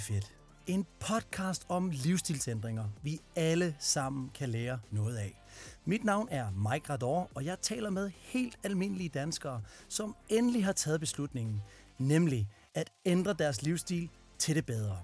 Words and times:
Fedt. 0.00 0.34
En 0.66 0.86
podcast 1.00 1.66
om 1.68 1.90
livsstilsændringer, 1.90 2.84
vi 3.02 3.20
alle 3.36 3.76
sammen 3.78 4.30
kan 4.34 4.48
lære 4.48 4.78
noget 4.90 5.16
af. 5.16 5.42
Mit 5.84 6.04
navn 6.04 6.28
er 6.30 6.50
Mike 6.50 6.92
Rador, 6.92 7.30
og 7.34 7.44
jeg 7.44 7.60
taler 7.62 7.90
med 7.90 8.10
helt 8.20 8.58
almindelige 8.62 9.08
danskere, 9.08 9.62
som 9.88 10.16
endelig 10.28 10.64
har 10.64 10.72
taget 10.72 11.00
beslutningen, 11.00 11.62
nemlig 11.98 12.48
at 12.74 12.90
ændre 13.06 13.32
deres 13.32 13.62
livsstil 13.62 14.10
til 14.38 14.54
det 14.54 14.66
bedre. 14.66 14.98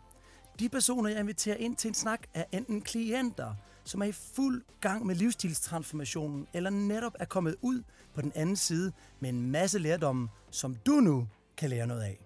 De 0.59 0.69
personer, 0.69 1.11
jeg 1.11 1.21
inviterer 1.21 1.57
ind 1.57 1.77
til 1.77 1.89
en 1.89 1.95
snak, 1.95 2.27
er 2.35 2.45
enten 2.53 2.83
klienter, 2.83 3.55
som 3.85 4.03
er 4.03 4.07
i 4.07 4.13
fuld 4.13 4.63
gang 4.81 5.07
med 5.07 5.15
livsstilstransformationen, 5.15 6.47
eller 6.53 6.71
netop 6.71 7.13
er 7.19 7.25
kommet 7.25 7.57
ud 7.63 7.83
på 8.15 8.21
den 8.21 8.33
anden 8.35 8.57
side 8.57 8.93
med 9.21 9.29
en 9.29 9.51
masse 9.51 9.79
lærdomme, 9.79 10.29
som 10.51 10.75
du 10.75 10.93
nu 10.93 11.29
kan 11.57 11.71
lære 11.71 11.87
noget 11.87 12.03
af. 12.03 12.24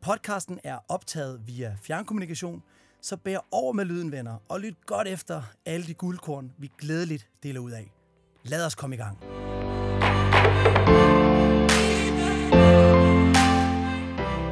Podcasten 0.00 0.58
er 0.64 0.78
optaget 0.88 1.40
via 1.46 1.76
fjernkommunikation, 1.82 2.62
så 3.02 3.16
bær 3.16 3.38
over 3.50 3.72
med 3.72 3.84
lyden, 3.84 4.12
venner, 4.12 4.36
og 4.48 4.60
lyt 4.60 4.74
godt 4.86 5.08
efter 5.08 5.42
alle 5.66 5.86
de 5.86 5.94
guldkorn, 5.94 6.52
vi 6.58 6.70
glædeligt 6.78 7.28
deler 7.42 7.60
ud 7.60 7.70
af. 7.70 7.92
Lad 8.44 8.66
os 8.66 8.74
komme 8.74 8.96
i 8.96 8.98
gang. 8.98 9.18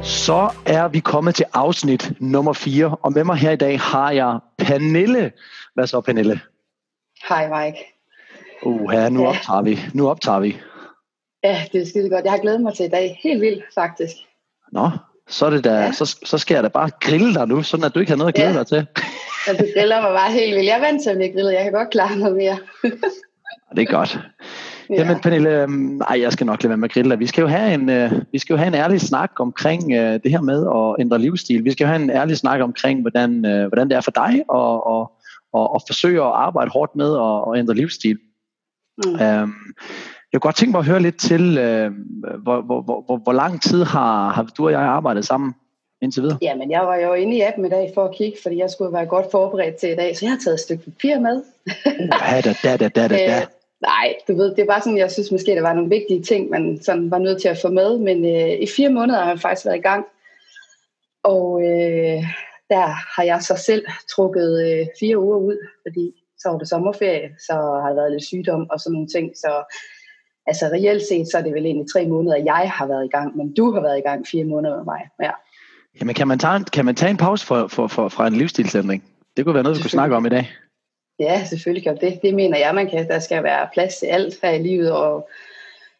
Så 0.03 0.49
er 0.65 0.87
vi 0.87 0.99
kommet 0.99 1.35
til 1.35 1.45
afsnit 1.53 2.11
nummer 2.21 2.53
4, 2.53 2.95
og 3.01 3.13
med 3.13 3.23
mig 3.23 3.35
her 3.35 3.51
i 3.51 3.55
dag 3.55 3.79
har 3.79 4.11
jeg 4.11 4.39
Pernille. 4.57 5.31
Hvad 5.73 5.87
så, 5.87 6.01
Pernille? 6.01 6.41
Hej, 7.29 7.65
Mike. 7.65 7.77
Uh, 8.63 8.89
her, 8.91 9.09
nu 9.09 9.21
Ja. 9.21 9.27
optager 9.29 9.61
vi. 9.61 9.79
Nu 9.93 10.09
optager 10.09 10.39
vi. 10.39 10.57
Ja, 11.43 11.65
det 11.71 11.81
er 11.81 11.85
skide 11.85 12.09
godt. 12.09 12.23
Jeg 12.25 12.31
har 12.31 12.39
glædet 12.39 12.61
mig 12.61 12.73
til 12.75 12.85
i 12.85 12.89
dag. 12.89 13.19
Helt 13.23 13.41
vildt, 13.41 13.63
faktisk. 13.75 14.15
Nå, 14.71 14.89
så, 15.29 15.45
er 15.45 15.49
det 15.49 15.63
da, 15.63 15.73
Ja. 15.73 15.91
så, 15.91 16.17
så 16.25 16.37
skal 16.37 16.55
jeg 16.55 16.63
da 16.63 16.67
bare 16.67 16.89
grille 17.01 17.33
dig 17.33 17.47
nu, 17.47 17.63
sådan 17.63 17.83
at 17.85 17.95
du 17.95 17.99
ikke 17.99 18.11
har 18.11 18.17
noget 18.17 18.27
at 18.27 18.35
glæde 18.35 18.51
Ja. 18.51 18.57
dig 18.59 18.67
til. 18.67 18.87
Og 19.49 19.57
det 19.59 19.71
griller 19.77 20.01
mig 20.01 20.11
bare 20.11 20.31
helt 20.31 20.55
vildt. 20.55 20.65
Jeg 20.67 20.75
er 20.77 20.81
vant 20.81 21.03
til 21.03 21.09
at 21.09 21.15
blive 21.17 21.31
grillet. 21.33 21.53
Jeg 21.53 21.63
kan 21.63 21.71
godt 21.73 21.89
klare 21.89 22.15
noget 22.17 22.35
mere. 22.35 22.57
Det 23.75 23.81
er 23.89 23.91
godt. 23.91 24.19
Ja. 24.89 24.95
Jamen 24.95 25.19
Pernille, 25.19 25.61
øhm, 25.61 26.01
ej, 26.01 26.21
jeg 26.21 26.31
skal 26.31 26.45
nok 26.45 26.63
lade 26.63 26.69
være 26.69 26.77
med 26.77 26.89
at 26.89 26.93
grille 26.93 27.11
dig. 27.11 27.19
Vi 27.19 27.27
skal 27.27 27.41
jo 27.41 27.47
have 27.47 27.73
en, 27.73 27.89
øh, 27.89 28.11
vi 28.31 28.39
skal 28.39 28.53
jo 28.53 28.57
have 28.57 28.67
en 28.67 28.73
ærlig 28.75 29.01
snak 29.01 29.31
omkring 29.39 29.93
øh, 29.93 30.19
det 30.23 30.31
her 30.31 30.41
med 30.41 30.67
at 30.75 31.01
ændre 31.01 31.19
livsstil. 31.19 31.63
Vi 31.63 31.71
skal 31.71 31.83
jo 31.83 31.87
have 31.87 32.01
en 32.03 32.09
ærlig 32.09 32.37
snak 32.37 32.61
omkring, 32.61 33.01
hvordan, 33.01 33.45
øh, 33.45 33.67
hvordan 33.67 33.89
det 33.89 33.97
er 33.97 34.01
for 34.01 34.11
dig 34.11 34.33
at, 34.53 34.81
at, 34.93 35.07
at, 35.61 35.67
at 35.75 35.81
forsøge 35.87 36.21
at 36.21 36.31
arbejde 36.33 36.71
hårdt 36.71 36.95
med 36.95 37.17
at, 37.17 37.53
at 37.53 37.59
ændre 37.59 37.75
livsstil. 37.75 38.17
Mm. 39.05 39.21
Øhm, 39.21 39.53
jeg 40.33 40.41
kunne 40.41 40.47
godt 40.47 40.55
tænke 40.55 40.71
mig 40.71 40.79
at 40.79 40.85
høre 40.85 40.99
lidt 40.99 41.19
til, 41.19 41.57
øh, 41.57 41.91
hvor, 42.43 42.61
hvor, 42.61 42.81
hvor, 42.81 43.17
hvor, 43.17 43.33
lang 43.33 43.61
tid 43.61 43.83
har, 43.83 44.29
har 44.29 44.43
du 44.57 44.65
og 44.65 44.71
jeg 44.71 44.81
arbejdet 44.81 45.25
sammen 45.25 45.55
indtil 46.01 46.23
videre? 46.23 46.37
Jamen, 46.41 46.71
jeg 46.71 46.81
var 46.81 46.95
jo 46.95 47.13
inde 47.13 47.37
i 47.37 47.41
appen 47.41 47.65
i 47.65 47.69
dag 47.69 47.91
for 47.93 48.05
at 48.05 48.15
kigge, 48.15 48.37
fordi 48.43 48.57
jeg 48.57 48.69
skulle 48.69 48.93
være 48.93 49.05
godt 49.05 49.31
forberedt 49.31 49.75
til 49.75 49.89
i 49.89 49.95
dag. 49.95 50.17
Så 50.17 50.25
jeg 50.25 50.31
har 50.31 50.39
taget 50.43 50.53
et 50.53 50.59
stykke 50.59 50.83
papir 50.83 51.19
med. 51.19 51.43
Ja, 52.21 52.41
da, 52.41 52.53
da, 52.63 52.77
da, 52.77 52.87
da, 52.87 53.07
da, 53.07 53.07
da. 53.07 53.39
Øh, 53.41 53.47
nej, 53.81 54.15
du 54.27 54.35
ved, 54.35 54.55
det 54.55 54.59
er 54.59 54.65
bare 54.65 54.81
sådan, 54.81 54.97
jeg 54.97 55.11
synes 55.11 55.31
måske, 55.31 55.51
der 55.51 55.61
var 55.61 55.73
nogle 55.73 55.89
vigtige 55.89 56.23
ting, 56.23 56.49
man 56.49 56.79
sådan 56.81 57.11
var 57.11 57.17
nødt 57.17 57.41
til 57.41 57.47
at 57.47 57.59
få 57.61 57.69
med. 57.69 57.97
Men 57.97 58.25
øh, 58.25 58.53
i 58.59 58.67
fire 58.75 58.89
måneder 58.89 59.19
har 59.19 59.29
jeg 59.29 59.39
faktisk 59.39 59.65
været 59.65 59.77
i 59.77 59.87
gang. 59.89 60.05
Og 61.23 61.61
øh, 61.61 62.23
der 62.69 62.85
har 63.15 63.23
jeg 63.23 63.41
så 63.41 63.55
selv 63.65 63.85
trukket 64.15 64.51
øh, 64.67 64.85
fire 64.99 65.19
uger 65.19 65.37
ud, 65.37 65.57
fordi 65.87 66.13
så 66.39 66.49
var 66.49 66.57
det 66.57 66.69
sommerferie, 66.69 67.29
så 67.47 67.53
har 67.53 67.87
der 67.89 67.95
været 67.95 68.11
lidt 68.11 68.25
sygdom 68.25 68.69
og 68.69 68.79
sådan 68.79 68.93
nogle 68.93 69.07
ting. 69.07 69.37
Så 69.37 69.51
altså 70.47 70.65
reelt 70.65 71.03
set, 71.09 71.27
så 71.31 71.37
er 71.37 71.41
det 71.41 71.53
vel 71.53 71.65
egentlig 71.65 71.87
tre 71.93 72.07
måneder, 72.07 72.37
jeg 72.37 72.71
har 72.73 72.87
været 72.87 73.05
i 73.05 73.09
gang, 73.17 73.37
men 73.37 73.53
du 73.53 73.71
har 73.71 73.81
været 73.81 73.97
i 73.97 74.01
gang 74.01 74.27
fire 74.27 74.43
måneder 74.43 74.75
med 74.75 74.85
mig. 74.85 75.01
Ja. 75.21 75.31
Jamen, 75.99 76.15
kan 76.15 76.27
man 76.27 76.39
tage 76.39 76.63
kan 76.63 76.85
man 76.85 76.95
tage 76.95 77.09
en 77.09 77.17
pause 77.17 77.45
for, 77.45 77.67
for, 77.67 77.87
for, 77.87 78.09
fra 78.09 78.27
en 78.27 78.33
livsstilsændring? 78.33 79.03
Det 79.37 79.45
kunne 79.45 79.53
være 79.53 79.63
noget, 79.63 79.77
vi 79.77 79.81
kunne 79.81 79.89
snakke 79.89 80.15
om 80.15 80.25
i 80.25 80.29
dag. 80.29 80.49
Ja, 81.19 81.45
selvfølgelig 81.45 81.83
kan 81.83 81.97
det. 82.01 82.19
Det 82.21 82.35
mener 82.35 82.57
jeg, 82.57 82.75
man 82.75 82.89
kan. 82.89 83.07
Der 83.07 83.19
skal 83.19 83.43
være 83.43 83.67
plads 83.73 83.97
til 83.97 84.05
alt 84.05 84.39
her 84.43 84.51
i 84.51 84.63
livet, 84.63 84.91
og 84.91 85.29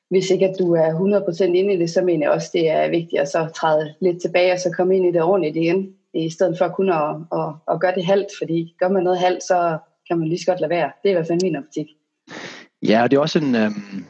hvis 0.10 0.30
ikke 0.30 0.48
at 0.48 0.56
du 0.60 0.74
er 0.76 1.20
100% 1.40 1.44
inde 1.44 1.74
i 1.74 1.78
det, 1.78 1.90
så 1.90 2.02
mener 2.02 2.26
jeg 2.26 2.32
også, 2.32 2.50
det 2.54 2.70
er 2.70 2.90
vigtigt 2.90 3.22
at 3.22 3.28
så 3.28 3.48
træde 3.56 3.94
lidt 4.02 4.22
tilbage, 4.22 4.54
og 4.54 4.60
så 4.60 4.72
komme 4.78 4.96
ind 4.96 5.06
i 5.06 5.12
det 5.12 5.22
ordentligt 5.22 5.56
igen, 5.56 5.94
i 6.14 6.30
stedet 6.30 6.58
for 6.58 6.68
kun 6.68 6.90
at, 6.90 7.16
at, 7.34 7.50
at 7.72 7.80
gøre 7.80 7.96
det 7.96 8.06
halvt, 8.06 8.28
fordi 8.38 8.76
gør 8.80 8.90
man 8.90 9.04
noget 9.04 9.20
halvt, 9.20 9.44
så 9.44 9.78
kan 10.08 10.20
man 10.20 10.28
lige 10.28 10.40
så 10.40 10.46
godt 10.46 10.60
lade 10.60 10.70
være. 10.70 10.92
Det 11.04 11.10
er 11.10 11.10
i 11.10 11.14
hvert 11.14 11.28
fald 11.28 11.42
min 11.44 11.56
optik. 11.56 11.88
Ja, 12.84 13.04
og 13.04 13.12
det 13.12 13.18
er 13.18 13.22
også 13.22 13.40
en, 13.40 13.56
øhm, 13.56 14.06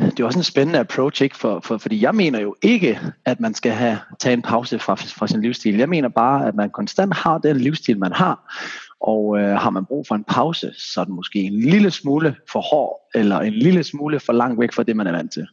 det 0.00 0.20
er 0.20 0.24
også 0.24 0.38
en 0.38 0.44
spændende 0.44 0.78
approach, 0.78 1.22
ikke? 1.22 1.36
For, 1.36 1.60
for, 1.60 1.78
fordi 1.78 2.02
jeg 2.02 2.14
mener 2.14 2.40
jo 2.40 2.56
ikke, 2.62 3.00
at 3.24 3.40
man 3.40 3.54
skal 3.54 3.72
have 3.72 3.98
tage 4.18 4.32
en 4.32 4.42
pause 4.42 4.78
fra, 4.78 4.94
fra 4.94 5.26
sin 5.26 5.42
livsstil. 5.42 5.76
Jeg 5.76 5.88
mener 5.88 6.08
bare, 6.08 6.48
at 6.48 6.54
man 6.54 6.70
konstant 6.70 7.14
har 7.14 7.38
den 7.38 7.56
livsstil, 7.56 7.98
man 7.98 8.12
har, 8.12 8.54
og 9.00 9.38
øh, 9.38 9.56
har 9.56 9.70
man 9.70 9.86
brug 9.86 10.06
for 10.06 10.14
en 10.14 10.24
pause, 10.24 10.72
så 10.76 11.00
er 11.00 11.04
den 11.04 11.14
måske 11.14 11.38
en 11.38 11.60
lille 11.60 11.90
smule 11.90 12.36
for 12.52 12.60
hård, 12.60 13.00
eller 13.14 13.38
en 13.38 13.52
lille 13.52 13.84
smule 13.84 14.20
for 14.20 14.32
langt 14.32 14.60
væk 14.60 14.72
fra 14.72 14.82
det, 14.82 14.96
man 14.96 15.06
er 15.06 15.12
vant 15.12 15.32
til. 15.32 15.46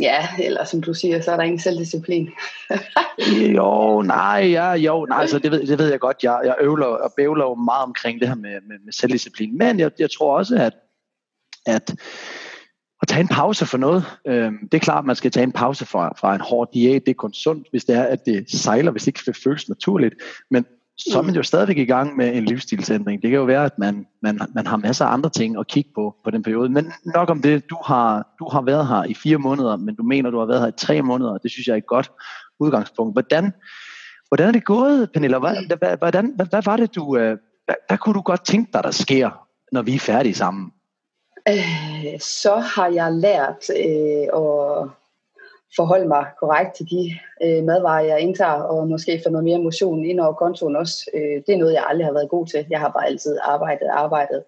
Ja, 0.00 0.28
eller 0.38 0.64
som 0.64 0.82
du 0.82 0.94
siger, 0.94 1.20
så 1.20 1.32
er 1.32 1.36
der 1.36 1.42
ingen 1.42 1.60
selvdisciplin. 1.60 2.30
Jo, 3.56 4.02
nej, 4.02 4.40
ja, 4.50 4.72
jo, 4.72 5.06
nej, 5.06 5.20
altså 5.20 5.38
det 5.38 5.50
ved, 5.50 5.66
det 5.66 5.78
ved 5.78 5.90
jeg 5.90 6.00
godt. 6.00 6.16
Jeg, 6.22 6.40
jeg 6.44 6.56
øvler 6.60 6.86
og 6.86 7.12
bævler 7.16 7.44
jo 7.44 7.54
meget 7.54 7.82
omkring 7.82 8.20
det 8.20 8.28
her 8.28 8.34
med, 8.34 8.50
med, 8.50 8.76
med 8.84 8.92
selvdisciplin. 8.92 9.58
Men 9.58 9.80
jeg, 9.80 9.90
jeg 9.98 10.10
tror 10.10 10.38
også, 10.38 10.56
at, 10.56 10.72
at 11.66 11.94
at 13.04 13.08
tage 13.08 13.20
en 13.20 13.28
pause 13.28 13.66
for 13.66 13.78
noget, 13.78 14.04
øhm, 14.26 14.58
det 14.72 14.74
er 14.74 14.84
klart, 14.84 14.98
at 14.98 15.04
man 15.04 15.16
skal 15.16 15.30
tage 15.30 15.44
en 15.44 15.52
pause 15.52 15.86
fra, 15.86 16.12
fra 16.20 16.34
en 16.34 16.40
hård 16.40 16.68
diæt. 16.74 17.02
Det 17.06 17.10
er 17.10 17.14
kun 17.14 17.32
sundt, 17.32 17.66
hvis 17.70 17.84
det 17.84 17.96
er, 17.96 18.02
at 18.02 18.26
det 18.26 18.50
sejler, 18.50 18.90
hvis 18.90 19.02
det 19.02 19.06
ikke 19.06 19.20
det 19.26 19.36
føles 19.44 19.68
naturligt. 19.68 20.14
Men 20.50 20.66
så 20.98 21.18
er 21.18 21.22
man 21.22 21.34
jo 21.34 21.42
stadigvæk 21.42 21.78
i 21.78 21.84
gang 21.84 22.16
med 22.16 22.36
en 22.36 22.44
livsstilsændring. 22.44 23.22
Det 23.22 23.30
kan 23.30 23.38
jo 23.38 23.44
være, 23.44 23.64
at 23.64 23.78
man, 23.78 24.06
man, 24.22 24.40
man 24.54 24.66
har 24.66 24.76
masser 24.76 25.04
af 25.04 25.12
andre 25.12 25.30
ting 25.30 25.58
at 25.58 25.66
kigge 25.66 25.90
på 25.94 26.16
på 26.24 26.30
den 26.30 26.42
periode. 26.42 26.68
Men 26.68 26.92
nok 27.14 27.30
om 27.30 27.42
det, 27.42 27.70
du 27.70 27.76
har, 27.86 28.34
du 28.38 28.48
har 28.48 28.62
været 28.62 28.88
her 28.88 29.04
i 29.04 29.14
fire 29.14 29.38
måneder, 29.38 29.76
men 29.76 29.94
du 29.94 30.02
mener, 30.02 30.30
du 30.30 30.38
har 30.38 30.46
været 30.46 30.60
her 30.60 30.68
i 30.68 30.78
tre 30.78 31.02
måneder. 31.02 31.38
Det 31.38 31.50
synes 31.50 31.66
jeg 31.66 31.72
er 31.72 31.78
et 31.78 31.86
godt 31.86 32.12
udgangspunkt. 32.60 33.14
Hvordan, 33.14 33.52
hvordan 34.28 34.48
er 34.48 34.52
det 34.52 34.64
gået, 34.64 35.10
Pernille? 35.12 35.38
Hvad, 35.38 35.78
hvad, 35.78 35.96
hvordan, 35.96 36.32
hvad, 36.36 36.46
hvad 36.46 36.62
var 36.64 36.76
det, 36.76 36.94
du... 36.94 37.16
Øh, 37.16 37.36
hvad, 37.64 37.74
hvad 37.88 37.98
kunne 37.98 38.14
du 38.14 38.20
godt 38.20 38.44
tænke 38.44 38.72
dig, 38.72 38.82
der 38.84 38.90
sker, 38.90 39.30
når 39.72 39.82
vi 39.82 39.94
er 39.94 39.98
færdige 39.98 40.34
sammen? 40.34 40.70
Øh, 41.48 42.20
så 42.20 42.56
har 42.56 42.88
jeg 42.88 43.12
lært 43.12 43.70
øh, 43.70 44.26
at 44.42 44.88
forholde 45.76 46.08
mig 46.08 46.26
korrekt 46.40 46.74
til 46.76 46.86
de 46.90 47.18
øh, 47.42 47.64
madvarer, 47.64 48.04
jeg 48.04 48.20
indtager, 48.20 48.62
og 48.62 48.88
måske 48.88 49.20
få 49.24 49.30
noget 49.30 49.44
mere 49.44 49.62
motion 49.62 50.04
ind 50.04 50.20
over 50.20 50.32
kontoen 50.32 50.76
også. 50.76 51.10
Øh, 51.14 51.42
det 51.46 51.54
er 51.54 51.58
noget, 51.58 51.72
jeg 51.72 51.84
aldrig 51.86 52.06
har 52.06 52.12
været 52.12 52.28
god 52.28 52.46
til. 52.46 52.66
Jeg 52.70 52.80
har 52.80 52.88
bare 52.88 53.06
altid 53.06 53.38
arbejdet 53.42 53.88
arbejdet. 53.88 54.44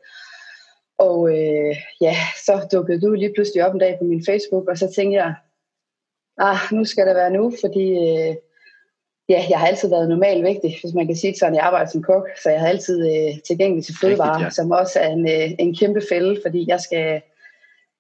Og 0.99 1.29
øh, 1.29 1.77
ja, 2.01 2.17
så 2.47 2.69
dukkede 2.73 3.01
du 3.01 3.13
lige 3.13 3.33
pludselig 3.34 3.67
op 3.67 3.75
en 3.75 3.81
dag 3.81 3.99
på 3.99 4.05
min 4.05 4.25
Facebook, 4.27 4.69
og 4.69 4.78
så 4.78 4.93
tænkte 4.97 5.17
jeg, 5.17 5.34
ah, 6.39 6.59
nu 6.73 6.84
skal 6.84 7.07
det 7.07 7.15
være 7.15 7.31
nu, 7.31 7.53
fordi 7.61 7.87
øh, 7.91 8.34
ja, 9.29 9.45
jeg 9.51 9.59
har 9.59 9.67
altid 9.67 9.89
været 9.89 10.09
normalvægtig, 10.09 10.79
hvis 10.83 10.95
man 10.95 11.07
kan 11.07 11.17
sige 11.17 11.31
det 11.31 11.39
sådan. 11.39 11.55
Jeg 11.55 11.63
arbejder 11.63 11.91
som 11.91 12.03
kok, 12.03 12.29
så 12.43 12.51
jeg 12.51 12.61
har 12.61 12.69
altid 12.69 12.99
øh, 13.09 13.41
tilgængelig 13.47 13.85
til 13.85 13.95
fødevarer, 14.01 14.31
Rigtigt, 14.31 14.45
ja. 14.45 14.51
som 14.51 14.71
også 14.71 15.01
er 15.01 15.09
en, 15.09 15.29
øh, 15.29 15.51
en 15.59 15.77
kæmpe 15.77 16.03
fælde, 16.09 16.41
fordi 16.45 16.65
jeg 16.69 16.81
skal, 16.81 17.21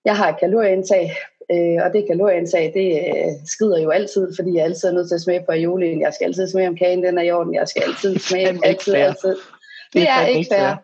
jeg 0.04 0.16
har 0.16 0.28
et 0.28 0.40
kalorieindtag, 0.40 1.16
øh, 1.52 1.78
og 1.84 1.92
det 1.92 2.06
kalorieindtag, 2.06 2.72
det 2.74 2.88
øh, 2.92 3.32
skrider 3.46 3.80
jo 3.80 3.90
altid, 3.90 4.36
fordi 4.36 4.54
jeg 4.54 4.64
altid 4.64 4.88
er 4.88 4.92
nødt 4.92 5.08
til 5.08 5.14
at 5.14 5.20
smage 5.20 5.42
på 5.46 5.52
aiolien, 5.52 6.00
jeg 6.00 6.14
skal 6.14 6.24
altid 6.24 6.48
smage 6.48 6.68
om 6.68 6.76
kagen, 6.76 7.04
den 7.04 7.18
er 7.18 7.22
i 7.22 7.30
orden, 7.30 7.54
jeg 7.54 7.68
skal 7.68 7.82
altid 7.82 8.18
smage, 8.28 8.58
altid, 8.64 8.94
fair. 8.94 9.04
altid. 9.04 9.36
Det 9.92 10.02
er 10.02 10.14
fandme 10.14 10.38
ikke 10.38 10.54
fair. 10.54 10.76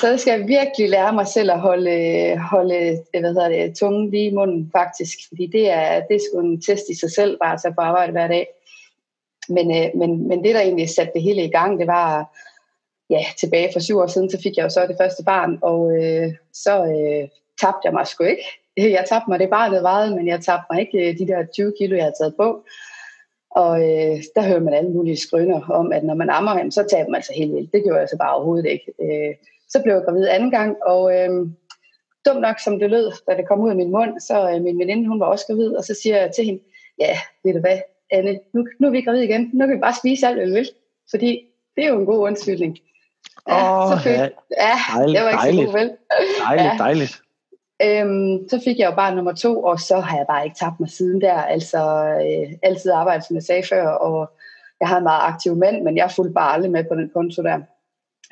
Så 0.00 0.08
jeg 0.08 0.20
skal 0.20 0.48
virkelig 0.48 0.90
lære 0.90 1.12
mig 1.12 1.26
selv 1.26 1.50
at 1.50 1.60
holde, 1.60 2.38
holde 2.38 2.74
øh, 3.14 3.20
hvad 3.20 3.34
hedder 3.34 3.48
det, 3.48 3.76
tungen 3.76 4.10
lige 4.10 4.30
i 4.30 4.34
munden, 4.34 4.70
faktisk. 4.72 5.18
Fordi 5.28 5.46
det 5.46 5.70
er, 5.70 6.00
det 6.08 6.16
er 6.16 6.20
sgu 6.30 6.40
en 6.40 6.60
test 6.60 6.84
i 6.90 6.98
sig 7.00 7.12
selv, 7.12 7.38
bare 7.42 7.54
at 7.54 7.60
tage 7.62 7.74
på 7.74 7.80
arbejde 7.80 8.12
hver 8.12 8.28
dag. 8.28 8.46
Men, 9.48 9.76
øh, 9.76 9.90
men, 9.94 10.28
men 10.28 10.44
det, 10.44 10.54
der 10.54 10.60
egentlig 10.60 10.88
satte 10.88 11.12
det 11.14 11.22
hele 11.22 11.44
i 11.44 11.50
gang, 11.50 11.78
det 11.78 11.86
var, 11.86 12.36
ja, 13.10 13.24
tilbage 13.40 13.70
for 13.72 13.80
syv 13.80 13.98
år 13.98 14.06
siden, 14.06 14.30
så 14.30 14.40
fik 14.42 14.56
jeg 14.56 14.64
jo 14.64 14.68
så 14.68 14.86
det 14.86 14.96
første 15.00 15.24
barn, 15.24 15.58
og 15.62 15.96
øh, 15.96 16.32
så 16.52 16.84
øh, 16.84 17.28
tabte 17.60 17.84
jeg 17.84 17.92
mig 17.92 18.06
sgu 18.06 18.24
ikke. 18.24 18.44
Jeg 18.98 19.04
tabte 19.08 19.30
mig 19.30 19.38
det 19.38 19.50
barnet 19.50 19.82
vejede, 19.82 20.16
men 20.16 20.28
jeg 20.28 20.40
tabte 20.40 20.66
mig 20.70 20.80
ikke 20.80 20.98
øh, 21.08 21.18
de 21.18 21.26
der 21.26 21.46
20 21.54 21.72
kilo, 21.78 21.96
jeg 21.96 22.04
havde 22.04 22.14
taget 22.20 22.36
på. 22.36 22.64
Og 23.50 23.80
øh, 23.80 24.16
der 24.34 24.42
hører 24.48 24.60
man 24.60 24.74
alle 24.74 24.90
mulige 24.90 25.16
skrøner 25.16 25.60
om, 25.70 25.92
at 25.92 26.04
når 26.04 26.14
man 26.14 26.30
ammer 26.30 26.56
jamen, 26.56 26.72
så 26.72 26.84
taber 26.90 27.10
man 27.10 27.22
sig 27.22 27.34
helt 27.34 27.54
vildt. 27.54 27.72
Det 27.72 27.82
gjorde 27.82 28.00
jeg 28.00 28.08
så 28.08 28.16
bare 28.18 28.34
overhovedet 28.34 28.66
ikke. 28.66 28.92
Øh, 29.02 29.34
så 29.68 29.82
blev 29.82 29.94
jeg 29.94 30.02
gravid 30.04 30.28
anden 30.28 30.50
gang, 30.50 30.76
og 30.82 31.14
øh, 31.16 31.30
dumt 32.26 32.40
nok 32.40 32.58
som 32.64 32.78
det 32.78 32.90
lød, 32.90 33.12
da 33.28 33.36
det 33.36 33.48
kom 33.48 33.60
ud 33.60 33.70
af 33.70 33.76
min 33.76 33.90
mund, 33.90 34.20
så 34.20 34.50
øh, 34.50 34.62
min 34.62 34.78
veninde, 34.78 35.08
hun 35.08 35.20
var 35.20 35.26
også 35.26 35.46
gravid, 35.46 35.76
og 35.76 35.84
så 35.84 35.94
siger 36.02 36.16
jeg 36.16 36.30
til 36.34 36.44
hende, 36.44 36.62
ja, 36.98 37.16
ved 37.44 37.54
du 37.54 37.60
hvad, 37.60 37.78
Anne, 38.10 38.38
nu, 38.54 38.66
nu 38.80 38.86
er 38.86 38.90
vi 38.90 39.00
gravid 39.00 39.20
igen, 39.20 39.50
nu 39.54 39.66
kan 39.66 39.76
vi 39.76 39.80
bare 39.80 39.94
spise 39.94 40.26
alt, 40.26 40.36
hvad 40.36 40.46
vi 40.46 40.52
vil, 40.52 40.68
fordi 41.10 41.40
det 41.76 41.84
er 41.84 41.88
jo 41.88 41.98
en 42.00 42.06
god 42.06 42.18
undskyldning. 42.18 42.78
Åh, 43.50 43.92
så 43.92 43.98
fik, 44.02 44.12
ja. 44.12 44.28
ja, 44.60 44.74
Dejligt, 44.96 45.16
det 45.18 45.24
var 45.24 45.30
ikke 45.30 45.42
dejligt. 45.42 45.70
så 45.70 45.72
god, 45.72 45.80
vel? 45.80 45.90
Dejligt, 46.46 46.64
Ja. 46.64 46.76
dejligt. 46.78 47.20
Øhm, 47.82 48.48
så 48.48 48.60
fik 48.64 48.78
jeg 48.78 48.90
jo 48.90 48.94
bare 48.94 49.14
nummer 49.14 49.32
to, 49.32 49.62
og 49.62 49.80
så 49.80 50.00
har 50.00 50.16
jeg 50.16 50.26
bare 50.28 50.44
ikke 50.44 50.56
tabt 50.56 50.80
mig 50.80 50.88
siden 50.90 51.20
der. 51.20 51.34
Altså 51.34 51.78
øh, 52.24 52.52
altid 52.62 52.90
arbejdet, 52.90 53.26
som 53.26 53.36
jeg 53.36 53.42
sagde 53.42 53.62
før, 53.68 53.86
og 53.88 54.30
jeg 54.80 54.88
havde 54.88 54.98
en 54.98 55.04
meget 55.04 55.32
aktiv 55.32 55.56
mand, 55.56 55.82
men 55.82 55.96
jeg 55.96 56.10
fulgte 56.16 56.34
bare 56.34 56.52
aldrig 56.54 56.70
med 56.72 56.84
på 56.84 56.94
den 56.94 57.10
konto 57.14 57.42
der. 57.42 57.58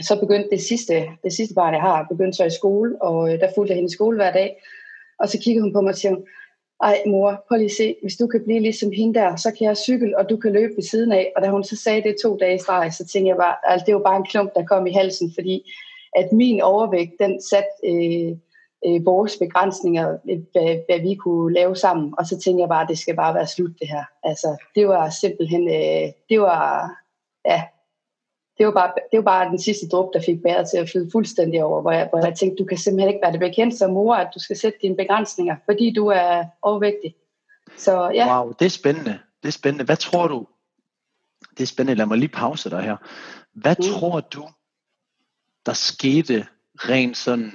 Så 0.02 0.20
begyndte 0.20 0.48
det 0.50 0.60
sidste, 0.60 1.04
det 1.24 1.32
sidste 1.32 1.54
barn, 1.54 1.74
jeg 1.74 1.80
har, 1.82 2.06
begyndte 2.10 2.36
så 2.36 2.44
i 2.44 2.50
skole, 2.50 3.02
og 3.02 3.32
øh, 3.32 3.40
der 3.40 3.48
fulgte 3.54 3.70
jeg 3.70 3.76
hende 3.76 3.90
i 3.90 3.96
skole 3.96 4.16
hver 4.16 4.32
dag. 4.32 4.62
Og 5.18 5.28
så 5.28 5.38
kiggede 5.38 5.62
hun 5.62 5.72
på 5.72 5.80
mig 5.80 5.90
og 5.90 5.96
siger, 5.96 6.16
ej 6.82 7.02
mor, 7.06 7.44
prøv 7.48 7.56
lige 7.56 7.64
at 7.64 7.70
se, 7.70 7.96
hvis 8.02 8.16
du 8.16 8.26
kan 8.26 8.44
blive 8.44 8.60
ligesom 8.60 8.90
hende 8.96 9.14
der, 9.20 9.36
så 9.36 9.50
kan 9.58 9.66
jeg 9.66 9.76
cykle, 9.76 10.18
og 10.18 10.30
du 10.30 10.36
kan 10.36 10.52
løbe 10.52 10.72
ved 10.76 10.82
siden 10.82 11.12
af. 11.12 11.32
Og 11.36 11.42
da 11.42 11.48
hun 11.48 11.64
så 11.64 11.76
sagde 11.76 12.02
det 12.02 12.16
to 12.22 12.36
dage 12.36 12.54
i 12.54 12.58
streg, 12.58 12.92
så 12.94 13.06
tænkte 13.06 13.28
jeg 13.28 13.36
bare, 13.36 13.54
altså 13.64 13.84
det 13.86 13.94
var 13.94 14.02
bare 14.02 14.16
en 14.16 14.26
klump, 14.30 14.54
der 14.54 14.64
kom 14.64 14.86
i 14.86 14.92
halsen, 14.92 15.32
fordi 15.34 15.72
at 16.16 16.32
min 16.32 16.60
overvægt, 16.60 17.12
den 17.20 17.42
satte 17.42 17.68
øh, 17.84 18.36
øh, 18.86 19.06
vores 19.06 19.36
begrænsninger, 19.36 20.18
øh, 20.30 20.38
hvad, 20.52 20.78
hvad 20.88 21.00
vi 21.00 21.14
kunne 21.14 21.54
lave 21.54 21.76
sammen. 21.76 22.14
Og 22.18 22.26
så 22.26 22.38
tænkte 22.38 22.60
jeg 22.60 22.68
bare, 22.68 22.82
at 22.82 22.88
det 22.88 22.98
skal 22.98 23.16
bare 23.16 23.34
være 23.34 23.46
slut 23.46 23.70
det 23.80 23.88
her. 23.88 24.04
Altså, 24.22 24.56
det 24.74 24.88
var 24.88 25.10
simpelthen, 25.10 25.68
øh, 25.68 26.12
det 26.28 26.40
var, 26.40 26.90
ja, 27.46 27.62
det 28.58 28.66
var, 28.66 28.72
bare, 28.72 28.92
det 29.12 29.16
var 29.16 29.22
bare 29.22 29.50
den 29.50 29.58
sidste 29.58 29.88
druk, 29.88 30.14
der 30.14 30.22
fik 30.26 30.42
bæret 30.42 30.70
til 30.70 30.78
at 30.78 30.90
flyde 30.90 31.10
fuldstændig 31.12 31.64
over, 31.64 31.80
hvor 31.80 31.90
jeg, 31.90 32.06
hvor 32.10 32.24
jeg 32.26 32.34
tænkte, 32.38 32.62
du 32.62 32.68
kan 32.68 32.78
simpelthen 32.78 33.08
ikke 33.08 33.22
være 33.22 33.32
det 33.32 33.40
bekendt 33.40 33.74
som 33.74 33.90
mor, 33.90 34.14
at 34.14 34.28
du 34.34 34.38
skal 34.38 34.56
sætte 34.56 34.78
dine 34.82 34.96
begrænsninger, 34.96 35.56
fordi 35.64 35.92
du 35.92 36.06
er 36.06 36.44
overvægtig. 36.62 37.14
Så 37.76 38.10
ja. 38.14 38.40
Wow, 38.40 38.52
det 38.58 38.64
er 38.64 38.70
spændende. 38.70 39.18
Det 39.42 39.48
er 39.48 39.52
spændende. 39.52 39.84
Hvad 39.84 39.96
tror 39.96 40.28
du, 40.28 40.46
det 41.50 41.62
er 41.62 41.66
spændende, 41.66 41.98
lad 41.98 42.06
mig 42.06 42.18
lige 42.18 42.28
pause 42.28 42.70
dig 42.70 42.82
her. 42.82 42.96
Hvad 43.52 43.76
mm. 43.78 43.84
tror 43.84 44.20
du, 44.20 44.48
der 45.66 45.72
skete 45.72 46.46
rent 46.76 47.16
sådan 47.16 47.52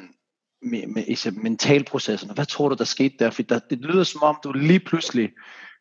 med, 0.61 0.87
med, 0.87 1.31
med 1.31 1.31
mentalprocessen? 1.31 2.31
Hvad 2.33 2.45
tror 2.45 2.69
du, 2.69 2.75
der 2.75 2.83
skete 2.83 3.15
der? 3.19 3.29
For 3.29 3.41
der, 3.41 3.59
det 3.59 3.77
lyder 3.77 4.03
som 4.03 4.23
om, 4.23 4.39
du 4.43 4.51
lige 4.51 4.79
pludselig 4.79 5.29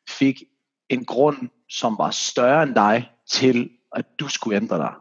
fik 0.09 0.43
en 0.89 1.05
grund, 1.05 1.49
som 1.69 1.99
var 1.99 2.11
større 2.11 2.63
end 2.63 2.75
dig, 2.75 3.11
til 3.31 3.71
at 3.97 4.05
du 4.21 4.29
skulle 4.29 4.57
ændre 4.57 4.79
dig. 4.79 4.95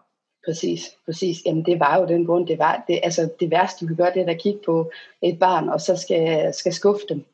Præcis, 0.45 0.81
præcis. 1.05 1.37
Jamen 1.45 1.65
det 1.65 1.79
var 1.79 1.99
jo 1.99 2.07
den 2.07 2.25
grund, 2.25 2.47
det 2.47 2.59
var, 2.59 2.83
det, 2.87 2.99
altså 3.03 3.29
det 3.39 3.51
værste 3.51 3.85
du 3.85 3.87
kan 3.87 3.95
gøre, 3.95 4.13
det 4.13 4.21
er 4.21 4.33
at 4.33 4.41
kigge 4.41 4.59
på 4.65 4.91
et 5.21 5.39
barn, 5.39 5.69
og 5.69 5.81
så 5.81 5.95
skal, 5.95 6.53
skal 6.53 6.73
skuffe 6.73 7.05
dem. 7.09 7.25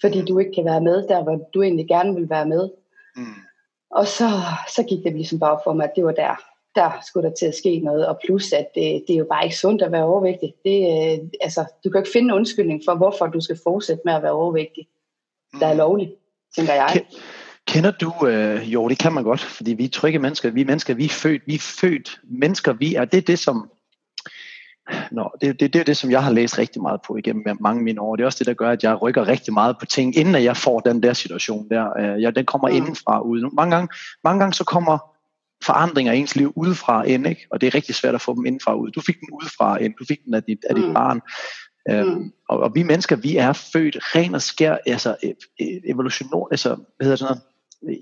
Fordi 0.00 0.20
mm. 0.20 0.26
du 0.26 0.38
ikke 0.38 0.52
kan 0.52 0.64
være 0.64 0.80
med 0.80 1.08
der, 1.08 1.22
hvor 1.22 1.48
du 1.54 1.62
egentlig 1.62 1.88
gerne 1.88 2.14
vil 2.14 2.30
være 2.30 2.46
med. 2.46 2.70
Mm. 3.16 3.24
Og 3.90 4.06
så, 4.06 4.28
så 4.74 4.82
gik 4.82 5.04
det 5.04 5.12
ligesom 5.12 5.38
bare 5.38 5.58
for 5.64 5.72
mig, 5.72 5.84
at 5.84 5.92
det 5.96 6.04
var 6.04 6.12
der, 6.12 6.36
der 6.74 6.90
skulle 7.06 7.28
der 7.28 7.34
til 7.34 7.46
at 7.46 7.54
ske 7.54 7.78
noget. 7.78 8.06
Og 8.06 8.18
plus, 8.24 8.52
at 8.52 8.68
det, 8.74 9.04
det 9.06 9.14
er 9.14 9.18
jo 9.18 9.26
bare 9.30 9.44
ikke 9.44 9.56
sundt 9.56 9.82
at 9.82 9.92
være 9.92 10.04
overvægtig. 10.04 10.54
Det, 10.64 10.78
øh, 10.80 11.28
altså, 11.40 11.64
du 11.84 11.90
kan 11.90 12.00
ikke 12.00 12.12
finde 12.12 12.26
en 12.26 12.36
undskyldning 12.36 12.82
for, 12.84 12.94
hvorfor 12.94 13.26
du 13.26 13.40
skal 13.40 13.58
fortsætte 13.62 14.02
med 14.04 14.12
at 14.12 14.22
være 14.22 14.32
overvægtig. 14.32 14.88
Der 15.60 15.66
er 15.66 15.72
mm. 15.72 15.78
lovligt, 15.78 16.10
tænker 16.56 16.74
jeg. 16.74 17.06
Kender 17.72 17.90
du, 17.90 18.26
øh, 18.26 18.72
jo 18.72 18.88
det 18.88 18.98
kan 18.98 19.12
man 19.12 19.24
godt, 19.24 19.40
fordi 19.40 19.72
vi 19.72 19.84
er 19.84 19.88
trygge 19.88 20.18
mennesker, 20.18 20.50
vi 20.50 20.60
er 20.60 20.64
mennesker, 20.64 20.94
vi 20.94 21.04
er 21.04 21.08
født, 21.08 21.42
vi 21.46 21.54
er 21.54 21.58
født 21.80 22.20
mennesker, 22.24 22.72
vi 22.72 22.94
er, 22.94 23.04
det 23.04 23.18
er 23.18 23.22
det 23.22 23.38
som, 23.38 23.70
Nå, 25.10 25.30
det, 25.40 25.60
det, 25.60 25.72
det 25.72 25.80
er 25.80 25.84
det, 25.84 25.96
som 25.96 26.10
jeg 26.10 26.24
har 26.24 26.30
læst 26.30 26.58
rigtig 26.58 26.82
meget 26.82 27.00
på 27.06 27.16
igennem 27.16 27.56
mange 27.60 27.78
af 27.78 27.84
mine 27.84 28.00
år. 28.00 28.16
Det 28.16 28.22
er 28.22 28.26
også 28.26 28.38
det, 28.38 28.46
der 28.46 28.54
gør, 28.54 28.70
at 28.70 28.82
jeg 28.82 29.02
rykker 29.02 29.28
rigtig 29.28 29.54
meget 29.54 29.76
på 29.78 29.86
ting, 29.86 30.16
inden 30.16 30.44
jeg 30.44 30.56
får 30.56 30.80
den 30.80 31.02
der 31.02 31.12
situation 31.12 31.68
der. 31.70 31.98
Øh, 31.98 32.22
ja, 32.22 32.30
den 32.30 32.44
kommer 32.44 32.68
mm. 32.68 32.76
indenfra 32.76 33.20
ud. 33.20 33.50
Mange 33.52 33.76
gange, 33.76 33.88
mange 34.24 34.40
gange 34.40 34.54
så 34.54 34.64
kommer 34.64 34.98
forandringer 35.64 36.12
i 36.12 36.18
ens 36.18 36.36
liv 36.36 36.52
udefra 36.56 37.02
ind, 37.02 37.26
ikke? 37.26 37.46
og 37.50 37.60
det 37.60 37.66
er 37.66 37.74
rigtig 37.74 37.94
svært 37.94 38.14
at 38.14 38.20
få 38.20 38.34
dem 38.34 38.46
indenfra 38.46 38.74
ud. 38.74 38.90
Du 38.90 39.00
fik 39.00 39.20
den 39.20 39.28
udefra 39.32 39.76
ind, 39.76 39.94
du 39.98 40.04
fik 40.08 40.24
den 40.24 40.34
af 40.34 40.42
dit, 40.42 40.58
af 40.70 40.74
dit 40.74 40.88
mm. 40.88 40.94
barn. 40.94 41.20
Øhm, 41.90 42.08
mm. 42.08 42.32
og, 42.48 42.60
og 42.60 42.74
vi 42.74 42.82
mennesker, 42.82 43.16
vi 43.16 43.36
er 43.36 43.52
født 43.52 43.96
ren 44.14 44.34
og 44.34 44.42
skær, 44.42 44.76
altså 44.86 45.16
e, 45.22 45.28
e, 45.60 45.90
evolution, 45.90 46.48
altså, 46.50 46.68
hvad 46.68 47.04
hedder 47.04 47.16
sådan 47.16 47.30
noget, 47.30 47.42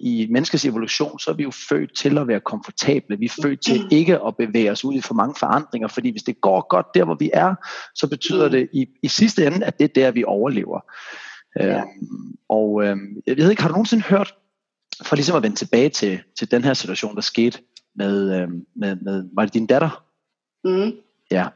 i 0.01 0.27
menneskets 0.31 0.65
evolution, 0.65 1.19
så 1.19 1.31
er 1.31 1.35
vi 1.35 1.43
jo 1.43 1.51
født 1.51 1.97
til 1.97 2.19
at 2.19 2.29
være 2.29 2.41
komfortable. 2.41 3.19
Vi 3.19 3.25
er 3.25 3.43
født 3.43 3.61
til 3.61 3.89
ikke 3.91 4.19
at 4.27 4.37
bevæge 4.37 4.71
os 4.71 4.85
ud 4.85 4.95
i 4.95 5.01
for 5.01 5.15
mange 5.15 5.35
forandringer, 5.39 5.89
fordi 5.89 6.11
hvis 6.11 6.23
det 6.23 6.41
går 6.41 6.67
godt 6.69 6.87
der, 6.95 7.05
hvor 7.05 7.15
vi 7.15 7.31
er, 7.35 7.55
så 7.95 8.09
betyder 8.09 8.47
mm. 8.47 8.53
det 8.53 8.69
i, 8.73 8.87
i 9.03 9.09
sidste 9.09 9.47
ende, 9.47 9.67
at 9.67 9.79
det 9.79 9.85
er 9.85 9.89
der, 9.95 10.11
vi 10.11 10.25
overlever. 10.25 10.81
Ja. 11.57 11.79
Øhm, 11.79 12.37
og 12.49 12.85
øhm, 12.85 13.23
jeg 13.27 13.37
ved 13.37 13.51
ikke, 13.51 13.63
har 13.63 13.69
du 13.69 13.73
nogensinde 13.73 14.03
hørt, 14.03 14.35
for 15.05 15.17
ligesom 15.17 15.37
at 15.37 15.43
vende 15.43 15.57
tilbage 15.57 15.89
til, 15.89 16.21
til 16.39 16.51
den 16.51 16.65
her 16.65 16.75
situation, 16.75 17.15
der 17.15 17.21
skete 17.21 17.59
med, 17.97 18.41
øhm, 18.41 18.67
med, 18.77 18.97
med 18.97 19.29
var 19.33 19.45
det 19.45 19.55
din 19.55 19.67
datter? 19.67 20.05
Mm. 20.65 20.93
Ja. 21.31 21.47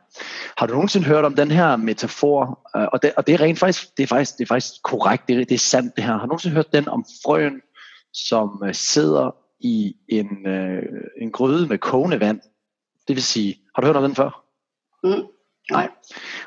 Har 0.58 0.66
du 0.66 0.72
nogensinde 0.72 1.06
hørt 1.06 1.24
om 1.24 1.34
den 1.34 1.50
her 1.50 1.76
metafor, 1.76 2.70
øh, 2.76 2.88
og, 2.92 3.02
det, 3.02 3.12
og 3.16 3.26
det 3.26 3.34
er 3.34 3.40
rent 3.40 3.58
faktisk, 3.58 3.96
det 3.96 4.02
er 4.02 4.06
faktisk, 4.06 4.38
det 4.38 4.44
er 4.44 4.46
faktisk 4.48 4.82
korrekt, 4.82 5.28
det 5.28 5.40
er, 5.40 5.44
det 5.44 5.54
er 5.54 5.58
sandt 5.58 5.96
det 5.96 6.04
her. 6.04 6.12
Har 6.12 6.20
du 6.20 6.26
nogensinde 6.26 6.54
hørt 6.54 6.72
den 6.72 6.88
om 6.88 7.04
frøen, 7.24 7.60
som 8.14 8.62
øh, 8.66 8.74
sidder 8.74 9.36
i 9.60 9.96
en, 10.08 10.46
øh, 10.46 10.82
en 11.20 11.30
gryde 11.30 11.66
med 11.66 11.78
kogende 11.78 12.20
vand. 12.20 12.40
Det 13.08 13.16
vil 13.16 13.22
sige, 13.22 13.56
har 13.74 13.82
du 13.82 13.86
hørt 13.86 13.96
om 13.96 14.02
den 14.02 14.14
før? 14.14 14.44
Mm. 15.04 15.24
Nej. 15.70 15.88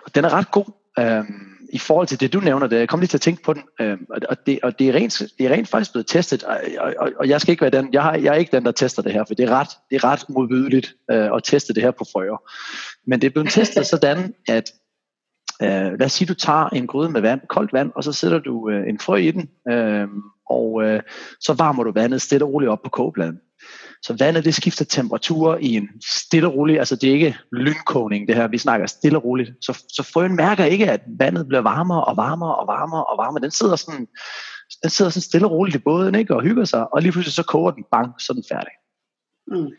Og 0.06 0.16
den 0.16 0.26
er 0.26 0.34
ret 0.34 0.52
god. 0.52 0.66
Øhm, 1.00 1.58
i 1.74 1.78
forhold 1.80 2.08
til 2.08 2.20
det, 2.20 2.34
du 2.34 2.40
nævner, 2.40 2.68
det, 2.68 2.80
jeg 2.80 2.90
kom 2.90 3.00
lige 3.00 3.08
til 3.08 3.18
at 3.18 3.22
tænke 3.22 3.44
på 3.44 3.54
den, 3.54 3.64
øhm, 3.82 4.06
og, 4.10 4.46
det, 4.46 4.60
og 4.64 4.80
det, 4.80 4.90
er 4.90 4.94
rent, 4.94 5.22
det 5.38 5.46
er 5.46 5.50
rent 5.50 5.68
faktisk 5.68 5.92
blevet 5.92 6.08
testet, 6.08 6.44
og, 6.44 6.60
og, 7.00 7.12
og 7.20 7.30
jeg 7.30 7.42
skal 7.42 7.52
ikke 7.52 7.62
være 7.62 7.82
den, 7.82 7.94
jeg, 7.94 8.04
har, 8.04 8.16
jeg 8.16 8.34
er 8.34 8.38
ikke 8.38 8.56
den, 8.56 8.66
der 8.66 8.72
tester 8.72 9.02
det 9.02 9.14
her, 9.14 9.24
for 9.28 9.34
det 9.34 9.50
er 9.50 9.50
ret, 9.50 9.70
det 9.90 9.96
er 9.96 10.04
ret 10.04 10.30
modbydeligt 10.30 10.96
øh, 11.12 11.30
at 11.36 11.44
teste 11.44 11.74
det 11.74 11.84
her 11.84 11.92
på 11.92 12.06
frøer. 12.14 12.52
Men 13.10 13.22
det 13.22 13.28
er 13.28 13.32
blevet 13.32 13.50
testet 13.50 13.88
sådan, 13.96 14.34
at 14.48 14.72
øh, 15.62 16.00
lad 16.00 16.04
os 16.04 16.12
sige, 16.12 16.28
du 16.28 16.34
tager 16.34 16.70
en 16.70 16.88
gryde 16.88 17.10
med 17.10 17.22
vand, 17.22 17.42
koldt 17.48 17.74
vand, 17.74 17.92
og 17.96 18.04
så 18.04 18.14
sætter 18.14 18.40
du 18.40 18.70
øh, 18.70 18.90
en 18.90 19.00
frø 19.00 19.16
i 19.16 19.32
den, 19.32 19.50
øh, 19.70 20.08
og 20.50 20.84
øh, 20.84 21.02
så 21.40 21.54
varmer 21.54 21.84
du 21.84 21.92
vandet 21.92 22.22
stille 22.22 22.46
og 22.46 22.54
roligt 22.54 22.72
op 22.72 22.82
på 22.84 22.90
kogepladen. 22.90 23.40
Så 24.02 24.16
vandet 24.20 24.46
det 24.46 24.56
skifter 24.56 24.86
temperatur 24.86 25.58
i 25.62 25.76
en 25.76 25.90
stille 26.06 26.48
og 26.48 26.56
rolig, 26.56 26.80
altså 26.80 26.96
det 26.96 27.10
er 27.10 27.14
ikke 27.14 27.38
lynkogning 27.52 28.28
det 28.28 28.36
her, 28.36 28.48
vi 28.48 28.58
snakker 28.58 28.88
stille 28.88 29.18
og 29.18 29.24
roligt. 29.24 29.52
Så, 29.62 29.84
så 29.90 30.04
frøen 30.14 30.36
mærker 30.36 30.66
ikke, 30.66 30.92
at 30.92 31.02
vandet 31.20 31.48
bliver 31.48 31.62
varmere 31.62 32.04
og 32.04 32.18
varmere 32.18 32.56
og 32.56 32.68
varmere 32.68 33.04
og 33.06 33.18
varmere. 33.18 33.44
Den 33.44 33.52
sidder 33.52 33.76
sådan, 33.76 34.08
den 34.84 34.90
sidder 34.90 35.12
sådan 35.12 35.22
stille 35.22 35.48
og 35.48 35.52
roligt 35.52 35.76
i 35.76 35.80
båden 35.80 36.16
ikke, 36.16 36.36
og 36.36 36.42
hygger 36.42 36.66
sig, 36.66 36.94
og 36.94 37.02
lige 37.02 37.12
pludselig 37.12 37.34
så 37.34 37.44
koger 37.44 37.72
den, 37.72 37.84
bang, 37.92 38.14
så 38.20 38.34
er 38.34 38.34
den 38.34 38.44
færdig. 38.52 38.74
Mm. 39.48 39.72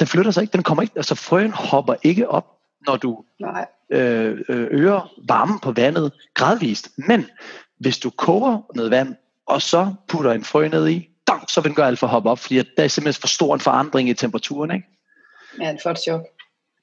Den 0.00 0.06
flytter 0.06 0.30
sig 0.30 0.42
ikke, 0.42 0.52
den 0.52 0.62
kommer 0.62 0.82
ikke, 0.82 0.94
altså 0.96 1.14
frøen 1.14 1.52
hopper 1.52 1.94
ikke 2.02 2.28
op, 2.28 2.46
når 2.86 2.96
du 2.96 3.24
Nej. 3.40 3.66
Øh, 3.92 4.40
øh, 4.48 4.68
øger 4.70 5.12
varmen 5.28 5.58
på 5.58 5.72
vandet 5.72 6.12
gradvist. 6.34 6.88
Men 7.08 7.26
hvis 7.78 7.98
du 7.98 8.10
koger 8.10 8.62
noget 8.74 8.90
vand 8.90 9.14
og 9.50 9.62
så 9.62 9.94
putter 10.08 10.32
en 10.32 10.44
frø 10.44 10.68
ned 10.68 10.88
i, 10.88 11.08
dang, 11.28 11.50
så 11.50 11.60
vil 11.60 11.68
den 11.68 11.74
gøre 11.74 11.86
alt 11.86 11.98
for 11.98 12.06
at 12.06 12.10
hoppe 12.10 12.30
op, 12.30 12.38
fordi 12.38 12.56
der 12.56 12.84
er 12.84 12.88
simpelthen 12.88 13.20
for 13.20 13.28
stor 13.28 13.54
en 13.54 13.60
forandring 13.60 14.08
i 14.08 14.14
temperaturen. 14.14 14.70
Ikke? 14.70 14.86
Ja, 15.60 15.72
det 15.72 15.80
er 15.84 15.90
et 15.90 15.98
chok. 15.98 16.22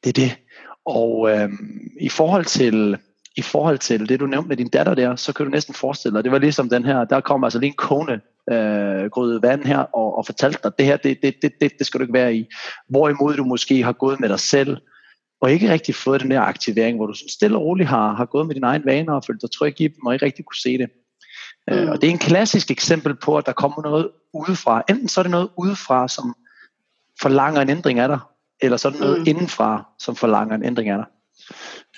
Det 0.04 0.10
er 0.10 0.14
det. 0.14 0.38
Og 0.86 1.30
øhm, 1.32 1.92
i 2.00 2.10
forhold 2.10 2.46
til 2.46 2.98
i 3.38 3.42
forhold 3.42 3.78
til 3.78 4.10
det, 4.10 4.20
du 4.20 4.26
nævnte 4.26 4.48
med 4.48 4.58
din 4.58 4.70
datter 4.70 4.96
der, 4.96 5.16
så 5.16 5.34
kan 5.34 5.46
du 5.46 5.52
næsten 5.52 5.74
forestille 5.74 6.16
dig, 6.16 6.24
det 6.24 6.32
var 6.32 6.38
ligesom 6.38 6.70
den 6.70 6.86
her, 6.86 7.06
der 7.06 7.22
kom 7.22 7.44
altså 7.44 7.60
lige 7.60 7.68
en 7.68 7.76
kone 7.76 8.22
øh, 8.52 9.10
gryde 9.10 9.42
vand 9.42 9.64
her, 9.64 9.78
og, 9.78 10.18
og 10.18 10.26
fortalte 10.26 10.60
dig, 10.64 10.72
det 10.78 10.86
her, 10.86 10.98
det, 10.98 11.22
det, 11.22 11.36
det, 11.42 11.52
det, 11.62 11.72
det 11.78 11.88
skal 11.88 12.00
du 12.00 12.04
ikke 12.04 12.14
være 12.14 12.36
i. 12.36 12.46
Hvorimod 12.90 13.36
du 13.36 13.44
måske 13.44 13.84
har 13.84 13.94
gået 13.94 14.20
med 14.20 14.30
dig 14.30 14.40
selv, 14.40 14.78
og 15.42 15.52
ikke 15.52 15.72
rigtig 15.72 15.96
fået 15.96 16.22
den 16.22 16.32
der 16.32 16.42
aktivering, 16.42 16.98
hvor 16.98 17.06
du 17.06 17.14
stille 17.30 17.58
og 17.58 17.64
roligt 17.64 17.90
har, 17.90 18.14
har 18.14 18.26
gået 18.26 18.48
med 18.48 18.56
dine 18.56 18.68
egne 18.68 18.86
vaner, 18.86 19.14
og 19.14 19.24
følt 19.24 19.42
dig 19.42 19.52
tryg 19.52 19.82
i 19.82 19.88
dem, 19.88 20.06
og 20.06 20.14
ikke 20.14 20.26
rigtig 20.26 20.46
kunne 20.46 20.62
se 20.62 20.78
det. 20.78 20.90
Øh, 21.72 21.84
mm. 21.84 21.90
Og 21.90 22.02
det 22.02 22.08
er 22.08 22.12
en 22.12 22.18
klassisk 22.18 22.72
eksempel 22.72 23.16
på, 23.16 23.38
at 23.38 23.46
der 23.46 23.52
kommer 23.52 23.82
noget 23.82 24.10
udefra. 24.34 24.84
Enten 24.90 25.08
så 25.08 25.22
er 25.22 25.24
det 25.24 25.32
noget 25.32 25.50
udefra, 25.58 26.08
som 26.08 26.36
forlanger 27.22 27.62
en 27.62 27.70
ændring 27.70 28.00
af 28.00 28.08
dig, 28.08 28.20
eller 28.62 28.78
så 28.78 28.88
er 28.88 28.92
det 28.92 29.02
noget 29.02 29.20
mm. 29.20 29.26
indenfra, 29.28 29.84
som 30.00 30.16
forlanger 30.16 30.56
en 30.56 30.66
ændring 30.66 30.90
af 30.90 30.98
dig. 30.98 31.06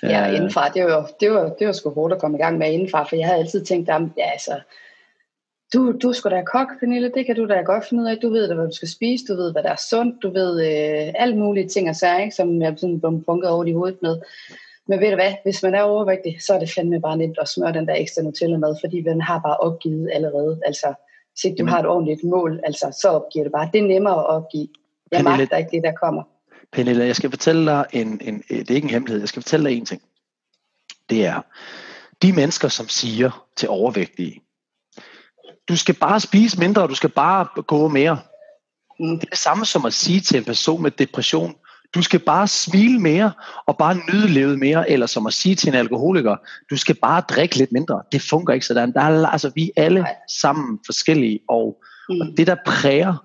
Ja, 0.02 0.28
uh, 0.28 0.36
indenfra, 0.36 0.68
det 0.68 0.84
var, 0.84 1.10
det 1.20 1.30
var, 1.30 1.48
det 1.58 1.66
var 1.66 1.72
sgu 1.72 1.90
hårdt 1.90 2.14
at 2.14 2.20
komme 2.20 2.38
i 2.38 2.40
gang 2.40 2.58
med 2.58 2.72
indenfra, 2.72 3.04
for 3.04 3.16
jeg 3.16 3.26
havde 3.26 3.38
altid 3.38 3.64
tænkt, 3.64 3.90
at 3.90 4.02
ja, 4.16 4.30
altså, 4.30 4.60
du, 5.74 5.92
du 6.02 6.12
skal 6.12 6.30
da 6.30 6.42
kok, 6.42 6.68
Pernille, 6.80 7.12
det 7.14 7.26
kan 7.26 7.36
du 7.36 7.46
da 7.48 7.60
godt 7.60 7.88
finde 7.88 8.02
ud 8.02 8.08
af. 8.08 8.18
Du 8.22 8.30
ved, 8.30 8.54
hvad 8.54 8.66
du 8.66 8.74
skal 8.74 8.88
spise, 8.88 9.24
du 9.24 9.36
ved, 9.36 9.52
hvad 9.52 9.62
der 9.62 9.70
er 9.70 9.82
sundt, 9.90 10.22
du 10.22 10.32
ved 10.32 10.52
øh, 10.60 11.12
alle 11.18 11.36
mulige 11.36 11.68
ting 11.68 11.88
og 11.88 11.96
sager, 11.96 12.18
ikke, 12.18 12.34
som 12.34 12.62
jeg 12.62 12.74
sådan 12.76 13.00
blev 13.00 13.22
bunket 13.26 13.50
over 13.50 13.64
i 13.64 13.72
hovedet 13.72 14.02
med. 14.02 14.20
Men 14.90 15.00
ved 15.00 15.10
du 15.10 15.14
hvad, 15.14 15.34
hvis 15.42 15.62
man 15.62 15.74
er 15.74 15.82
overvægtig, 15.82 16.36
så 16.42 16.54
er 16.54 16.58
det 16.58 16.70
fandme 16.74 17.00
bare 17.00 17.16
nemt 17.16 17.38
at 17.40 17.48
smøre 17.48 17.72
den 17.72 17.86
der 17.88 17.94
ekstra 17.94 18.22
Nutella 18.22 18.56
med, 18.56 18.76
fordi 18.80 19.02
den 19.02 19.20
har 19.20 19.38
bare 19.38 19.56
opgivet 19.56 20.10
allerede. 20.12 20.60
Altså, 20.66 20.94
hvis 21.32 21.44
ikke 21.44 21.62
du 21.62 21.66
har 21.66 21.78
et 21.78 21.86
ordentligt 21.86 22.24
mål, 22.24 22.60
altså, 22.64 22.98
så 23.00 23.08
opgiver 23.08 23.44
det 23.44 23.52
bare. 23.52 23.70
Det 23.72 23.80
er 23.80 23.86
nemmere 23.86 24.14
at 24.14 24.26
opgive. 24.26 24.68
Jeg 25.12 25.18
Pernille, 25.18 25.38
magter 25.38 25.56
ikke 25.56 25.70
det, 25.70 25.82
der 25.82 25.92
kommer. 25.92 26.22
Pernille, 26.72 27.04
jeg 27.04 27.16
skal 27.16 27.30
fortælle 27.30 27.66
dig 27.66 27.84
en, 27.92 28.20
en, 28.24 28.42
det 28.48 28.70
er 28.70 28.74
ikke 28.74 28.84
en 28.84 28.90
hemmelighed, 28.90 29.20
jeg 29.20 29.28
skal 29.28 29.42
fortælle 29.42 29.70
dig 29.70 29.76
en 29.76 29.86
ting. 29.86 30.02
Det 31.10 31.26
er, 31.26 31.40
de 32.22 32.32
mennesker, 32.32 32.68
som 32.68 32.88
siger 32.88 33.46
til 33.56 33.68
overvægtige, 33.68 34.42
du 35.68 35.76
skal 35.76 35.94
bare 35.94 36.20
spise 36.20 36.58
mindre, 36.58 36.82
og 36.82 36.88
du 36.88 36.94
skal 36.94 37.10
bare 37.10 37.62
gå 37.62 37.88
mere. 37.88 38.18
Mm. 39.00 39.18
Det 39.18 39.26
er 39.26 39.30
det 39.30 39.38
samme 39.38 39.66
som 39.66 39.84
at 39.84 39.92
sige 39.92 40.20
til 40.20 40.38
en 40.38 40.44
person 40.44 40.82
med 40.82 40.90
depression, 40.90 41.54
du 41.94 42.02
skal 42.02 42.20
bare 42.20 42.48
smile 42.48 42.98
mere 42.98 43.32
og 43.66 43.76
bare 43.78 43.94
nyde 43.94 44.28
livet 44.28 44.58
mere, 44.58 44.90
eller 44.90 45.06
som 45.06 45.26
at 45.26 45.32
sige 45.32 45.54
til 45.54 45.68
en 45.68 45.74
alkoholiker, 45.74 46.36
du 46.70 46.76
skal 46.76 46.94
bare 47.02 47.22
drikke 47.28 47.56
lidt 47.56 47.72
mindre. 47.72 48.02
Det 48.12 48.22
fungerer 48.22 48.54
ikke 48.54 48.66
sådan. 48.66 48.92
Der 48.92 49.00
er, 49.00 49.26
altså, 49.26 49.52
vi 49.54 49.72
er 49.76 49.84
alle 49.84 50.06
sammen 50.40 50.78
forskellige, 50.86 51.40
og, 51.48 51.82
mm. 52.08 52.20
og 52.20 52.26
det 52.36 52.46
der 52.46 52.56
præger 52.66 53.24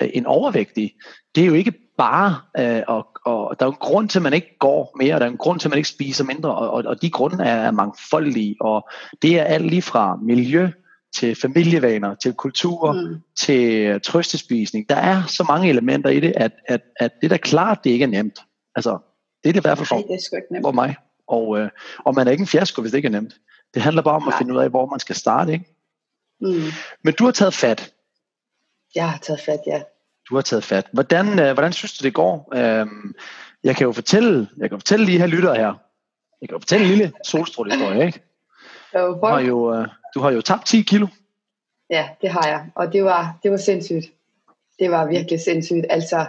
en 0.00 0.26
overvægtig, 0.26 0.94
det 1.34 1.42
er 1.42 1.46
jo 1.46 1.54
ikke 1.54 1.72
bare, 1.98 2.36
øh, 2.58 2.82
og, 2.88 3.06
og 3.24 3.56
der 3.60 3.66
er 3.66 3.68
jo 3.68 3.72
en 3.72 3.78
grund 3.80 4.08
til, 4.08 4.18
at 4.18 4.22
man 4.22 4.32
ikke 4.32 4.56
går 4.58 4.96
mere, 5.00 5.14
og 5.14 5.20
der 5.20 5.26
er 5.26 5.30
en 5.30 5.36
grund 5.36 5.60
til, 5.60 5.68
at 5.68 5.70
man 5.70 5.78
ikke 5.78 5.88
spiser 5.88 6.24
mindre, 6.24 6.54
og, 6.54 6.70
og, 6.70 6.84
og 6.86 7.02
de 7.02 7.10
grunde 7.10 7.44
er, 7.44 7.56
er 7.56 7.70
mangfoldige, 7.70 8.56
og 8.60 8.88
det 9.22 9.40
er 9.40 9.44
alt 9.44 9.66
lige 9.66 9.82
fra 9.82 10.18
miljø, 10.22 10.68
til 11.14 11.34
familievaner, 11.34 12.14
til 12.14 12.34
kultur, 12.34 12.92
mm. 12.92 13.20
til 13.36 14.00
trøstespisning. 14.00 14.88
Der 14.88 14.96
er 14.96 15.22
så 15.26 15.44
mange 15.48 15.68
elementer 15.68 16.10
i 16.10 16.20
det, 16.20 16.32
at, 16.36 16.52
at, 16.68 16.80
at 16.96 17.12
det 17.20 17.24
er 17.24 17.28
da 17.28 17.36
klart, 17.36 17.84
det 17.84 17.90
ikke 17.90 18.02
er 18.02 18.08
nemt. 18.08 18.38
Altså, 18.74 18.98
det 19.42 19.48
er 19.48 19.52
det 19.52 19.60
i 19.60 19.66
hvert 19.66 19.78
fald 19.78 19.86
for, 19.86 19.94
Nej, 19.94 20.04
det 20.50 20.56
er 20.56 20.60
for 20.62 20.72
mig. 20.72 20.96
Og, 21.26 21.58
øh, 21.58 21.70
og 21.98 22.14
man 22.14 22.26
er 22.26 22.30
ikke 22.30 22.42
en 22.42 22.46
fiasko, 22.46 22.82
hvis 22.82 22.92
det 22.92 22.98
ikke 22.98 23.06
er 23.06 23.12
nemt. 23.12 23.34
Det 23.74 23.82
handler 23.82 24.02
bare 24.02 24.14
om 24.14 24.22
Nej. 24.22 24.28
at 24.28 24.38
finde 24.38 24.54
ud 24.54 24.58
af, 24.58 24.70
hvor 24.70 24.86
man 24.86 25.00
skal 25.00 25.16
starte. 25.16 25.52
Ikke? 25.52 25.64
Mm. 26.40 26.62
Men 27.04 27.14
du 27.14 27.24
har 27.24 27.32
taget 27.32 27.54
fat. 27.54 27.92
Jeg 28.94 29.10
har 29.10 29.18
taget 29.18 29.40
fat, 29.40 29.60
ja. 29.66 29.82
Du 30.30 30.34
har 30.34 30.42
taget 30.42 30.64
fat. 30.64 30.86
Hvordan, 30.92 31.38
øh, 31.38 31.52
hvordan 31.52 31.72
synes 31.72 31.98
du, 31.98 32.04
det 32.04 32.14
går? 32.14 32.48
Øh, 32.54 32.86
jeg 33.64 33.76
kan 33.76 33.84
jo 33.84 33.92
fortælle, 33.92 34.48
jeg 34.56 34.70
kan 34.70 34.78
fortælle 34.78 35.06
lige 35.06 35.18
her 35.18 35.26
lytter 35.26 35.54
her. 35.54 35.74
Jeg 36.40 36.48
kan 36.48 36.54
jo 36.54 36.58
fortælle 36.58 36.84
en 36.86 36.90
lille 36.90 37.12
solstrålehistorie, 37.24 38.06
ikke? 38.06 38.22
Du 38.92 39.26
har 39.26 39.40
jo, 39.40 39.74
øh, 39.74 39.88
du 40.14 40.20
har 40.20 40.30
jo 40.30 40.40
tabt 40.40 40.66
10 40.66 40.82
kilo. 40.82 41.06
Ja, 41.90 42.08
det 42.22 42.30
har 42.30 42.48
jeg. 42.48 42.66
Og 42.74 42.92
det 42.92 43.04
var, 43.04 43.38
det 43.42 43.50
var 43.50 43.56
sindssygt. 43.56 44.06
Det 44.78 44.90
var 44.90 45.06
virkelig 45.06 45.40
sindssygt. 45.40 45.86
Altså, 45.90 46.26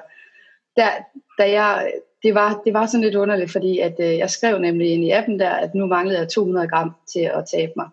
der, 0.75 0.89
da 1.37 1.51
jeg, 1.51 1.91
det, 2.23 2.35
var, 2.35 2.61
det 2.65 2.73
var 2.73 2.85
sådan 2.85 3.01
lidt 3.01 3.15
underligt, 3.15 3.51
fordi 3.51 3.79
at, 3.79 3.95
øh, 3.99 4.17
jeg 4.17 4.29
skrev 4.29 4.59
nemlig 4.59 4.93
ind 4.93 5.03
i 5.03 5.11
appen 5.11 5.39
der, 5.39 5.49
at 5.49 5.75
nu 5.75 5.85
manglede 5.85 6.19
jeg 6.19 6.29
200 6.29 6.67
gram 6.67 6.95
til 7.13 7.19
at 7.19 7.45
tabe 7.51 7.71
mig. 7.75 7.87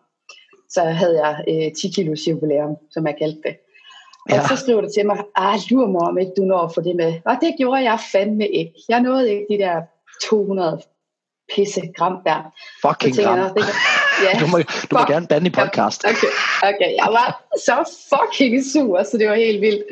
Så 0.69 0.83
havde 0.83 1.27
jeg 1.27 1.45
øh, 1.49 1.73
10 1.81 1.89
kilo 1.89 2.17
jubilæum, 2.27 2.77
som 2.91 3.07
jeg 3.07 3.17
kaldte 3.19 3.41
det. 3.45 3.57
Og 4.31 4.37
ja. 4.37 4.49
så 4.49 4.57
skrev 4.57 4.83
du 4.83 4.89
til 4.95 5.07
mig, 5.07 5.25
ah, 5.37 5.59
lurer 5.71 5.89
mig 5.89 6.01
om 6.01 6.19
ikke 6.19 6.33
du 6.37 6.43
når 6.43 6.59
at 6.59 6.75
få 6.75 6.81
det 6.81 6.97
med. 6.97 7.15
Og 7.25 7.37
det 7.41 7.55
gjorde 7.59 7.83
jeg 7.83 7.99
fandme 8.13 8.49
ikke. 8.49 8.75
Jeg 8.89 9.01
nåede 9.01 9.33
ikke 9.33 9.47
de 9.51 9.59
der 9.59 9.83
200 10.31 10.83
pisse 11.55 11.81
gram 11.97 12.17
der. 12.27 12.53
Fucking 12.87 13.17
gram. 13.17 13.39
Jeg, 13.39 13.53
det, 13.57 13.65
ja, 14.25 14.39
du 14.41 14.47
må, 14.47 14.59
du 14.91 14.93
må 14.99 15.05
gerne 15.13 15.27
bande 15.27 15.47
i 15.47 15.51
podcast. 15.51 16.05
Okay, 16.05 16.33
okay, 16.63 16.91
jeg 17.03 17.09
var 17.19 17.29
så 17.67 17.77
fucking 18.11 18.65
sur, 18.73 19.03
så 19.03 19.19
det 19.19 19.29
var 19.29 19.35
helt 19.35 19.61
vildt. 19.61 19.83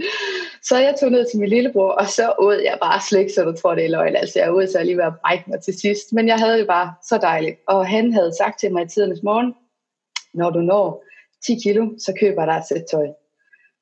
Så 0.62 0.78
jeg 0.78 0.94
tog 1.00 1.10
ned 1.10 1.26
til 1.30 1.40
min 1.40 1.48
lillebror, 1.48 1.90
og 1.90 2.08
så 2.08 2.34
åd 2.38 2.60
jeg 2.64 2.78
bare 2.82 3.00
slik, 3.08 3.30
så 3.34 3.44
du 3.44 3.52
tror, 3.52 3.74
det 3.74 3.84
er 3.84 3.90
løgn. 3.90 4.16
Altså, 4.16 4.38
jeg 4.38 4.54
åd 4.54 4.66
så 4.66 4.82
lige 4.82 4.96
ved 4.96 5.04
at 5.04 5.20
brække 5.24 5.44
mig 5.46 5.60
til 5.62 5.80
sidst. 5.80 6.12
Men 6.12 6.28
jeg 6.28 6.38
havde 6.38 6.58
det 6.58 6.66
bare 6.66 6.94
så 7.08 7.18
dejligt. 7.18 7.56
Og 7.68 7.88
han 7.88 8.12
havde 8.12 8.32
sagt 8.38 8.60
til 8.60 8.72
mig 8.72 8.84
i 8.84 8.88
tidernes 8.88 9.22
morgen, 9.22 9.54
når 10.34 10.50
du 10.50 10.60
når 10.60 11.04
10 11.46 11.54
kilo, 11.62 11.90
så 11.98 12.12
køber 12.20 12.42
jeg 12.42 12.48
dig 12.52 12.58
et 12.58 12.68
sæt 12.68 12.84
tøj. 12.90 13.06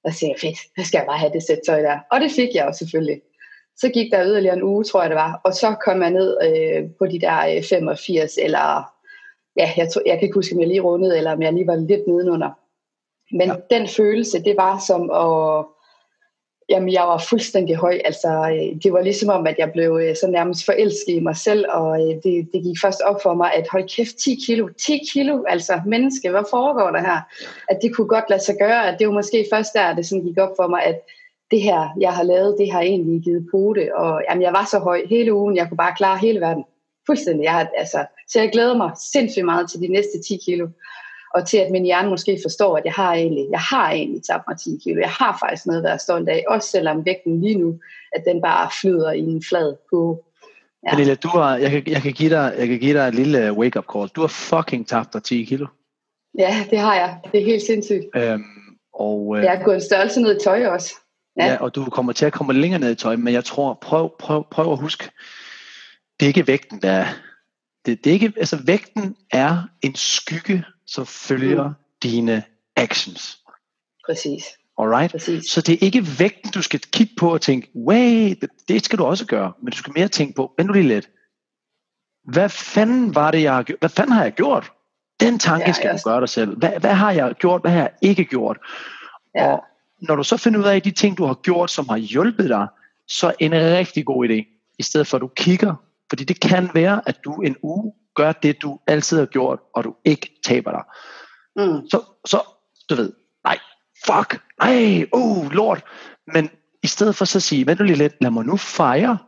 Og 0.04 0.12
så 0.12 0.18
sagde 0.18 0.32
jeg, 0.32 0.40
fedt, 0.40 0.58
så 0.78 0.88
skal 0.88 0.98
jeg 0.98 1.06
bare 1.06 1.18
have 1.18 1.32
det 1.32 1.42
sæt 1.42 1.60
tøj 1.66 1.80
der. 1.80 1.98
Og 2.10 2.20
det 2.20 2.30
fik 2.32 2.48
jeg 2.54 2.66
jo 2.66 2.72
selvfølgelig. 2.72 3.20
Så 3.76 3.88
gik 3.88 4.12
der 4.12 4.26
yderligere 4.26 4.56
en 4.56 4.62
uge, 4.62 4.84
tror 4.84 5.00
jeg 5.00 5.10
det 5.10 5.16
var, 5.16 5.40
og 5.44 5.54
så 5.54 5.74
kom 5.84 6.02
jeg 6.02 6.10
ned 6.10 6.36
øh, 6.46 6.90
på 6.98 7.06
de 7.06 7.20
der 7.20 7.56
øh, 7.56 7.62
85, 7.62 8.38
eller 8.42 8.95
ja, 9.56 9.70
jeg, 9.76 9.88
tror, 9.88 10.02
jeg 10.06 10.18
kan 10.18 10.26
ikke 10.26 10.34
huske, 10.34 10.54
om 10.54 10.60
jeg 10.60 10.68
lige 10.68 10.80
rundede, 10.80 11.16
eller 11.18 11.32
om 11.32 11.42
jeg 11.42 11.52
lige 11.52 11.66
var 11.66 11.76
lidt 11.76 12.06
nedenunder. 12.06 12.50
Men 13.32 13.48
ja. 13.48 13.76
den 13.76 13.88
følelse, 13.88 14.42
det 14.44 14.56
var 14.56 14.78
som 14.86 15.10
at, 15.10 15.64
jamen 16.68 16.92
jeg 16.92 17.02
var 17.02 17.24
fuldstændig 17.28 17.76
høj, 17.76 17.98
altså 18.04 18.28
øh, 18.28 18.82
det 18.82 18.92
var 18.92 19.02
ligesom 19.02 19.28
om, 19.28 19.46
at 19.46 19.58
jeg 19.58 19.72
blev 19.72 20.00
øh, 20.02 20.16
så 20.16 20.26
nærmest 20.30 20.64
forelsket 20.64 21.14
i 21.14 21.20
mig 21.20 21.36
selv, 21.36 21.64
og 21.68 22.00
øh, 22.00 22.14
det, 22.24 22.48
det 22.52 22.62
gik 22.62 22.76
først 22.82 23.00
op 23.00 23.22
for 23.22 23.34
mig, 23.34 23.54
at 23.54 23.68
hold 23.72 23.88
kæft, 23.96 24.16
10 24.24 24.38
kilo, 24.46 24.68
10 24.86 25.00
kilo, 25.12 25.44
altså 25.48 25.80
menneske, 25.86 26.30
hvad 26.30 26.44
foregår 26.50 26.90
der 26.90 27.00
her? 27.00 27.20
At 27.68 27.78
det 27.82 27.94
kunne 27.94 28.08
godt 28.08 28.30
lade 28.30 28.44
sig 28.44 28.56
gøre, 28.58 28.88
at 28.88 28.98
det 28.98 29.06
var 29.06 29.12
måske 29.12 29.46
først 29.52 29.74
der, 29.74 29.94
det 29.94 30.06
sådan 30.06 30.24
gik 30.24 30.38
op 30.38 30.56
for 30.56 30.68
mig, 30.68 30.82
at 30.82 31.00
det 31.50 31.62
her, 31.62 31.88
jeg 32.00 32.12
har 32.12 32.22
lavet, 32.22 32.56
det 32.58 32.72
har 32.72 32.80
egentlig 32.80 33.22
givet 33.22 33.50
det, 33.76 33.92
og 33.92 34.22
jamen, 34.30 34.42
jeg 34.42 34.52
var 34.52 34.66
så 34.70 34.78
høj 34.78 35.02
hele 35.08 35.34
ugen, 35.34 35.56
jeg 35.56 35.68
kunne 35.68 35.76
bare 35.76 35.94
klare 35.96 36.18
hele 36.18 36.40
verden. 36.40 36.64
Fuldstændig. 37.06 37.44
Jeg 37.44 37.52
har, 37.52 37.68
altså, 37.76 38.06
så 38.28 38.40
jeg 38.40 38.50
glæder 38.52 38.76
mig 38.76 38.90
sindssygt 39.12 39.44
meget 39.44 39.70
til 39.70 39.80
de 39.80 39.88
næste 39.88 40.22
10 40.28 40.38
kilo, 40.44 40.68
og 41.34 41.46
til 41.48 41.56
at 41.56 41.70
min 41.70 41.84
hjerne 41.84 42.08
måske 42.08 42.38
forstår, 42.44 42.76
at 42.76 42.84
jeg 42.84 42.92
har 42.92 43.14
egentlig, 43.14 43.46
jeg 43.50 43.60
har 43.60 43.90
egentlig 43.90 44.22
tabt 44.22 44.44
mig 44.48 44.58
10 44.58 44.80
kilo. 44.84 45.00
Jeg 45.00 45.10
har 45.10 45.36
faktisk 45.42 45.66
noget 45.66 45.78
at 45.78 45.84
være 45.84 45.98
stolt 45.98 46.28
af, 46.28 46.44
også 46.48 46.70
selvom 46.70 47.04
vægten 47.04 47.40
lige 47.40 47.58
nu, 47.58 47.78
at 48.12 48.24
den 48.24 48.42
bare 48.42 48.70
flyder 48.80 49.12
i 49.12 49.20
en 49.20 49.42
flad 49.48 49.76
på. 49.90 50.24
Ja. 50.84 50.90
Pernille, 50.90 51.14
du 51.14 51.28
har, 51.28 51.56
jeg, 51.56 51.70
kan, 51.70 51.82
jeg, 51.86 52.02
kan 52.02 52.12
give 52.12 52.30
dig, 52.30 52.54
jeg 52.58 52.68
kan 52.68 52.78
give 52.78 52.98
dig 52.98 53.08
et 53.08 53.14
lille 53.14 53.52
wake-up 53.52 53.84
call. 53.92 54.08
Du 54.08 54.20
har 54.20 54.28
fucking 54.28 54.88
tabt 54.88 55.12
dig 55.12 55.22
10 55.22 55.44
kilo. 55.44 55.66
Ja, 56.38 56.64
det 56.70 56.78
har 56.78 56.94
jeg. 56.94 57.18
Det 57.32 57.40
er 57.40 57.44
helt 57.44 57.62
sindssygt. 57.62 58.04
Øhm, 58.16 58.44
og, 58.94 59.36
øh, 59.36 59.44
jeg 59.44 59.50
har 59.50 59.64
gået 59.64 59.74
en 59.74 59.80
størrelse 59.80 60.20
ned 60.20 60.36
i 60.40 60.44
tøj 60.44 60.66
også. 60.66 60.94
Ja. 61.36 61.46
ja, 61.46 61.56
og 61.56 61.74
du 61.74 61.84
kommer 61.84 62.12
til 62.12 62.26
at 62.26 62.32
komme 62.32 62.52
længere 62.52 62.80
ned 62.80 62.90
i 62.90 62.94
tøj, 62.94 63.16
men 63.16 63.34
jeg 63.34 63.44
tror, 63.44 63.78
prøv, 63.82 64.18
prøv, 64.18 64.44
prøv 64.50 64.72
at 64.72 64.78
huske, 64.78 65.10
det 66.20 66.26
er 66.26 66.28
ikke 66.28 66.46
vægten, 66.46 66.82
der 66.82 66.90
er. 66.90 67.06
Det, 67.86 68.04
det 68.04 68.10
er 68.10 68.14
ikke, 68.14 68.32
altså 68.36 68.62
vægten 68.66 69.16
er 69.30 69.62
en 69.82 69.94
skygge, 69.94 70.64
som 70.86 71.06
følger 71.06 71.68
mm. 71.68 71.74
dine 72.02 72.42
actions. 72.76 73.38
Præcis. 74.06 74.44
Alright? 74.78 75.12
Præcis. 75.12 75.50
Så 75.50 75.60
det 75.60 75.72
er 75.72 75.78
ikke 75.80 76.06
vægten, 76.18 76.50
du 76.50 76.62
skal 76.62 76.80
kigge 76.80 77.14
på 77.18 77.32
og 77.32 77.40
tænke, 77.40 77.70
wait, 77.74 78.44
det 78.68 78.84
skal 78.84 78.98
du 78.98 79.04
også 79.04 79.26
gøre, 79.26 79.52
men 79.62 79.70
du 79.70 79.76
skal 79.76 79.92
mere 79.96 80.08
tænke 80.08 80.34
på, 80.34 80.52
vent 80.58 80.66
nu 80.66 80.72
lige 80.72 80.88
lidt, 80.88 81.10
hvad 82.24 82.48
fanden 82.48 83.14
var 83.14 83.30
det, 83.30 83.42
jeg 83.42 83.54
har 83.54 83.62
gjort? 83.62 83.78
Hvad 83.78 83.88
fanden 83.88 84.12
har 84.12 84.22
jeg 84.22 84.32
gjort? 84.32 84.72
Den 85.20 85.38
tanke 85.38 85.66
ja, 85.66 85.72
skal 85.72 85.92
du 85.92 85.98
gøre 86.04 86.20
dig 86.20 86.28
selv. 86.28 86.58
Hvad, 86.58 86.70
hvad 86.80 86.94
har 86.94 87.12
jeg 87.12 87.34
gjort? 87.34 87.60
Hvad 87.60 87.70
har 87.70 87.80
jeg 87.80 87.92
ikke 88.02 88.24
gjort? 88.24 88.58
Ja. 89.34 89.46
Og 89.46 89.64
når 90.00 90.16
du 90.16 90.22
så 90.22 90.36
finder 90.36 90.60
ud 90.60 90.64
af 90.64 90.82
de 90.82 90.90
ting, 90.90 91.18
du 91.18 91.24
har 91.24 91.34
gjort, 91.34 91.70
som 91.70 91.88
har 91.88 91.96
hjulpet 91.96 92.48
dig, 92.48 92.66
så 93.08 93.26
er 93.26 93.32
en 93.40 93.52
rigtig 93.52 94.06
god 94.06 94.28
idé, 94.28 94.72
i 94.78 94.82
stedet 94.82 95.06
for 95.06 95.16
at 95.16 95.20
du 95.20 95.30
kigger 95.36 95.74
fordi 96.08 96.24
det 96.24 96.40
kan 96.40 96.70
være, 96.74 97.02
at 97.08 97.24
du 97.24 97.34
en 97.34 97.56
uge 97.62 97.92
gør 98.14 98.32
det, 98.32 98.62
du 98.62 98.78
altid 98.86 99.18
har 99.18 99.26
gjort, 99.26 99.60
og 99.74 99.84
du 99.84 99.94
ikke 100.04 100.40
taber 100.44 100.70
dig. 100.70 100.82
Mm. 101.56 101.88
Så, 101.88 102.02
så, 102.26 102.40
du 102.90 102.94
ved, 102.94 103.12
nej, 103.44 103.58
fuck, 104.06 104.42
nej, 104.62 105.06
oh, 105.12 105.50
lort. 105.52 105.84
Men 106.34 106.50
i 106.82 106.86
stedet 106.86 107.16
for 107.16 107.24
så 107.24 107.38
at 107.38 107.42
sige, 107.42 107.66
vent 107.66 107.80
lige 107.80 107.96
lidt, 107.96 108.14
lad 108.20 108.30
mig 108.30 108.44
nu 108.44 108.56
fejre, 108.56 109.18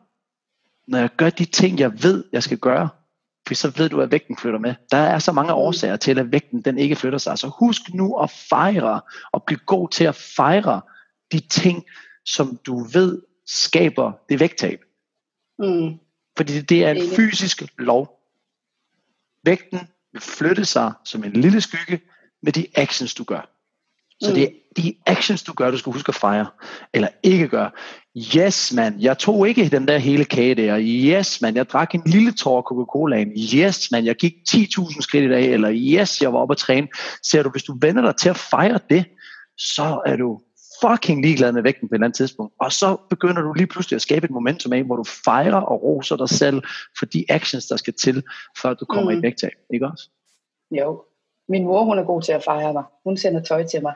når 0.88 0.98
jeg 0.98 1.10
gør 1.16 1.30
de 1.30 1.44
ting, 1.44 1.78
jeg 1.78 2.02
ved, 2.02 2.24
jeg 2.32 2.42
skal 2.42 2.58
gøre. 2.58 2.88
For 3.48 3.54
så 3.54 3.72
ved 3.76 3.88
du, 3.88 4.00
at 4.00 4.10
vægten 4.10 4.36
flytter 4.36 4.58
med. 4.58 4.74
Der 4.90 4.96
er 4.96 5.18
så 5.18 5.32
mange 5.32 5.52
mm. 5.52 5.58
årsager 5.58 5.96
til, 5.96 6.18
at 6.18 6.32
vægten 6.32 6.62
den 6.62 6.78
ikke 6.78 6.96
flytter 6.96 7.18
sig. 7.18 7.38
Så 7.38 7.48
husk 7.58 7.82
nu 7.94 8.16
at 8.16 8.30
fejre, 8.30 9.00
og 9.32 9.42
blive 9.42 9.60
god 9.66 9.88
til 9.88 10.04
at 10.04 10.14
fejre 10.14 10.80
de 11.32 11.40
ting, 11.40 11.84
som 12.24 12.58
du 12.66 12.84
ved 12.92 13.22
skaber 13.46 14.12
det 14.28 14.40
vægttab. 14.40 14.80
Mm. 15.58 15.98
Fordi 16.38 16.60
det 16.60 16.84
er 16.84 16.90
en 16.90 17.10
fysisk 17.16 17.62
lov. 17.78 18.20
Vægten 19.44 19.80
vil 20.12 20.22
flytte 20.22 20.64
sig 20.64 20.92
som 21.04 21.24
en 21.24 21.32
lille 21.32 21.60
skygge 21.60 22.00
med 22.42 22.52
de 22.52 22.66
actions, 22.74 23.14
du 23.14 23.24
gør. 23.24 23.50
Så 24.22 24.28
mm. 24.28 24.34
det 24.34 24.44
er 24.44 24.48
de 24.76 24.94
actions, 25.06 25.42
du 25.42 25.52
gør, 25.52 25.70
du 25.70 25.78
skal 25.78 25.92
huske 25.92 26.08
at 26.08 26.14
fejre. 26.14 26.46
Eller 26.92 27.08
ikke 27.22 27.48
gøre. 27.48 27.70
Yes, 28.36 28.72
man, 28.72 29.00
jeg 29.00 29.18
tog 29.18 29.48
ikke 29.48 29.68
den 29.68 29.88
der 29.88 29.98
hele 29.98 30.24
kage 30.24 30.54
der. 30.54 30.78
Yes, 30.80 31.40
man, 31.40 31.56
jeg 31.56 31.68
drak 31.70 31.94
en 31.94 32.02
lille 32.06 32.32
tår 32.32 32.62
Coca-Colaen. 32.62 33.54
Yes, 33.54 33.90
man, 33.90 34.04
jeg 34.04 34.16
gik 34.16 34.34
10.000 34.50 35.00
skridt 35.00 35.24
i 35.24 35.28
dag. 35.28 35.46
Eller 35.46 35.72
yes, 35.72 36.22
jeg 36.22 36.32
var 36.32 36.38
oppe 36.38 36.52
at 36.52 36.58
træne. 36.58 36.88
Ser 37.22 37.42
du, 37.42 37.50
hvis 37.50 37.62
du 37.62 37.78
vender 37.80 38.02
dig 38.02 38.16
til 38.16 38.28
at 38.28 38.36
fejre 38.36 38.78
det, 38.90 39.04
så 39.56 40.02
er 40.06 40.16
du 40.16 40.40
fucking 40.80 41.22
ligeglad 41.22 41.52
med 41.52 41.62
vægten 41.62 41.88
på 41.88 41.94
et 41.94 41.96
eller 41.96 42.06
andet 42.06 42.16
tidspunkt. 42.16 42.54
Og 42.60 42.72
så 42.72 42.96
begynder 43.10 43.42
du 43.42 43.52
lige 43.52 43.66
pludselig 43.66 43.96
at 43.96 44.02
skabe 44.02 44.24
et 44.24 44.30
momentum 44.30 44.72
af, 44.72 44.82
hvor 44.82 44.96
du 44.96 45.04
fejrer 45.24 45.60
og 45.60 45.82
roser 45.82 46.16
dig 46.16 46.28
selv 46.28 46.62
for 46.98 47.06
de 47.06 47.24
actions, 47.28 47.66
der 47.66 47.76
skal 47.76 47.94
til, 47.94 48.22
før 48.62 48.74
du 48.74 48.84
kommer 48.84 49.12
mm. 49.12 49.18
i 49.18 49.22
vægttab. 49.22 49.52
Ikke 49.74 49.86
også? 49.86 50.08
Jo. 50.70 51.02
Min 51.48 51.64
mor, 51.64 51.84
hun 51.84 51.98
er 51.98 52.04
god 52.04 52.22
til 52.22 52.32
at 52.32 52.44
fejre 52.44 52.72
mig. 52.72 52.84
Hun 53.04 53.16
sender 53.16 53.42
tøj 53.42 53.64
til 53.64 53.82
mig. 53.82 53.94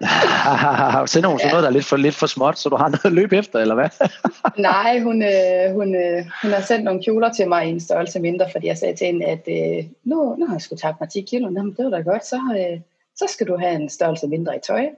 Sender 1.06 1.28
hun 1.28 1.38
så 1.38 1.48
noget, 1.48 1.62
der 1.62 1.68
er 1.68 1.72
lidt 1.72 1.84
for, 1.84 1.96
lidt 1.96 2.14
for 2.14 2.26
småt, 2.26 2.58
så 2.58 2.68
du 2.68 2.76
har 2.76 2.88
noget 2.88 3.04
at 3.04 3.12
løbe 3.12 3.36
efter, 3.36 3.58
eller 3.58 3.74
hvad? 3.74 3.88
Nej, 4.70 5.00
hun, 5.00 5.22
øh, 5.22 5.74
hun, 5.74 5.94
øh, 5.94 6.24
hun 6.42 6.50
har 6.52 6.60
sendt 6.60 6.84
nogle 6.84 7.02
kjoler 7.02 7.32
til 7.32 7.48
mig 7.48 7.66
i 7.66 7.70
en 7.70 7.80
størrelse 7.80 8.20
mindre, 8.20 8.46
fordi 8.52 8.66
jeg 8.66 8.78
sagde 8.78 8.96
til 8.96 9.06
hende, 9.06 9.26
at 9.26 9.48
øh, 9.48 9.84
nu, 10.04 10.36
nu 10.36 10.46
har 10.46 10.54
jeg 10.54 10.62
sgu 10.62 10.76
tabt 10.76 11.00
mig 11.00 11.08
10 11.08 11.20
kilo. 11.20 11.50
Nå, 11.50 11.62
det 11.62 11.84
var 11.84 11.90
da 11.90 12.00
godt, 12.00 12.26
så, 12.26 12.36
øh, 12.36 12.80
så 13.16 13.26
skal 13.28 13.46
du 13.46 13.56
have 13.56 13.74
en 13.74 13.88
størrelse 13.88 14.26
mindre 14.26 14.56
i 14.56 14.60
tøj. 14.66 14.88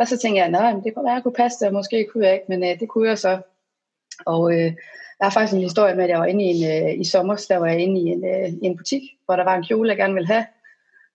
Og 0.00 0.08
så 0.08 0.18
tænkte 0.18 0.40
jeg, 0.40 0.50
nej, 0.50 0.72
det 0.84 0.94
kunne 0.94 1.04
være, 1.04 1.12
at 1.12 1.16
jeg 1.16 1.22
kunne 1.22 1.40
passe 1.42 1.58
det, 1.60 1.68
og 1.68 1.74
måske 1.74 2.06
kunne 2.12 2.26
jeg 2.26 2.34
ikke, 2.34 2.46
men 2.48 2.64
øh, 2.64 2.80
det 2.80 2.88
kunne 2.88 3.08
jeg 3.08 3.18
så. 3.18 3.40
Og 4.26 4.52
øh, 4.52 4.72
der 5.18 5.26
er 5.26 5.30
faktisk 5.30 5.54
en 5.54 5.68
historie 5.68 5.94
med, 5.94 6.04
at 6.04 6.10
jeg 6.10 6.18
var 6.18 6.24
inde 6.24 6.44
i 6.44 6.48
en, 6.48 6.62
øh, 6.72 7.00
i 7.00 7.04
sommer, 7.04 7.46
der 7.48 7.56
var 7.56 7.66
jeg 7.66 7.80
inde 7.80 8.00
i 8.00 8.04
en, 8.04 8.24
øh, 8.24 8.48
i 8.48 8.66
en 8.66 8.76
butik, 8.76 9.02
hvor 9.24 9.36
der 9.36 9.44
var 9.44 9.56
en 9.56 9.64
kjole, 9.64 9.88
jeg 9.88 9.96
gerne 9.96 10.14
ville 10.14 10.26
have. 10.26 10.46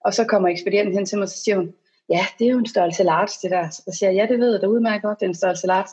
Og 0.05 0.13
så 0.13 0.23
kommer 0.25 0.49
ekspedienten 0.49 0.93
hen 0.93 1.05
til 1.05 1.17
mig, 1.17 1.23
og 1.23 1.29
så 1.29 1.43
siger 1.43 1.55
hun, 1.57 1.73
ja, 2.09 2.25
det 2.39 2.47
er 2.47 2.51
jo 2.51 2.57
en 2.57 2.65
størrelse 2.65 3.03
large, 3.03 3.33
det 3.41 3.51
der. 3.51 3.69
Så 3.69 3.97
siger 3.99 4.09
jeg, 4.09 4.17
ja, 4.17 4.33
det 4.33 4.39
ved 4.39 4.51
jeg 4.51 4.61
da 4.61 4.67
udmærket 4.67 5.01
godt, 5.01 5.19
det 5.19 5.25
er 5.25 5.29
en 5.29 5.35
størrelse 5.35 5.67
large 5.67 5.89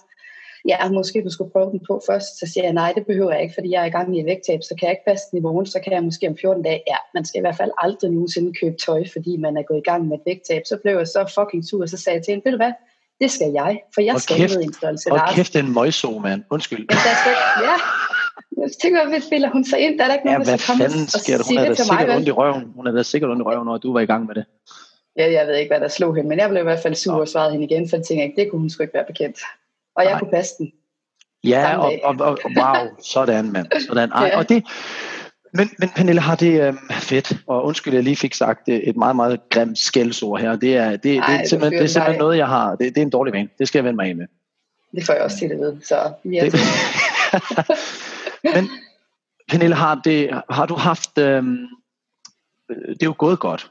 ja, 0.68 0.88
måske 0.90 1.22
du 1.24 1.30
skulle 1.30 1.50
prøve 1.50 1.70
den 1.70 1.80
på 1.88 2.02
først. 2.10 2.38
Så 2.40 2.46
siger 2.52 2.64
jeg, 2.64 2.72
nej, 2.72 2.92
det 2.96 3.06
behøver 3.06 3.32
jeg 3.32 3.42
ikke, 3.42 3.54
fordi 3.54 3.70
jeg 3.70 3.82
er 3.82 3.86
i 3.86 3.90
gang 3.90 4.16
i 4.16 4.20
et 4.20 4.26
vægttab, 4.26 4.60
så 4.62 4.74
kan 4.78 4.86
jeg 4.86 4.90
ikke 4.96 5.04
passe 5.10 5.24
den 5.30 5.38
i 5.38 5.42
morgen, 5.42 5.66
så 5.66 5.78
kan 5.84 5.92
jeg 5.92 6.02
måske 6.02 6.28
om 6.28 6.36
14 6.40 6.62
dage. 6.62 6.82
Ja, 6.92 6.96
man 7.14 7.24
skal 7.24 7.38
i 7.38 7.44
hvert 7.46 7.56
fald 7.56 7.70
aldrig 7.78 8.10
nogensinde 8.10 8.52
købe 8.60 8.76
tøj, 8.86 9.04
fordi 9.12 9.36
man 9.36 9.56
er 9.56 9.62
gået 9.62 9.78
i 9.78 9.88
gang 9.90 10.08
med 10.08 10.16
et 10.18 10.22
vægttab. 10.26 10.62
Så 10.66 10.76
blev 10.82 10.96
jeg 10.96 11.06
så 11.06 11.32
fucking 11.38 11.64
sur, 11.68 11.82
og 11.82 11.88
så 11.88 11.96
sagde 11.96 12.16
jeg 12.16 12.24
til 12.24 12.32
hende, 12.32 12.44
ved 12.44 12.52
du 12.52 12.56
hvad, 12.64 12.72
Det 13.20 13.30
skal 13.30 13.50
jeg, 13.52 13.80
for 13.94 14.00
jeg 14.00 14.14
Og 14.14 14.20
skal 14.20 14.36
kæft- 14.36 14.54
ned 14.54 14.62
i 14.62 14.64
en 14.64 14.72
størrelse 14.74 15.10
Og 15.12 15.16
large. 15.16 15.34
kæft, 15.34 15.52
det 15.52 15.60
en 15.64 15.72
møjso, 15.74 16.18
mand. 16.18 16.42
Undskyld. 16.50 16.78
Men 16.78 16.86
der 16.88 17.14
skal, 17.22 17.34
ja. 17.68 17.74
Jeg 18.62 18.70
tænker, 18.82 19.08
hvad 19.08 19.22
bilder 19.30 19.50
hun 19.50 19.64
sig 19.64 19.78
ind? 19.78 19.98
Der 19.98 20.04
er 20.04 20.08
der 20.08 20.14
ikke 20.14 20.28
Ja, 20.28 20.32
nogen, 20.34 20.46
der 20.48 20.56
skal 20.56 20.66
komme 20.66 20.84
og 20.84 21.20
sker 21.24 21.36
der? 21.38 21.44
Hun 21.48 21.56
er 21.58 21.64
da 21.64 21.68
det 21.70 21.78
mig, 21.78 21.98
sikkert 21.98 22.16
ondt 22.16 22.28
i 22.28 22.30
røven. 22.30 22.62
Hun 22.76 22.86
er 22.86 22.92
da 22.92 23.02
sikkert 23.02 23.30
ondt 23.30 23.40
i 23.40 23.46
røven, 23.48 23.66
når 23.66 23.78
du 23.78 23.92
var 23.92 24.00
i 24.00 24.06
gang 24.12 24.26
med 24.26 24.34
det. 24.34 24.44
Ja, 25.16 25.32
jeg 25.32 25.46
ved 25.46 25.56
ikke, 25.56 25.70
hvad 25.74 25.80
der 25.80 25.88
slog 25.88 26.14
hende, 26.16 26.28
men 26.28 26.38
jeg 26.38 26.48
blev 26.50 26.60
i 26.62 26.68
hvert 26.70 26.78
fald 26.80 26.94
sur 26.94 27.14
og 27.14 27.28
svarede 27.28 27.52
hende 27.52 27.64
igen, 27.66 27.88
for 27.88 27.96
jeg 27.96 28.04
tænkte, 28.06 28.40
det 28.42 28.50
kunne 28.50 28.60
hun 28.60 28.70
sgu 28.70 28.82
ikke 28.82 28.94
være 28.94 29.04
bekendt. 29.12 29.38
Og 29.96 30.02
jeg 30.04 30.10
Nej. 30.12 30.18
kunne 30.18 30.30
passe 30.30 30.54
den. 30.58 30.72
Ja, 31.44 31.76
og, 31.78 31.92
og, 32.04 32.14
og, 32.20 32.38
wow, 32.56 32.74
sådan 33.02 33.52
mand. 33.52 33.66
Sådan. 33.88 34.12
Ej, 34.12 34.24
Ja. 34.26 34.38
og 34.38 34.48
det, 34.48 34.64
men, 35.54 35.70
men 35.78 35.88
Pernille 35.96 36.20
har 36.20 36.34
det 36.36 36.60
øh, 36.62 36.74
fedt, 36.92 37.32
og 37.46 37.64
undskyld, 37.64 37.94
jeg 37.94 38.02
lige 38.02 38.16
fik 38.16 38.34
sagt 38.34 38.68
øh, 38.68 38.74
et 38.76 38.96
meget, 38.96 39.16
meget 39.16 39.48
grimt 39.50 39.78
skældsord 39.78 40.40
her. 40.40 40.56
Det 40.56 40.76
er, 40.76 40.90
det, 40.90 41.02
det, 41.02 41.16
Ej, 41.18 41.34
er 41.34 41.42
du 41.42 41.48
simpelthen, 41.48 41.78
det 41.78 41.84
er 41.84 41.88
simpelthen 41.88 42.18
noget, 42.18 42.38
jeg 42.38 42.46
har. 42.48 42.70
Det, 42.70 42.78
det 42.94 42.98
er 42.98 43.02
en 43.02 43.10
dårlig 43.10 43.32
vane. 43.32 43.48
Det 43.58 43.68
skal 43.68 43.78
jeg 43.78 43.84
vende 43.84 43.96
mig 43.96 44.08
af 44.08 44.16
med. 44.16 44.26
Det 44.94 45.06
får 45.06 45.12
jeg 45.12 45.22
også 45.22 45.38
til 45.38 45.44
at 45.46 45.58
vide, 45.58 45.80
så 45.84 45.96
er 45.96 46.10
Det, 46.22 46.54
men 48.54 48.68
Pernille, 49.48 49.74
har, 49.76 50.00
det, 50.04 50.42
har 50.50 50.66
du 50.66 50.74
haft, 50.74 51.18
øh, 51.18 51.42
det 52.68 53.02
er 53.02 53.06
jo 53.06 53.14
gået 53.18 53.38
godt, 53.38 53.70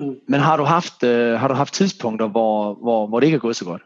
Mm. 0.00 0.16
men 0.28 0.40
har 0.40 0.56
du 0.56 0.62
haft, 0.64 1.02
øh, 1.02 1.40
har 1.40 1.48
du 1.48 1.54
haft 1.54 1.74
tidspunkter, 1.74 2.28
hvor, 2.28 2.74
hvor, 2.74 3.06
hvor 3.06 3.20
det 3.20 3.26
ikke 3.26 3.36
er 3.36 3.40
gået 3.40 3.56
så 3.56 3.64
godt? 3.64 3.82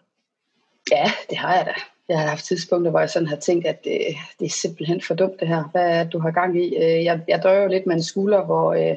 Ja, 0.90 1.04
det 1.30 1.38
har 1.38 1.56
jeg 1.56 1.66
da. 1.66 1.72
Jeg 2.08 2.20
har 2.20 2.28
haft 2.28 2.44
tidspunkter, 2.44 2.90
hvor 2.90 3.00
jeg 3.00 3.10
sådan 3.10 3.28
har 3.28 3.36
tænkt, 3.36 3.66
at 3.66 3.84
det, 3.84 4.00
det 4.38 4.46
er 4.46 4.50
simpelthen 4.50 5.00
for 5.00 5.14
dumt 5.14 5.40
det 5.40 5.48
her. 5.48 5.68
Hvad 5.72 5.82
er 5.82 6.04
det, 6.04 6.12
du 6.12 6.18
har 6.18 6.30
gang 6.30 6.64
i? 6.64 6.76
Øh, 6.76 7.04
Jeg, 7.04 7.20
jeg 7.28 7.42
dør 7.42 7.62
jo 7.62 7.68
lidt 7.68 7.86
med 7.86 7.94
en 7.94 8.02
skulder, 8.02 8.44
hvor 8.44 8.72
øh, 8.72 8.96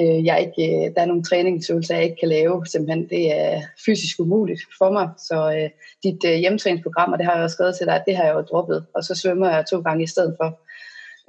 øh, 0.00 0.24
jeg 0.24 0.40
ikke, 0.40 0.86
øh, 0.86 0.94
der 0.94 1.02
er 1.02 1.06
nogle 1.06 1.22
træningsøvelser, 1.24 1.94
jeg 1.94 2.04
ikke 2.04 2.16
kan 2.20 2.28
lave. 2.28 2.66
Simpelthen, 2.66 3.08
det 3.08 3.38
er 3.40 3.62
fysisk 3.86 4.20
umuligt 4.20 4.60
for 4.78 4.90
mig. 4.92 5.08
Så 5.18 5.52
øh, 5.56 5.70
dit 6.02 6.24
øh, 6.24 6.34
hjemmetræningsprogram, 6.34 7.12
og 7.12 7.18
det 7.18 7.26
har 7.26 7.34
jeg 7.34 7.44
også 7.44 7.54
skrevet 7.54 7.76
til 7.76 7.86
dig, 7.86 8.02
det 8.06 8.16
har 8.16 8.24
jeg 8.24 8.34
jo 8.34 8.40
droppet. 8.40 8.86
Og 8.94 9.04
så 9.04 9.14
svømmer 9.14 9.48
jeg 9.50 9.64
to 9.70 9.80
gange 9.80 10.04
i 10.04 10.06
stedet 10.06 10.36
for. 10.40 10.60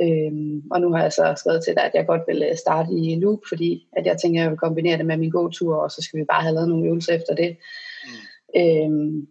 Øhm, 0.01 0.61
og 0.71 0.81
nu 0.81 0.91
har 0.93 1.01
jeg 1.01 1.13
så 1.13 1.33
skrevet 1.37 1.63
til 1.63 1.75
dig, 1.75 1.83
at 1.83 1.91
jeg 1.93 2.05
godt 2.05 2.21
vil 2.27 2.43
øh, 2.49 2.57
starte 2.57 2.91
i 2.93 3.15
loop, 3.19 3.39
fordi 3.49 3.87
at 3.97 4.05
jeg 4.05 4.17
tænker, 4.17 4.39
at 4.39 4.43
jeg 4.43 4.51
vil 4.51 4.59
kombinere 4.59 4.97
det 4.97 5.05
med 5.05 5.17
min 5.17 5.29
gåtur, 5.29 5.75
og 5.75 5.91
så 5.91 6.01
skal 6.01 6.19
vi 6.19 6.25
bare 6.25 6.41
have 6.41 6.53
lavet 6.53 6.69
nogle 6.69 6.85
øvelser 6.87 7.13
efter 7.13 7.35
det. 7.35 7.57
Mm. 8.05 8.61
Øhm, 8.61 9.27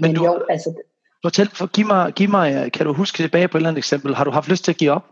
men 0.00 0.14
du- 0.14 0.24
jo, 0.24 0.44
altså, 0.50 0.74
Fortæl, 1.24 1.48
for, 1.52 1.66
giv, 1.66 1.86
mig, 1.86 2.12
giv 2.12 2.28
mig, 2.28 2.72
kan 2.72 2.86
du 2.86 2.92
huske 2.92 3.16
tilbage 3.22 3.48
på 3.48 3.56
et 3.56 3.60
eller 3.60 3.68
andet 3.68 3.78
eksempel, 3.78 4.14
har 4.14 4.24
du 4.24 4.30
haft 4.30 4.48
lyst 4.48 4.64
til 4.64 4.72
at 4.72 4.76
give 4.76 4.90
op? 4.92 5.04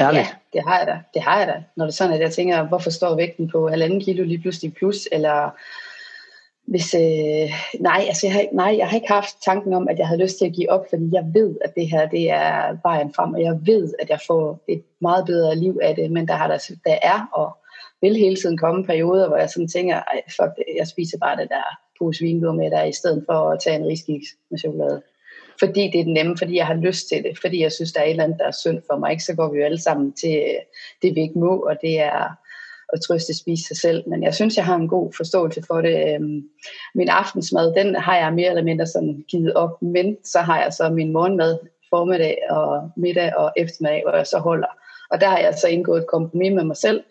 Ærligt. 0.00 0.22
ja, 0.22 0.28
det 0.52 0.62
har 0.68 0.78
jeg 0.78 0.86
da. 0.86 1.00
Det 1.14 1.22
har 1.22 1.38
jeg 1.38 1.48
da. 1.48 1.62
Når 1.76 1.84
det 1.84 1.92
er 1.92 1.96
sådan, 1.96 2.14
at 2.14 2.20
jeg 2.20 2.32
tænker, 2.32 2.62
hvorfor 2.62 2.90
står 2.90 3.16
vægten 3.16 3.50
på 3.50 3.68
halvanden 3.68 4.00
kilo 4.00 4.24
lige 4.24 4.38
pludselig 4.38 4.74
plus, 4.74 5.08
eller 5.12 5.50
hvis, 6.66 6.94
øh, 6.94 7.50
nej, 7.80 8.04
altså 8.08 8.26
jeg 8.26 8.32
har, 8.32 8.40
ikke- 8.40 8.56
nej, 8.56 8.74
jeg 8.78 8.88
har 8.88 8.94
ikke 8.96 9.08
haft 9.12 9.42
tanken 9.44 9.72
om, 9.74 9.88
at 9.88 9.98
jeg 9.98 10.06
havde 10.06 10.22
lyst 10.22 10.38
til 10.38 10.46
at 10.46 10.52
give 10.52 10.70
op, 10.70 10.86
fordi 10.90 11.08
jeg 11.12 11.24
ved, 11.34 11.56
at 11.64 11.74
det 11.74 11.88
her, 11.90 12.08
det 12.08 12.30
er 12.30 12.76
vejen 12.82 13.14
frem, 13.14 13.34
og 13.34 13.42
jeg 13.42 13.58
ved, 13.62 13.94
at 14.02 14.10
jeg 14.10 14.20
får 14.26 14.64
et 14.68 14.82
meget 15.00 15.26
bedre 15.26 15.56
liv 15.56 15.78
af 15.82 15.94
det, 15.94 16.10
men 16.10 16.28
der, 16.28 16.34
har 16.34 16.46
der, 16.48 16.70
der 16.86 16.98
er 17.02 17.28
og 17.32 17.56
vil 18.00 18.16
hele 18.16 18.36
tiden 18.36 18.58
komme 18.58 18.84
perioder, 18.84 19.28
hvor 19.28 19.36
jeg 19.36 19.50
sådan 19.50 19.68
tænker, 19.68 19.96
ej, 19.96 20.22
fuck 20.26 20.56
det, 20.56 20.64
jeg 20.78 20.86
spiser 20.88 21.18
bare 21.18 21.36
det 21.36 21.48
der 21.48 21.78
pose 22.02 22.24
vingummi 22.24 22.64
der, 22.64 22.82
i 22.84 22.92
stedet 22.92 23.24
for 23.28 23.50
at 23.50 23.60
tage 23.64 23.76
en 23.76 23.86
riskiks 23.86 24.28
med 24.50 24.58
chokolade. 24.58 25.02
Fordi 25.58 25.90
det 25.92 26.00
er 26.00 26.04
den 26.04 26.14
nemme, 26.14 26.38
fordi 26.38 26.56
jeg 26.56 26.66
har 26.66 26.74
lyst 26.74 27.08
til 27.08 27.22
det, 27.22 27.38
fordi 27.40 27.62
jeg 27.62 27.72
synes, 27.72 27.92
der 27.92 28.00
er 28.00 28.04
et 28.04 28.10
eller 28.10 28.24
andet, 28.24 28.38
der 28.38 28.46
er 28.46 28.60
synd 28.62 28.82
for 28.90 28.98
mig, 28.98 29.10
ikke? 29.10 29.24
så 29.24 29.34
går 29.34 29.52
vi 29.52 29.58
jo 29.58 29.64
alle 29.64 29.82
sammen 29.82 30.12
til 30.12 30.34
øh, 30.36 30.60
det, 31.02 31.14
vi 31.14 31.20
ikke 31.20 31.38
må, 31.38 31.52
og 31.58 31.76
det 31.82 32.00
er 32.00 32.36
at 32.92 33.00
trøste 33.00 33.38
spise 33.38 33.64
sig 33.68 33.76
selv. 33.76 34.08
Men 34.08 34.22
jeg 34.22 34.34
synes, 34.34 34.56
jeg 34.56 34.64
har 34.64 34.76
en 34.76 34.88
god 34.88 35.12
forståelse 35.16 35.62
for 35.66 35.80
det. 35.80 36.14
Øhm, 36.14 36.42
min 36.94 37.08
aftensmad, 37.08 37.74
den 37.74 37.94
har 37.94 38.16
jeg 38.16 38.34
mere 38.34 38.48
eller 38.48 38.62
mindre 38.62 38.86
sådan 38.86 39.24
givet 39.28 39.54
op, 39.54 39.82
men 39.82 40.16
så 40.24 40.38
har 40.38 40.62
jeg 40.62 40.72
så 40.72 40.90
min 40.90 41.12
morgenmad 41.12 41.58
formiddag 41.90 42.38
og 42.50 42.90
middag 42.96 43.36
og 43.36 43.52
eftermiddag, 43.56 44.02
hvor 44.04 44.16
jeg 44.16 44.26
så 44.26 44.38
holder. 44.38 44.66
Og 45.10 45.20
der 45.20 45.28
har 45.28 45.38
jeg 45.38 45.54
så 45.54 45.68
indgået 45.68 46.00
et 46.00 46.06
kompromis 46.06 46.52
med 46.52 46.64
mig 46.64 46.76
selv, 46.76 47.04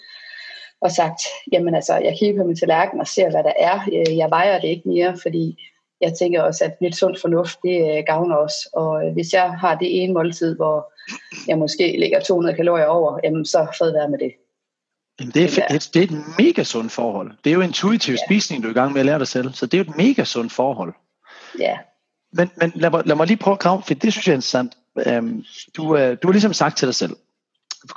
og 0.81 0.91
sagt, 0.91 1.21
jamen 1.51 1.75
altså, 1.75 1.95
jeg 1.95 2.15
kigger 2.19 2.41
på 2.43 2.47
min 2.47 2.55
tallerken 2.55 2.99
og 2.99 3.07
ser, 3.07 3.29
hvad 3.29 3.43
der 3.43 3.53
er. 3.59 3.79
Øh, 3.93 4.17
Jeg 4.17 4.29
vejer 4.29 4.59
det 4.59 4.67
ikke 4.67 4.89
mere, 4.89 5.17
fordi 5.21 5.63
jeg 6.01 6.13
tænker 6.19 6.41
også, 6.41 6.63
at 6.65 6.73
lidt 6.81 6.95
sund 6.95 7.15
fornuft, 7.21 7.59
det 7.63 7.97
øh, 7.97 8.03
gavner 8.05 8.35
os. 8.35 8.53
Og 8.73 9.07
øh, 9.07 9.13
hvis 9.13 9.33
jeg 9.33 9.51
har 9.51 9.75
det 9.75 10.03
ene 10.03 10.13
måltid, 10.13 10.55
hvor 10.55 10.93
jeg 11.47 11.57
måske 11.57 11.95
ligger 11.99 12.19
200 12.19 12.55
kalorier 12.55 12.85
over, 12.85 13.19
jamen 13.23 13.45
så 13.45 13.67
fred 13.77 13.91
være 13.91 14.09
med 14.09 14.19
det. 14.19 14.31
Jamen, 15.19 15.31
det, 15.33 15.43
er, 15.43 15.67
Det 15.67 15.89
det, 15.93 15.99
er 15.99 16.03
et 16.03 16.23
mega 16.39 16.63
sundt 16.63 16.91
forhold. 16.91 17.31
Det 17.43 17.49
er 17.49 17.53
jo 17.53 17.61
intuitiv 17.61 18.13
Ja. 18.13 18.17
spisning, 18.27 18.63
du 18.63 18.67
er 18.67 18.71
i 18.71 18.73
gang 18.73 18.91
med 18.93 18.99
at 18.99 19.05
lære 19.05 19.19
dig 19.19 19.27
selv. 19.27 19.53
Så 19.53 19.65
det 19.65 19.79
er 19.79 19.83
jo 19.83 19.89
et 19.91 19.97
mega 19.97 20.23
sundt 20.23 20.51
forhold. 20.51 20.93
Ja, 21.59 21.77
Men, 22.33 22.49
men 22.57 22.71
lad, 22.75 22.89
mig, 22.89 23.01
lad 23.05 23.15
mig 23.15 23.27
lige 23.27 23.37
prøve 23.37 23.53
at 23.53 23.59
grave, 23.59 23.81
for 23.87 23.93
det 23.93 24.13
synes 24.13 24.27
jeg 24.27 24.33
er 24.33 24.37
interessant. 24.37 24.77
Um, 25.19 25.43
du, 25.77 25.83
uh, 25.83 25.99
du 25.99 26.27
har 26.27 26.31
ligesom 26.31 26.53
sagt 26.53 26.77
til 26.77 26.87
dig 26.87 26.95
selv, 26.95 27.15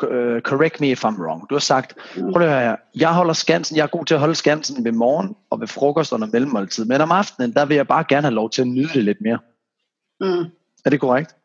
uh, 0.03 0.41
correct 0.41 0.81
me 0.81 0.91
if 0.91 1.05
I'm 1.05 1.23
wrong. 1.23 1.47
Du 1.51 1.55
har 1.55 1.61
sagt, 1.61 1.97
prøv 2.15 2.43
at 2.43 2.49
høre 2.49 2.61
her, 2.61 2.77
jeg 2.95 3.15
holder 3.15 3.33
skansen, 3.33 3.77
jeg 3.77 3.83
er 3.83 3.87
god 3.87 4.05
til 4.05 4.15
at 4.15 4.21
holde 4.21 4.35
skansen 4.35 4.85
ved 4.85 4.93
morgen 4.93 5.37
og 5.51 5.61
ved 5.61 5.67
frokost 5.67 6.13
under 6.13 6.29
mellemmåltid. 6.33 6.85
Men 6.85 7.01
om 7.01 7.13
aftenen, 7.13 7.53
der 7.53 7.65
vil 7.65 7.75
jeg 7.75 7.89
bare 7.89 8.05
gerne 8.09 8.23
have 8.23 8.35
lov 8.35 8.51
til 8.51 8.63
at 8.63 8.69
nyde 8.69 8.89
det 8.95 9.05
lidt 9.05 9.21
mere. 9.21 9.39
mm. 10.21 10.45
Er 10.85 10.91
det 10.91 11.01
korrekt? 11.01 11.37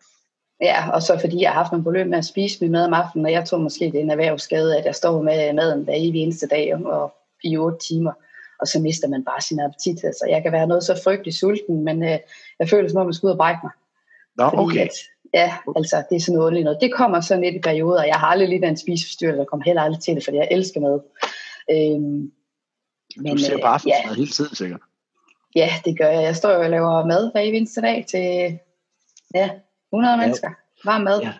ja, 0.61 0.89
og 0.91 1.01
så 1.01 1.17
fordi 1.19 1.41
jeg 1.41 1.49
har 1.51 1.63
haft 1.63 1.73
en 1.73 1.83
problem 1.83 2.07
med 2.07 2.17
at 2.17 2.25
spise 2.25 2.57
min 2.61 2.71
mad 2.71 2.85
om 2.85 2.93
aftenen, 2.93 3.25
og 3.25 3.31
jeg 3.31 3.45
tror 3.45 3.57
måske, 3.57 3.85
det 3.85 3.95
er 3.95 3.99
en 3.99 4.11
erhvervsskade, 4.11 4.77
at 4.77 4.85
jeg 4.85 4.95
står 4.95 5.21
med 5.21 5.53
maden 5.53 5.83
hver 5.83 5.93
evig 5.95 6.21
eneste 6.21 6.47
dag 6.47 6.75
og 6.85 7.13
i 7.43 7.57
otte 7.57 7.77
timer, 7.87 8.11
og 8.59 8.67
så 8.67 8.79
mister 8.79 9.07
man 9.07 9.25
bare 9.25 9.41
sin 9.41 9.59
appetit. 9.59 10.03
Altså, 10.03 10.25
jeg 10.29 10.43
kan 10.43 10.51
være 10.51 10.67
noget 10.67 10.83
så 10.83 11.01
frygtelig 11.03 11.33
sulten, 11.33 11.83
men 11.83 12.03
øh, 12.03 12.19
jeg 12.59 12.69
føler 12.69 12.89
som 12.89 13.01
om, 13.01 13.07
jeg 13.07 13.13
skal 13.13 13.27
ud 13.27 13.31
og 13.31 13.37
brække 13.37 13.59
mig. 13.63 13.71
Nå, 14.37 14.49
Fordi 14.49 14.61
okay. 14.61 14.85
At, 14.85 14.91
ja, 15.33 15.53
altså 15.75 16.03
det 16.09 16.15
er 16.15 16.19
sådan 16.19 16.37
noget 16.37 16.63
noget. 16.63 16.77
Det 16.81 16.93
kommer 16.93 17.21
sådan 17.21 17.43
lidt 17.43 17.55
i 17.55 17.59
perioder. 17.59 18.03
Jeg 18.03 18.15
har 18.15 18.27
aldrig 18.27 18.49
lidt 18.49 18.63
af 18.63 18.69
en 18.69 18.77
spiseforstyrrelse, 18.77 19.41
og 19.41 19.47
kommer 19.47 19.65
heller 19.65 19.81
aldrig 19.81 20.01
til 20.01 20.15
det, 20.15 20.23
fordi 20.23 20.37
jeg 20.37 20.47
elsker 20.51 20.79
mad. 20.79 20.99
Øhm, 21.71 22.31
Du 23.31 23.37
ser 23.37 23.53
øh, 23.53 23.61
på 23.61 23.67
aftensmad 23.67 24.11
ja, 24.11 24.15
hele 24.15 24.31
tiden 24.31 24.55
sikkert. 24.55 24.81
ja, 25.55 25.69
det 25.85 25.97
gør 25.97 26.07
jeg. 26.07 26.23
Jeg 26.23 26.35
står 26.35 26.51
jo 26.51 26.61
og 26.61 26.69
laver 26.69 27.05
mad 27.05 27.31
hver 27.31 27.41
eneste 27.41 27.81
dag 27.81 28.05
til 28.09 28.59
ja, 29.35 29.49
100 29.93 30.17
mennesker. 30.17 30.49
Varm 30.85 31.01
mad. 31.01 31.21
Ja. 31.21 31.33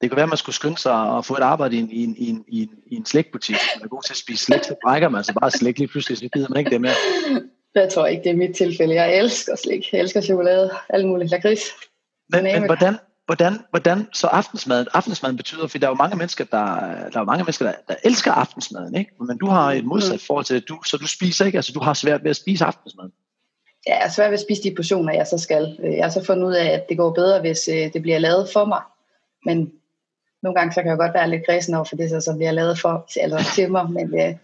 Det 0.00 0.10
kunne 0.10 0.16
være, 0.16 0.22
at 0.22 0.28
man 0.28 0.38
skulle 0.38 0.56
skynde 0.56 0.78
sig 0.78 1.16
at 1.18 1.24
få 1.24 1.34
et 1.34 1.40
arbejde 1.40 1.76
i 1.76 1.78
en, 1.78 1.90
i 1.90 2.04
en, 2.04 2.14
i 2.18 2.28
en, 2.30 2.44
i 2.48 2.62
en, 2.62 2.70
i 2.86 2.94
en 2.96 3.06
slægbutik. 3.06 3.56
Man 3.76 3.84
er 3.84 3.88
god 3.88 4.02
til 4.02 4.12
at 4.12 4.16
spise 4.16 4.44
slæg, 4.44 4.64
så 4.64 4.74
brækker 4.84 5.08
man 5.08 5.24
sig 5.24 5.34
bare 5.40 5.50
slæg 5.50 5.78
lige 5.78 5.88
pludselig, 5.88 6.18
så 6.18 6.28
gider 6.32 6.48
man 6.48 6.58
ikke 6.58 6.70
det 6.70 6.80
mere. 6.80 6.92
Jeg 7.74 7.92
tror 7.92 8.06
ikke, 8.06 8.22
det 8.22 8.30
er 8.30 8.36
mit 8.36 8.56
tilfælde. 8.56 8.94
Jeg 8.94 9.18
elsker 9.18 9.56
slik. 9.56 9.92
Jeg 9.92 10.00
elsker 10.00 10.20
chokolade. 10.20 10.70
Alt 10.88 11.06
muligt. 11.06 11.30
Lakrids. 11.30 11.60
Men, 12.28 12.44
men 12.44 12.64
hvordan, 12.64 12.98
hvordan, 13.26 13.58
hvordan, 13.70 14.08
så 14.12 14.26
aftensmaden, 14.26 14.86
aftensmaden 14.94 15.36
betyder, 15.36 15.66
for 15.66 15.78
der 15.78 15.86
er 15.86 15.90
jo 15.90 15.94
mange 15.94 16.16
mennesker, 16.16 16.44
der, 16.44 16.64
der, 17.12 17.20
er 17.20 17.24
mange 17.24 17.44
mennesker, 17.44 17.64
der, 17.64 17.74
der 17.88 17.94
elsker 18.04 18.32
aftensmaden, 18.32 18.94
ikke? 18.96 19.10
Men 19.20 19.38
du 19.38 19.46
har 19.46 19.72
et 19.72 19.84
modsat 19.84 20.20
forhold 20.20 20.44
til 20.44 20.60
du, 20.60 20.82
så 20.82 20.96
du 20.96 21.06
spiser 21.06 21.44
ikke, 21.44 21.58
altså 21.58 21.72
du 21.72 21.80
har 21.80 21.94
svært 21.94 22.22
ved 22.22 22.30
at 22.30 22.36
spise 22.36 22.64
aftensmaden. 22.64 23.12
Ja, 23.86 23.96
jeg 23.96 24.06
er 24.06 24.10
svært 24.10 24.30
ved 24.30 24.38
at 24.38 24.44
spise 24.44 24.62
de 24.62 24.74
portioner, 24.74 25.12
jeg 25.14 25.26
så 25.26 25.38
skal. 25.38 25.76
Øh, 25.82 25.94
Jeg 25.96 26.04
har 26.04 26.10
så 26.10 26.24
fundet 26.24 26.46
ud 26.46 26.54
af, 26.54 26.66
at 26.66 26.88
det 26.88 26.96
går 26.96 27.12
bedre, 27.12 27.40
hvis 27.40 27.68
øh, 27.68 27.92
det 27.92 28.02
bliver 28.02 28.18
lavet 28.18 28.48
for 28.52 28.64
mig. 28.64 28.82
Men 29.44 29.72
nogle 30.42 30.54
gange 30.54 30.72
så 30.72 30.82
kan 30.82 30.90
jeg 30.90 30.98
godt 30.98 31.14
være 31.14 31.30
lidt 31.30 31.46
græsen 31.46 31.74
over 31.74 31.84
for 31.84 31.96
det, 31.96 32.10
så, 32.10 32.20
så 32.20 32.34
bliver 32.36 32.52
lavet 32.52 32.78
for, 32.80 33.06
eller 33.22 33.42
til 33.54 33.70
mig. 33.70 33.90
Men 33.90 34.06
øh, 34.14 34.34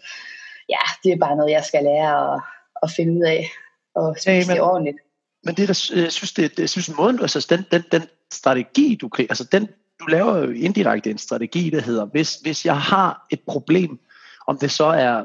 ja, 0.69 0.83
det 1.05 1.13
er 1.13 1.17
bare 1.17 1.37
noget, 1.37 1.53
jeg 1.53 1.65
skal 1.65 1.85
lære 1.85 2.35
at, 2.35 2.41
at 2.83 2.91
finde 2.91 3.13
ud 3.19 3.25
af. 3.25 3.47
Og 3.95 4.17
spise 4.19 4.49
men- 4.49 4.57
det 4.57 4.61
ordentligt. 4.63 4.99
Men 5.45 5.55
det, 5.55 5.69
der, 5.69 6.01
jeg 6.03 6.13
synes, 6.13 6.33
det, 6.33 6.59
jeg 6.59 6.71
synes 6.71 6.97
måden, 6.97 7.21
altså 7.21 7.47
den, 7.51 7.65
den, 7.73 7.83
den 7.93 8.03
strategi, 8.33 8.95
du 9.01 9.09
krig, 9.09 9.27
altså 9.31 9.45
den, 9.53 9.69
du 10.01 10.07
laver 10.07 10.39
jo 10.39 10.51
indirekte 10.51 11.11
en 11.11 11.19
strategi, 11.19 11.71
der 11.71 11.81
hedder, 11.81 12.05
hvis, 12.05 12.35
hvis 12.35 12.65
jeg 12.67 12.81
har 12.81 13.27
et 13.31 13.41
problem, 13.41 13.99
om 14.47 14.59
det 14.59 14.71
så 14.71 14.85
er 14.85 15.25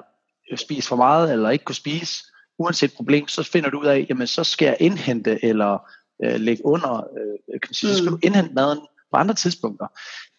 at 0.52 0.60
spise 0.60 0.88
for 0.88 0.96
meget, 0.96 1.32
eller 1.32 1.50
ikke 1.50 1.66
kunne 1.66 1.76
spise, 1.76 2.24
uanset 2.60 2.94
problem, 2.94 3.28
så 3.28 3.44
finder 3.44 3.70
du 3.70 3.80
ud 3.80 3.86
af, 3.86 4.06
jamen 4.10 4.28
så 4.28 4.44
skal 4.44 4.66
jeg 4.66 4.78
indhente, 4.80 5.46
eller 5.46 5.78
øh, 6.24 6.40
lægge 6.40 6.66
under, 6.66 6.98
øh, 6.98 7.60
kan 7.62 7.68
man 7.70 7.74
sige, 7.74 7.90
så 7.92 7.98
skal 7.98 8.10
Mm. 8.12 8.20
du 8.20 8.28
indhente 8.28 8.54
maden 8.54 8.80
på 9.12 9.18
andre 9.18 9.36
tidspunkter. 9.36 9.88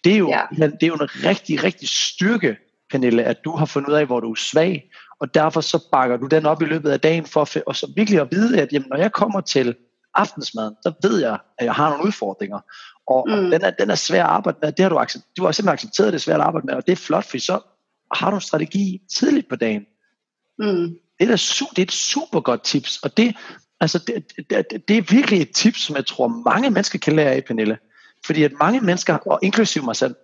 Det 0.04 0.12
er 0.12 0.16
jo, 0.18 0.28
Ja. 0.28 0.66
det 0.66 0.82
er 0.82 0.86
jo 0.86 0.94
en 0.94 1.08
rigtig, 1.24 1.64
rigtig 1.64 1.88
styrke, 1.88 2.56
Pernille, 2.90 3.24
at 3.24 3.44
du 3.44 3.56
har 3.56 3.66
fundet 3.66 3.88
ud 3.90 3.94
af, 3.94 4.06
hvor 4.06 4.20
du 4.20 4.30
er 4.30 4.34
svag, 4.34 4.90
og 5.20 5.34
derfor 5.34 5.60
så 5.60 5.88
bakker 5.92 6.16
du 6.16 6.26
den 6.26 6.46
op 6.46 6.62
i 6.62 6.64
løbet 6.64 6.90
af 6.90 7.00
dagen, 7.00 7.26
for 7.26 7.42
at, 7.42 7.62
og 7.66 7.76
så 7.76 7.92
virkelig 7.96 8.20
at 8.20 8.28
vide, 8.30 8.62
at 8.62 8.72
jamen, 8.72 8.88
når 8.88 8.96
jeg 8.96 9.12
kommer 9.12 9.40
til 9.40 9.76
aftensmaden, 10.14 10.74
så 10.82 10.92
ved 11.02 11.20
jeg, 11.20 11.38
at 11.58 11.64
jeg 11.64 11.74
har 11.74 11.90
nogle 11.90 12.04
udfordringer. 12.04 12.60
Og, 13.06 13.24
mm. 13.28 13.32
og 13.32 13.38
den, 13.38 13.62
er, 13.62 13.70
den 13.70 13.90
er 13.90 13.94
svær 13.94 14.24
at 14.24 14.30
arbejde 14.30 14.58
med, 14.62 14.72
det 14.72 14.82
har 14.82 14.88
du, 14.88 14.98
accept, 14.98 15.24
du 15.36 15.44
har 15.44 15.52
simpelthen 15.52 15.72
accepteret, 15.72 16.06
at 16.06 16.12
det 16.12 16.18
er 16.18 16.22
svært 16.22 16.40
at 16.40 16.46
arbejde 16.46 16.66
med, 16.66 16.74
og 16.74 16.86
det 16.86 16.92
er 16.92 16.96
flot, 16.96 17.24
for 17.24 17.38
så 17.38 17.60
har 18.14 18.30
du 18.30 18.36
en 18.36 18.40
strategi 18.40 19.02
tidligt 19.18 19.48
på 19.48 19.56
dagen. 19.56 19.82
Mm. 20.58 20.94
Det 21.20 21.30
er, 21.30 21.36
su- 21.36 21.70
det 21.70 21.78
er 21.78 21.82
et 21.82 21.92
super 21.92 22.40
godt 22.40 22.64
tips, 22.64 22.98
og 22.98 23.16
det, 23.16 23.36
altså 23.80 23.98
det, 23.98 24.32
det, 24.50 24.88
det 24.88 24.96
er 24.96 25.02
virkelig 25.14 25.40
et 25.40 25.50
tips, 25.54 25.80
som 25.80 25.96
jeg 25.96 26.06
tror 26.06 26.28
mange 26.28 26.70
mennesker 26.70 26.98
kan 26.98 27.16
lære 27.16 27.32
af, 27.32 27.44
Pernille. 27.44 27.78
Fordi 28.26 28.42
at 28.42 28.52
mange 28.60 28.80
mennesker, 28.80 29.14
og 29.14 29.38
inklusive 29.42 29.84
mig 29.84 29.96
selv, 29.96 30.14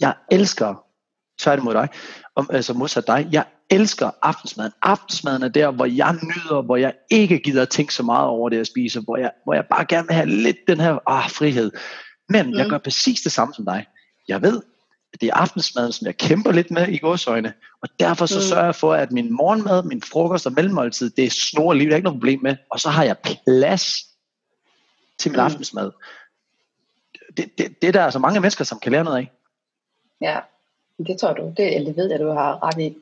jeg 0.00 0.14
elsker 0.30 0.83
tværtimod 1.38 1.74
dig, 1.74 1.88
om, 2.36 2.50
altså 2.52 2.72
modsat 2.72 3.06
dig. 3.06 3.28
Jeg 3.32 3.44
elsker 3.70 4.10
aftensmaden. 4.22 4.72
Aftensmaden 4.82 5.42
er 5.42 5.48
der, 5.48 5.70
hvor 5.70 5.84
jeg 5.84 6.14
nyder, 6.22 6.62
hvor 6.62 6.76
jeg 6.76 6.94
ikke 7.10 7.38
gider 7.38 7.62
at 7.62 7.68
tænke 7.68 7.94
så 7.94 8.02
meget 8.02 8.28
over 8.28 8.48
det, 8.48 8.56
jeg 8.56 8.66
spiser, 8.66 9.00
hvor 9.00 9.16
jeg, 9.16 9.30
hvor 9.44 9.54
jeg 9.54 9.64
bare 9.70 9.84
gerne 9.84 10.06
vil 10.06 10.14
have 10.14 10.28
lidt 10.28 10.56
den 10.68 10.80
her 10.80 10.98
ah, 11.06 11.30
frihed. 11.30 11.70
Men 12.28 12.46
mm. 12.46 12.52
jeg 12.52 12.66
gør 12.68 12.78
præcis 12.78 13.20
det 13.20 13.32
samme 13.32 13.54
som 13.54 13.64
dig. 13.64 13.86
Jeg 14.28 14.42
ved, 14.42 14.62
at 15.12 15.20
det 15.20 15.28
er 15.28 15.34
aftensmaden, 15.34 15.92
som 15.92 16.06
jeg 16.06 16.16
kæmper 16.16 16.52
lidt 16.52 16.70
med 16.70 16.88
i 16.88 16.98
gåsøjne, 16.98 17.52
og 17.82 17.88
derfor 17.98 18.26
så 18.26 18.38
mm. 18.38 18.42
sørger 18.42 18.64
jeg 18.64 18.74
for, 18.74 18.94
at 18.94 19.12
min 19.12 19.32
morgenmad, 19.32 19.82
min 19.82 20.02
frokost 20.02 20.46
og 20.46 20.52
mellemmåltid, 20.52 21.10
det 21.10 21.24
er 21.24 21.30
snor 21.30 21.72
liv, 21.72 21.84
det 21.84 21.92
er 21.92 21.96
ikke 21.96 22.04
noget 22.04 22.20
problem 22.20 22.40
med, 22.42 22.56
og 22.70 22.80
så 22.80 22.90
har 22.90 23.04
jeg 23.04 23.16
plads 23.18 24.04
til 25.18 25.30
min 25.30 25.36
mm. 25.36 25.44
aftensmad. 25.44 25.90
Det, 27.36 27.58
det, 27.58 27.82
det 27.82 27.88
er 27.88 27.92
der 27.92 28.04
altså 28.04 28.18
mange 28.18 28.40
mennesker, 28.40 28.64
som 28.64 28.78
kan 28.78 28.92
lære 28.92 29.04
noget 29.04 29.18
af. 29.18 29.30
Ja, 30.20 30.40
det 30.98 31.20
tror 31.20 31.32
du. 31.32 31.52
Det, 31.56 31.76
eller 31.76 31.88
det 31.88 31.96
ved 31.96 32.10
jeg, 32.10 32.20
du 32.20 32.30
har 32.30 32.62
ret 32.62 32.80
i. 32.80 32.96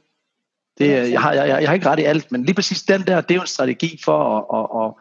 Det, 0.79 1.11
jeg, 1.11 1.21
har, 1.21 1.33
jeg, 1.33 1.49
jeg 1.49 1.69
har 1.69 1.75
ikke 1.75 1.89
ret 1.89 1.99
i 1.99 2.05
alt, 2.05 2.33
men 2.33 2.45
lige 2.45 2.55
præcis 2.55 2.83
den 2.83 3.07
der, 3.07 3.21
det 3.21 3.31
er 3.31 3.35
jo 3.35 3.41
en 3.41 3.47
strategi 3.47 4.01
for 4.05 4.19
at, 4.39 4.69
at, 4.85 4.95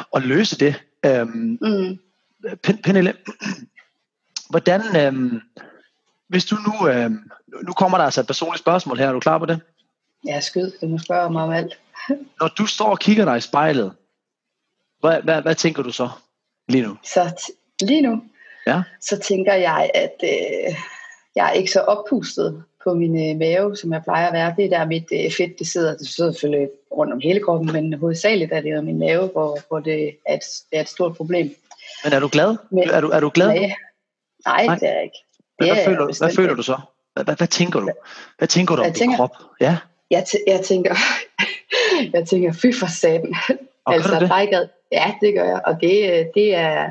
at, 0.00 0.06
at 0.16 0.28
løse 0.28 0.58
det. 0.58 0.82
Øhm, 1.06 1.58
mm. 1.60 1.98
Pernille, 2.82 3.14
hvordan, 4.50 4.96
øhm, 4.96 5.40
hvis 6.28 6.44
du 6.44 6.56
nu, 6.56 6.88
øhm, 6.88 7.30
nu 7.62 7.72
kommer 7.72 7.98
der 7.98 8.04
altså 8.04 8.20
et 8.20 8.26
personligt 8.26 8.60
spørgsmål 8.60 8.98
her, 8.98 9.08
er 9.08 9.12
du 9.12 9.20
klar 9.20 9.38
på 9.38 9.46
det? 9.46 9.60
Ja, 10.26 10.40
skyd, 10.40 10.70
du 10.80 10.86
må 10.86 10.98
spørge 10.98 11.30
mig 11.30 11.42
om 11.42 11.50
alt. 11.50 11.78
Når 12.40 12.48
du 12.48 12.66
står 12.66 12.90
og 12.90 12.98
kigger 12.98 13.24
dig 13.24 13.36
i 13.36 13.40
spejlet, 13.40 13.92
hvad, 15.00 15.22
hvad, 15.22 15.42
hvad 15.42 15.54
tænker 15.54 15.82
du 15.82 15.92
så 15.92 16.08
lige 16.68 16.82
nu? 16.82 16.96
Så 17.04 17.20
t- 17.20 17.76
lige 17.80 18.00
nu, 18.00 18.22
ja. 18.66 18.82
så 19.00 19.18
tænker 19.18 19.54
jeg, 19.54 19.90
at 19.94 20.14
øh, 20.24 20.76
jeg 21.36 21.48
er 21.48 21.52
ikke 21.52 21.70
så 21.70 21.80
oppustet 21.80 22.62
på 22.84 22.94
min 22.94 23.30
øh, 23.30 23.38
mave, 23.38 23.76
som 23.76 23.92
jeg 23.92 24.02
plejer 24.04 24.26
at 24.26 24.32
være. 24.32 24.54
Det 24.56 24.64
er 24.64 24.78
der 24.78 24.86
mit 24.86 25.08
øh, 25.12 25.32
fedt, 25.32 25.58
det 25.58 25.66
sidder, 25.66 25.96
det 25.96 26.08
sidder 26.08 26.32
selvfølgelig 26.32 26.68
rundt 26.92 27.12
om 27.12 27.20
hele 27.20 27.40
kroppen, 27.40 27.72
men 27.72 27.94
hovedsageligt 27.94 28.52
er 28.52 28.60
det 28.60 28.74
jo 28.74 28.80
min 28.80 28.98
mave, 28.98 29.26
hvor, 29.26 29.58
hvor 29.68 29.80
det 29.80 30.16
er 30.26 30.34
et, 30.34 30.42
er 30.72 30.80
et 30.80 30.88
stort 30.88 31.16
problem. 31.16 31.54
Men 32.04 32.12
er 32.12 32.20
du 32.20 32.28
glad? 32.32 32.56
Men, 32.70 32.90
er, 32.90 33.00
du, 33.00 33.08
er 33.08 33.20
du 33.20 33.30
glad? 33.34 33.46
Nej, 33.46 33.74
nej, 34.46 34.66
nej. 34.66 34.74
det 34.74 34.88
er 34.88 34.92
jeg 34.92 35.02
ikke. 35.02 35.16
Det 35.58 35.72
hvad, 35.72 35.84
føler, 35.84 35.98
du, 35.98 36.12
hvad 36.18 36.34
føler 36.36 36.54
du 36.54 36.62
så? 36.62 36.78
Hvad, 37.12 37.24
hvad, 37.24 37.36
hvad 37.36 37.48
tænker 37.48 37.80
du? 37.80 37.90
Hvad 38.38 38.48
tænker 38.48 38.76
du 38.76 38.82
om 38.82 38.92
din 38.92 39.16
krop? 39.16 39.36
Ja. 39.60 39.76
Jeg, 40.10 40.22
t- 40.28 40.44
jeg 40.46 40.60
tænker, 40.60 40.94
jeg 42.14 42.28
tænker, 42.28 42.52
fy 42.52 42.66
for 42.80 42.86
satan. 42.86 43.34
Og 43.84 43.94
altså, 43.94 44.20
det? 44.20 44.70
Ja, 44.92 45.14
det 45.20 45.34
gør 45.34 45.44
jeg. 45.44 45.60
Og 45.66 45.80
det, 45.80 46.12
øh, 46.12 46.26
det 46.34 46.54
er, 46.54 46.90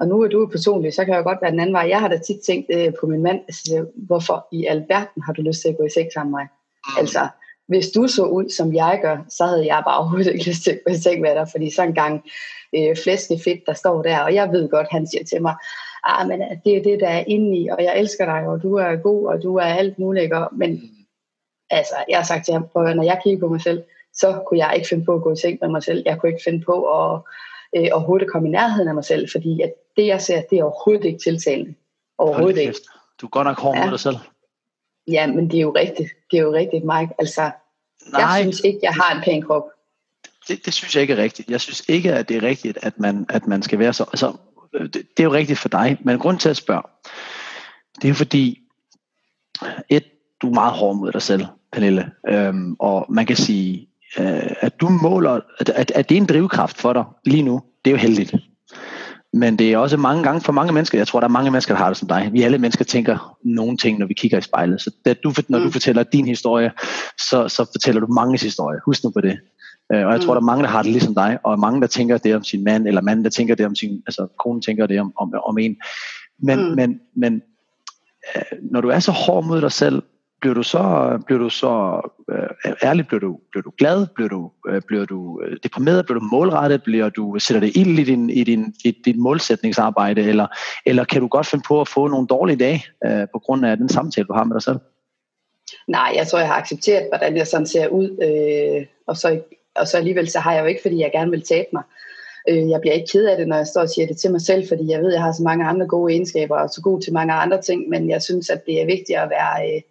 og 0.00 0.08
nu 0.08 0.20
er 0.22 0.28
du 0.28 0.46
personlig, 0.46 0.94
så 0.94 1.04
kan 1.04 1.14
jeg 1.14 1.24
godt 1.24 1.38
være 1.42 1.50
den 1.50 1.60
anden 1.60 1.74
vej. 1.74 1.86
Jeg 1.88 2.00
har 2.00 2.08
da 2.08 2.18
tit 2.18 2.40
tænkt 2.46 2.70
øh, 2.74 2.92
på 3.00 3.06
min 3.06 3.22
mand, 3.22 3.40
altså, 3.48 3.86
hvorfor 3.94 4.46
i 4.52 4.66
alverden 4.66 5.22
har 5.22 5.32
du 5.32 5.42
lyst 5.42 5.62
til 5.62 5.68
at 5.68 5.76
gå 5.76 5.84
i 5.84 5.90
seng 5.90 6.12
sammen 6.12 6.32
med 6.32 6.38
mig? 6.38 6.48
Mm. 6.86 7.00
Altså, 7.00 7.28
hvis 7.68 7.90
du 7.90 8.08
så 8.08 8.24
ud, 8.24 8.48
som 8.48 8.74
jeg 8.74 8.98
gør, 9.02 9.16
så 9.28 9.46
havde 9.46 9.66
jeg 9.66 9.82
bare 9.86 9.98
overhovedet 9.98 10.32
ikke 10.32 10.48
lyst 10.48 10.62
til 10.62 10.70
at 10.70 10.80
gå 10.86 10.92
i 10.92 10.96
seng 10.96 11.20
med 11.20 11.34
dig, 11.34 11.48
fordi 11.50 11.70
så 11.70 11.82
en 11.82 11.94
gang 11.94 12.22
øh, 12.76 12.96
flæskefedt, 13.02 13.66
der 13.66 13.72
står 13.72 14.02
der, 14.02 14.20
og 14.20 14.34
jeg 14.34 14.52
ved 14.52 14.68
godt, 14.68 14.86
han 14.90 15.06
siger 15.06 15.24
til 15.24 15.42
mig, 15.42 15.54
ah, 16.04 16.28
men 16.28 16.42
øh, 16.42 16.56
det 16.64 16.76
er 16.76 16.82
det, 16.82 17.00
der 17.00 17.08
er 17.08 17.24
inde 17.26 17.58
i, 17.58 17.68
og 17.68 17.84
jeg 17.84 17.98
elsker 17.98 18.24
dig, 18.24 18.48
og 18.48 18.62
du 18.62 18.74
er 18.74 18.96
god, 18.96 19.26
og 19.26 19.42
du 19.42 19.56
er 19.56 19.64
alt 19.64 19.98
muligt, 19.98 20.22
ikke? 20.22 20.36
men 20.52 20.70
mm. 20.70 20.80
altså, 21.70 21.94
jeg 22.08 22.18
har 22.18 22.24
sagt 22.24 22.44
til 22.44 22.54
ham, 22.54 22.68
når 22.74 23.02
jeg 23.02 23.20
kigger 23.22 23.40
på 23.40 23.48
mig 23.48 23.62
selv, 23.62 23.82
så 24.14 24.42
kunne 24.46 24.58
jeg 24.58 24.72
ikke 24.76 24.88
finde 24.88 25.04
på 25.04 25.14
at 25.14 25.22
gå 25.22 25.32
i 25.32 25.36
seng 25.36 25.58
med 25.60 25.68
mig 25.68 25.82
selv. 25.82 26.02
Jeg 26.06 26.18
kunne 26.18 26.32
ikke 26.32 26.44
finde 26.44 26.64
på 26.64 26.76
at 26.98 27.20
øh, 27.76 27.88
overhovedet 27.92 28.30
komme 28.30 28.48
i 28.48 28.50
nærheden 28.50 28.88
af 28.88 28.94
mig 28.94 29.04
selv, 29.04 29.28
fordi 29.30 29.60
at 29.60 29.72
det, 29.96 30.06
jeg 30.06 30.20
ser, 30.20 30.42
det 30.50 30.58
er 30.58 30.64
overhovedet 30.64 31.04
ikke 31.04 31.18
tiltalende. 31.18 31.74
Overhovedet 32.18 32.60
ikke. 32.60 32.74
Du 33.20 33.26
er 33.26 33.30
godt 33.30 33.46
nok 33.46 33.58
hård 33.58 33.76
ja. 33.76 33.84
mod 33.84 33.90
dig 33.90 34.00
selv. 34.00 34.16
Ja, 35.08 35.26
men 35.26 35.50
det 35.50 35.56
er 35.56 35.60
jo 35.60 35.70
rigtigt. 35.70 36.10
Det 36.30 36.38
er 36.38 36.42
jo 36.42 36.52
rigtigt, 36.52 36.84
Mike. 36.84 37.14
Altså, 37.18 37.50
Nej. 38.12 38.22
jeg 38.22 38.40
synes 38.40 38.60
ikke, 38.60 38.78
jeg 38.82 38.92
har 38.92 39.14
en 39.14 39.22
pæn 39.22 39.42
krop. 39.42 39.64
Det, 40.48 40.64
det 40.66 40.74
synes 40.74 40.94
jeg 40.94 41.02
ikke 41.02 41.14
er 41.14 41.22
rigtigt. 41.22 41.50
Jeg 41.50 41.60
synes 41.60 41.84
ikke, 41.88 42.12
at 42.12 42.28
det 42.28 42.36
er 42.36 42.42
rigtigt, 42.42 42.78
at 42.82 43.00
man, 43.00 43.26
at 43.28 43.46
man 43.46 43.62
skal 43.62 43.78
være 43.78 43.92
så... 43.92 44.04
Altså, 44.04 44.36
det, 44.72 44.94
det 44.94 45.20
er 45.20 45.24
jo 45.24 45.32
rigtigt 45.32 45.58
for 45.58 45.68
dig, 45.68 45.98
men 46.00 46.18
grund 46.18 46.38
til 46.38 46.48
at 46.48 46.56
spørge, 46.56 46.82
det 47.94 48.04
er 48.04 48.08
jo 48.08 48.14
fordi, 48.14 48.58
et, 49.88 50.04
du 50.42 50.48
er 50.48 50.54
meget 50.54 50.72
hård 50.72 50.96
mod 50.96 51.12
dig 51.12 51.22
selv, 51.22 51.46
Pernille, 51.72 52.12
øhm, 52.28 52.76
og 52.78 53.06
man 53.08 53.26
kan 53.26 53.36
sige, 53.36 53.89
øh, 54.18 54.50
at 54.60 54.80
du 54.80 54.88
måler, 54.88 55.40
at, 55.58 55.68
at, 55.68 55.92
at 55.94 56.08
det 56.08 56.16
er 56.16 56.20
en 56.20 56.26
drivkraft 56.26 56.76
for 56.76 56.92
dig 56.92 57.04
lige 57.24 57.42
nu, 57.42 57.62
det 57.84 57.90
er 57.90 57.94
jo 57.94 57.98
heldigt. 57.98 58.34
Men 59.32 59.58
det 59.58 59.72
er 59.72 59.78
også 59.78 59.96
mange 59.96 60.22
gange 60.22 60.40
for 60.40 60.52
mange 60.52 60.72
mennesker, 60.72 60.98
jeg 60.98 61.06
tror, 61.06 61.20
der 61.20 61.26
er 61.26 61.32
mange 61.32 61.50
mennesker, 61.50 61.74
der 61.74 61.78
har 61.78 61.88
det 61.88 61.96
som 61.96 62.08
dig. 62.08 62.28
Vi 62.32 62.42
alle 62.42 62.58
mennesker 62.58 62.84
tænker 62.84 63.36
nogle 63.44 63.76
ting, 63.76 63.98
når 63.98 64.06
vi 64.06 64.14
kigger 64.14 64.38
i 64.38 64.42
spejlet. 64.42 64.80
Så 64.80 64.90
det, 65.04 65.18
du, 65.24 65.32
når 65.48 65.58
du 65.58 65.64
mm. 65.64 65.72
fortæller 65.72 66.02
din 66.02 66.26
historie, 66.26 66.70
så, 67.30 67.48
så 67.48 67.70
fortæller 67.74 68.00
du 68.00 68.06
mange 68.06 68.38
historie. 68.40 68.80
Husk 68.86 69.04
nu 69.04 69.10
på 69.10 69.20
det. 69.20 69.38
Øh, 69.92 70.06
og 70.06 70.12
jeg 70.12 70.20
tror, 70.20 70.34
der 70.34 70.40
er 70.40 70.44
mange, 70.44 70.62
der 70.62 70.68
har 70.68 70.82
det 70.82 70.92
ligesom 70.92 71.14
dig, 71.14 71.38
og 71.44 71.58
mange, 71.58 71.80
der 71.80 71.86
tænker 71.86 72.18
det 72.18 72.34
om 72.34 72.44
sin 72.44 72.64
mand, 72.64 72.86
eller 72.86 73.00
manden, 73.00 73.24
der 73.24 73.30
tænker 73.30 73.54
det 73.54 73.66
om 73.66 73.74
sin, 73.74 74.02
altså 74.06 74.26
konen 74.38 74.62
tænker 74.62 74.86
det 74.86 75.00
om, 75.00 75.12
om, 75.16 75.34
om 75.46 75.58
en. 75.58 75.76
Men, 76.42 76.68
mm. 76.68 76.74
men, 76.76 77.00
men 77.16 77.42
øh, 78.36 78.58
når 78.70 78.80
du 78.80 78.88
er 78.88 78.98
så 78.98 79.12
hård 79.12 79.44
mod 79.44 79.60
dig 79.60 79.72
selv, 79.72 80.02
bliver 80.40 80.54
du 80.54 80.62
så, 80.62 80.82
bliver 81.26 81.38
du 81.38 81.50
så 81.50 82.00
øh, 82.30 82.72
ærlig, 82.82 83.06
bliver 83.06 83.20
du, 83.20 83.38
bliver 83.50 83.62
du 83.62 83.72
glad, 83.78 84.06
bliver 84.14 84.28
du, 84.28 84.50
øh, 84.68 84.82
bliver 84.86 85.04
du 85.04 85.40
øh, 85.42 85.56
deprimeret, 85.62 86.06
bliver 86.06 86.18
du 86.18 86.24
målrettet, 86.32 86.82
bliver 86.82 87.08
du, 87.08 87.38
sætter 87.38 87.60
det 87.60 87.76
ild 87.76 87.98
i 87.98 88.04
din, 88.04 88.30
i 88.30 88.44
din, 88.44 88.74
i 88.84 88.90
din 89.04 89.22
målsætningsarbejde, 89.22 90.22
eller, 90.22 90.46
eller 90.86 91.04
kan 91.04 91.20
du 91.20 91.26
godt 91.26 91.46
finde 91.46 91.64
på 91.68 91.80
at 91.80 91.88
få 91.88 92.08
nogle 92.08 92.26
dårlige 92.26 92.56
dage 92.56 92.84
øh, 93.06 93.26
på 93.32 93.38
grund 93.38 93.66
af 93.66 93.76
den 93.76 93.88
samtale, 93.88 94.26
du 94.26 94.32
har 94.32 94.44
med 94.44 94.54
dig 94.54 94.62
selv? 94.62 94.78
Nej, 95.88 96.12
jeg 96.16 96.26
tror, 96.26 96.38
jeg 96.38 96.48
har 96.48 96.60
accepteret, 96.60 97.06
hvordan 97.10 97.36
jeg 97.36 97.46
sådan 97.46 97.66
ser 97.66 97.88
ud, 97.88 98.08
øh, 98.22 98.86
og, 99.06 99.16
så, 99.16 99.40
og 99.76 99.88
så 99.88 99.96
alligevel 99.96 100.28
så 100.28 100.38
har 100.38 100.52
jeg 100.52 100.62
jo 100.62 100.66
ikke, 100.66 100.82
fordi 100.82 101.00
jeg 101.00 101.10
gerne 101.12 101.30
vil 101.30 101.42
tabe 101.42 101.68
mig. 101.72 101.82
Øh, 102.48 102.70
jeg 102.70 102.80
bliver 102.80 102.94
ikke 102.94 103.12
ked 103.12 103.26
af 103.26 103.36
det, 103.36 103.48
når 103.48 103.56
jeg 103.56 103.66
står 103.66 103.80
og 103.80 103.88
siger 103.88 104.06
det 104.06 104.16
til 104.16 104.30
mig 104.30 104.40
selv, 104.40 104.68
fordi 104.68 104.90
jeg 104.90 105.00
ved, 105.00 105.08
at 105.08 105.14
jeg 105.14 105.22
har 105.22 105.32
så 105.32 105.42
mange 105.42 105.64
andre 105.64 105.86
gode 105.86 106.12
egenskaber, 106.12 106.56
og 106.58 106.68
så 106.68 106.80
god 106.82 107.00
til 107.00 107.12
mange 107.12 107.32
andre 107.32 107.62
ting, 107.62 107.88
men 107.88 108.10
jeg 108.10 108.22
synes, 108.22 108.50
at 108.50 108.66
det 108.66 108.82
er 108.82 108.86
vigtigt 108.86 109.18
at 109.18 109.30
være... 109.30 109.74
Øh, 109.76 109.82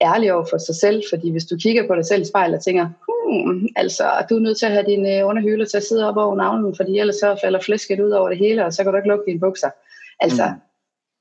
ærlig 0.00 0.32
over 0.32 0.46
for 0.50 0.58
sig 0.58 0.74
selv, 0.74 1.02
fordi 1.10 1.30
hvis 1.30 1.44
du 1.44 1.56
kigger 1.56 1.86
på 1.86 1.94
dig 1.94 2.06
selv 2.06 2.22
i 2.22 2.24
spejlet 2.24 2.56
og 2.56 2.64
tænker, 2.64 2.86
hmm, 3.08 3.68
altså, 3.76 4.04
du 4.30 4.36
er 4.36 4.40
nødt 4.40 4.58
til 4.58 4.66
at 4.66 4.72
have 4.72 4.86
dine 4.86 5.24
underhylder 5.26 5.64
til 5.66 5.76
at 5.76 5.82
sidde 5.82 6.08
op 6.08 6.16
over 6.16 6.36
navnen, 6.36 6.76
fordi 6.76 6.98
ellers 6.98 7.16
så 7.16 7.38
falder 7.42 7.60
flæsket 7.60 8.00
ud 8.00 8.10
over 8.10 8.28
det 8.28 8.38
hele, 8.38 8.64
og 8.64 8.72
så 8.72 8.82
kan 8.82 8.92
du 8.92 8.96
ikke 8.96 9.08
lukke 9.08 9.24
dine 9.26 9.40
bukser. 9.40 9.70
Altså, 10.20 10.44
mm. 10.46 10.60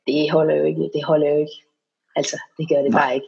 det 0.07 0.31
holder 0.31 0.55
jo 0.55 0.63
ikke, 0.63 0.89
det 0.93 1.03
holder 1.03 1.29
jo 1.29 1.37
ikke. 1.37 1.57
Altså, 2.15 2.37
det 2.57 2.69
gør 2.69 2.81
det 2.81 2.91
Nej. 2.91 3.01
bare 3.01 3.15
ikke. 3.15 3.27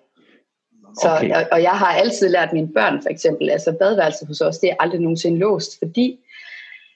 Så, 1.01 1.15
okay. 1.15 1.35
og, 1.35 1.47
og 1.51 1.63
jeg 1.63 1.71
har 1.71 1.93
altid 1.93 2.29
lært 2.29 2.53
mine 2.53 2.73
børn, 2.73 3.01
for 3.01 3.09
eksempel, 3.09 3.49
altså 3.49 3.71
badeværelset 3.79 4.27
hos 4.27 4.41
os, 4.41 4.57
det 4.57 4.69
er 4.69 4.75
aldrig 4.79 5.01
nogensinde 5.01 5.37
låst, 5.37 5.79
fordi 5.79 6.19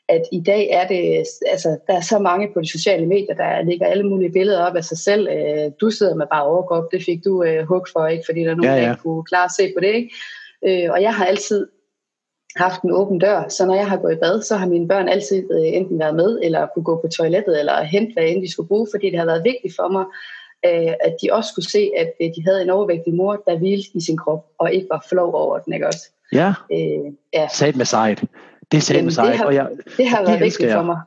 at 0.09 0.21
i 0.31 0.41
dag 0.45 0.69
er 0.71 0.87
det, 0.87 1.25
altså 1.51 1.77
der 1.87 1.95
er 1.95 2.01
så 2.01 2.19
mange 2.19 2.49
på 2.53 2.61
de 2.61 2.71
sociale 2.71 3.05
medier, 3.05 3.35
der 3.35 3.61
ligger 3.61 3.85
alle 3.85 4.03
mulige 4.03 4.31
billeder 4.31 4.65
op 4.65 4.75
af 4.75 4.83
sig 4.83 4.97
selv. 4.97 5.27
Øh, 5.27 5.71
du 5.81 5.89
sidder 5.89 6.15
med 6.15 6.25
bare 6.31 6.43
overkrop, 6.43 6.91
det 6.91 7.03
fik 7.03 7.23
du 7.25 7.43
uh, 7.43 7.67
hug 7.67 7.85
for, 7.93 8.07
ikke? 8.07 8.23
fordi 8.25 8.39
der 8.39 8.51
er 8.51 8.55
nogen, 8.55 8.71
ja, 8.71 8.75
ja. 8.75 8.81
der 8.81 8.91
ikke 8.91 9.03
kunne 9.03 9.23
klare 9.23 9.45
at 9.45 9.51
se 9.51 9.73
på 9.77 9.79
det. 9.81 9.93
Ikke? 9.93 10.09
Uh, 10.67 10.93
og 10.93 11.01
jeg 11.01 11.15
har 11.15 11.25
altid 11.25 11.67
haft 12.55 12.81
en 12.81 12.91
åben 12.91 13.19
dør, 13.19 13.47
så 13.47 13.65
når 13.65 13.75
jeg 13.75 13.87
har 13.87 13.97
gået 13.97 14.13
i 14.13 14.19
bad, 14.21 14.41
så 14.41 14.55
har 14.55 14.67
mine 14.67 14.87
børn 14.87 15.09
altid 15.09 15.43
uh, 15.51 15.67
enten 15.67 15.99
været 15.99 16.15
med, 16.15 16.39
eller 16.43 16.67
kunne 16.73 16.83
gå 16.83 17.01
på 17.01 17.07
toilettet, 17.07 17.59
eller 17.59 17.83
hente 17.83 18.13
hvad 18.13 18.23
end 18.27 18.41
de 18.41 18.51
skulle 18.51 18.67
bruge, 18.67 18.87
fordi 18.93 19.09
det 19.09 19.19
har 19.19 19.25
været 19.25 19.43
vigtigt 19.43 19.75
for 19.75 19.87
mig, 19.87 20.05
uh, 20.69 20.93
at 21.07 21.15
de 21.21 21.27
også 21.31 21.49
skulle 21.49 21.69
se, 21.71 21.91
at 21.97 22.11
uh, 22.19 22.27
de 22.35 22.43
havde 22.47 22.61
en 22.61 22.69
overvægtig 22.69 23.13
mor, 23.13 23.43
der 23.47 23.57
hvilede 23.57 23.87
i 23.93 24.01
sin 24.01 24.17
krop, 24.17 24.45
og 24.57 24.73
ikke 24.73 24.87
var 24.89 25.05
flov 25.09 25.33
over 25.33 25.59
den, 25.59 25.73
ikke 25.73 25.87
også? 25.87 26.09
Ja, 26.33 26.53
uh, 26.71 27.13
ja. 27.33 27.47
Sat 27.47 27.75
med 27.75 27.85
sejt. 27.85 28.23
Det 28.71 28.77
er 28.77 28.81
sagde 28.81 29.11
sig, 29.11 29.25
det 29.25 29.37
har, 29.37 29.45
og 29.45 29.55
jeg, 29.55 29.69
det 29.97 30.09
har 30.09 30.23
været 30.23 30.39
vigtigt 30.39 30.71
for 30.71 30.83
mig. 30.83 31.01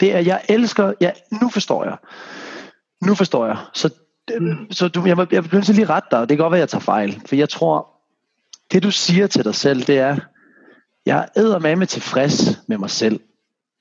Det 0.00 0.14
er, 0.14 0.18
jeg 0.18 0.42
elsker, 0.48 0.92
ja, 1.00 1.10
nu 1.42 1.48
forstår 1.48 1.84
jeg. 1.84 1.96
Nu 3.06 3.14
forstår 3.14 3.46
jeg. 3.46 3.56
Så, 3.74 3.90
mm. 4.40 4.72
så 4.72 4.88
du, 4.88 5.04
jeg, 5.06 5.26
jeg 5.32 5.44
bliver 5.44 5.62
til 5.62 5.74
lige 5.74 5.86
ret 5.86 6.04
dig, 6.10 6.20
det 6.20 6.28
kan 6.28 6.38
godt 6.38 6.52
være, 6.52 6.58
at 6.58 6.60
jeg 6.60 6.68
tager 6.68 6.80
fejl. 6.80 7.22
For 7.26 7.36
jeg 7.36 7.48
tror, 7.48 7.88
det 8.72 8.82
du 8.82 8.90
siger 8.90 9.26
til 9.26 9.44
dig 9.44 9.54
selv, 9.54 9.82
det 9.82 9.98
er, 9.98 10.16
jeg 11.06 11.28
er 11.36 11.76
med 11.76 11.86
tilfreds 11.86 12.58
med 12.68 12.78
mig 12.78 12.90
selv. 12.90 13.20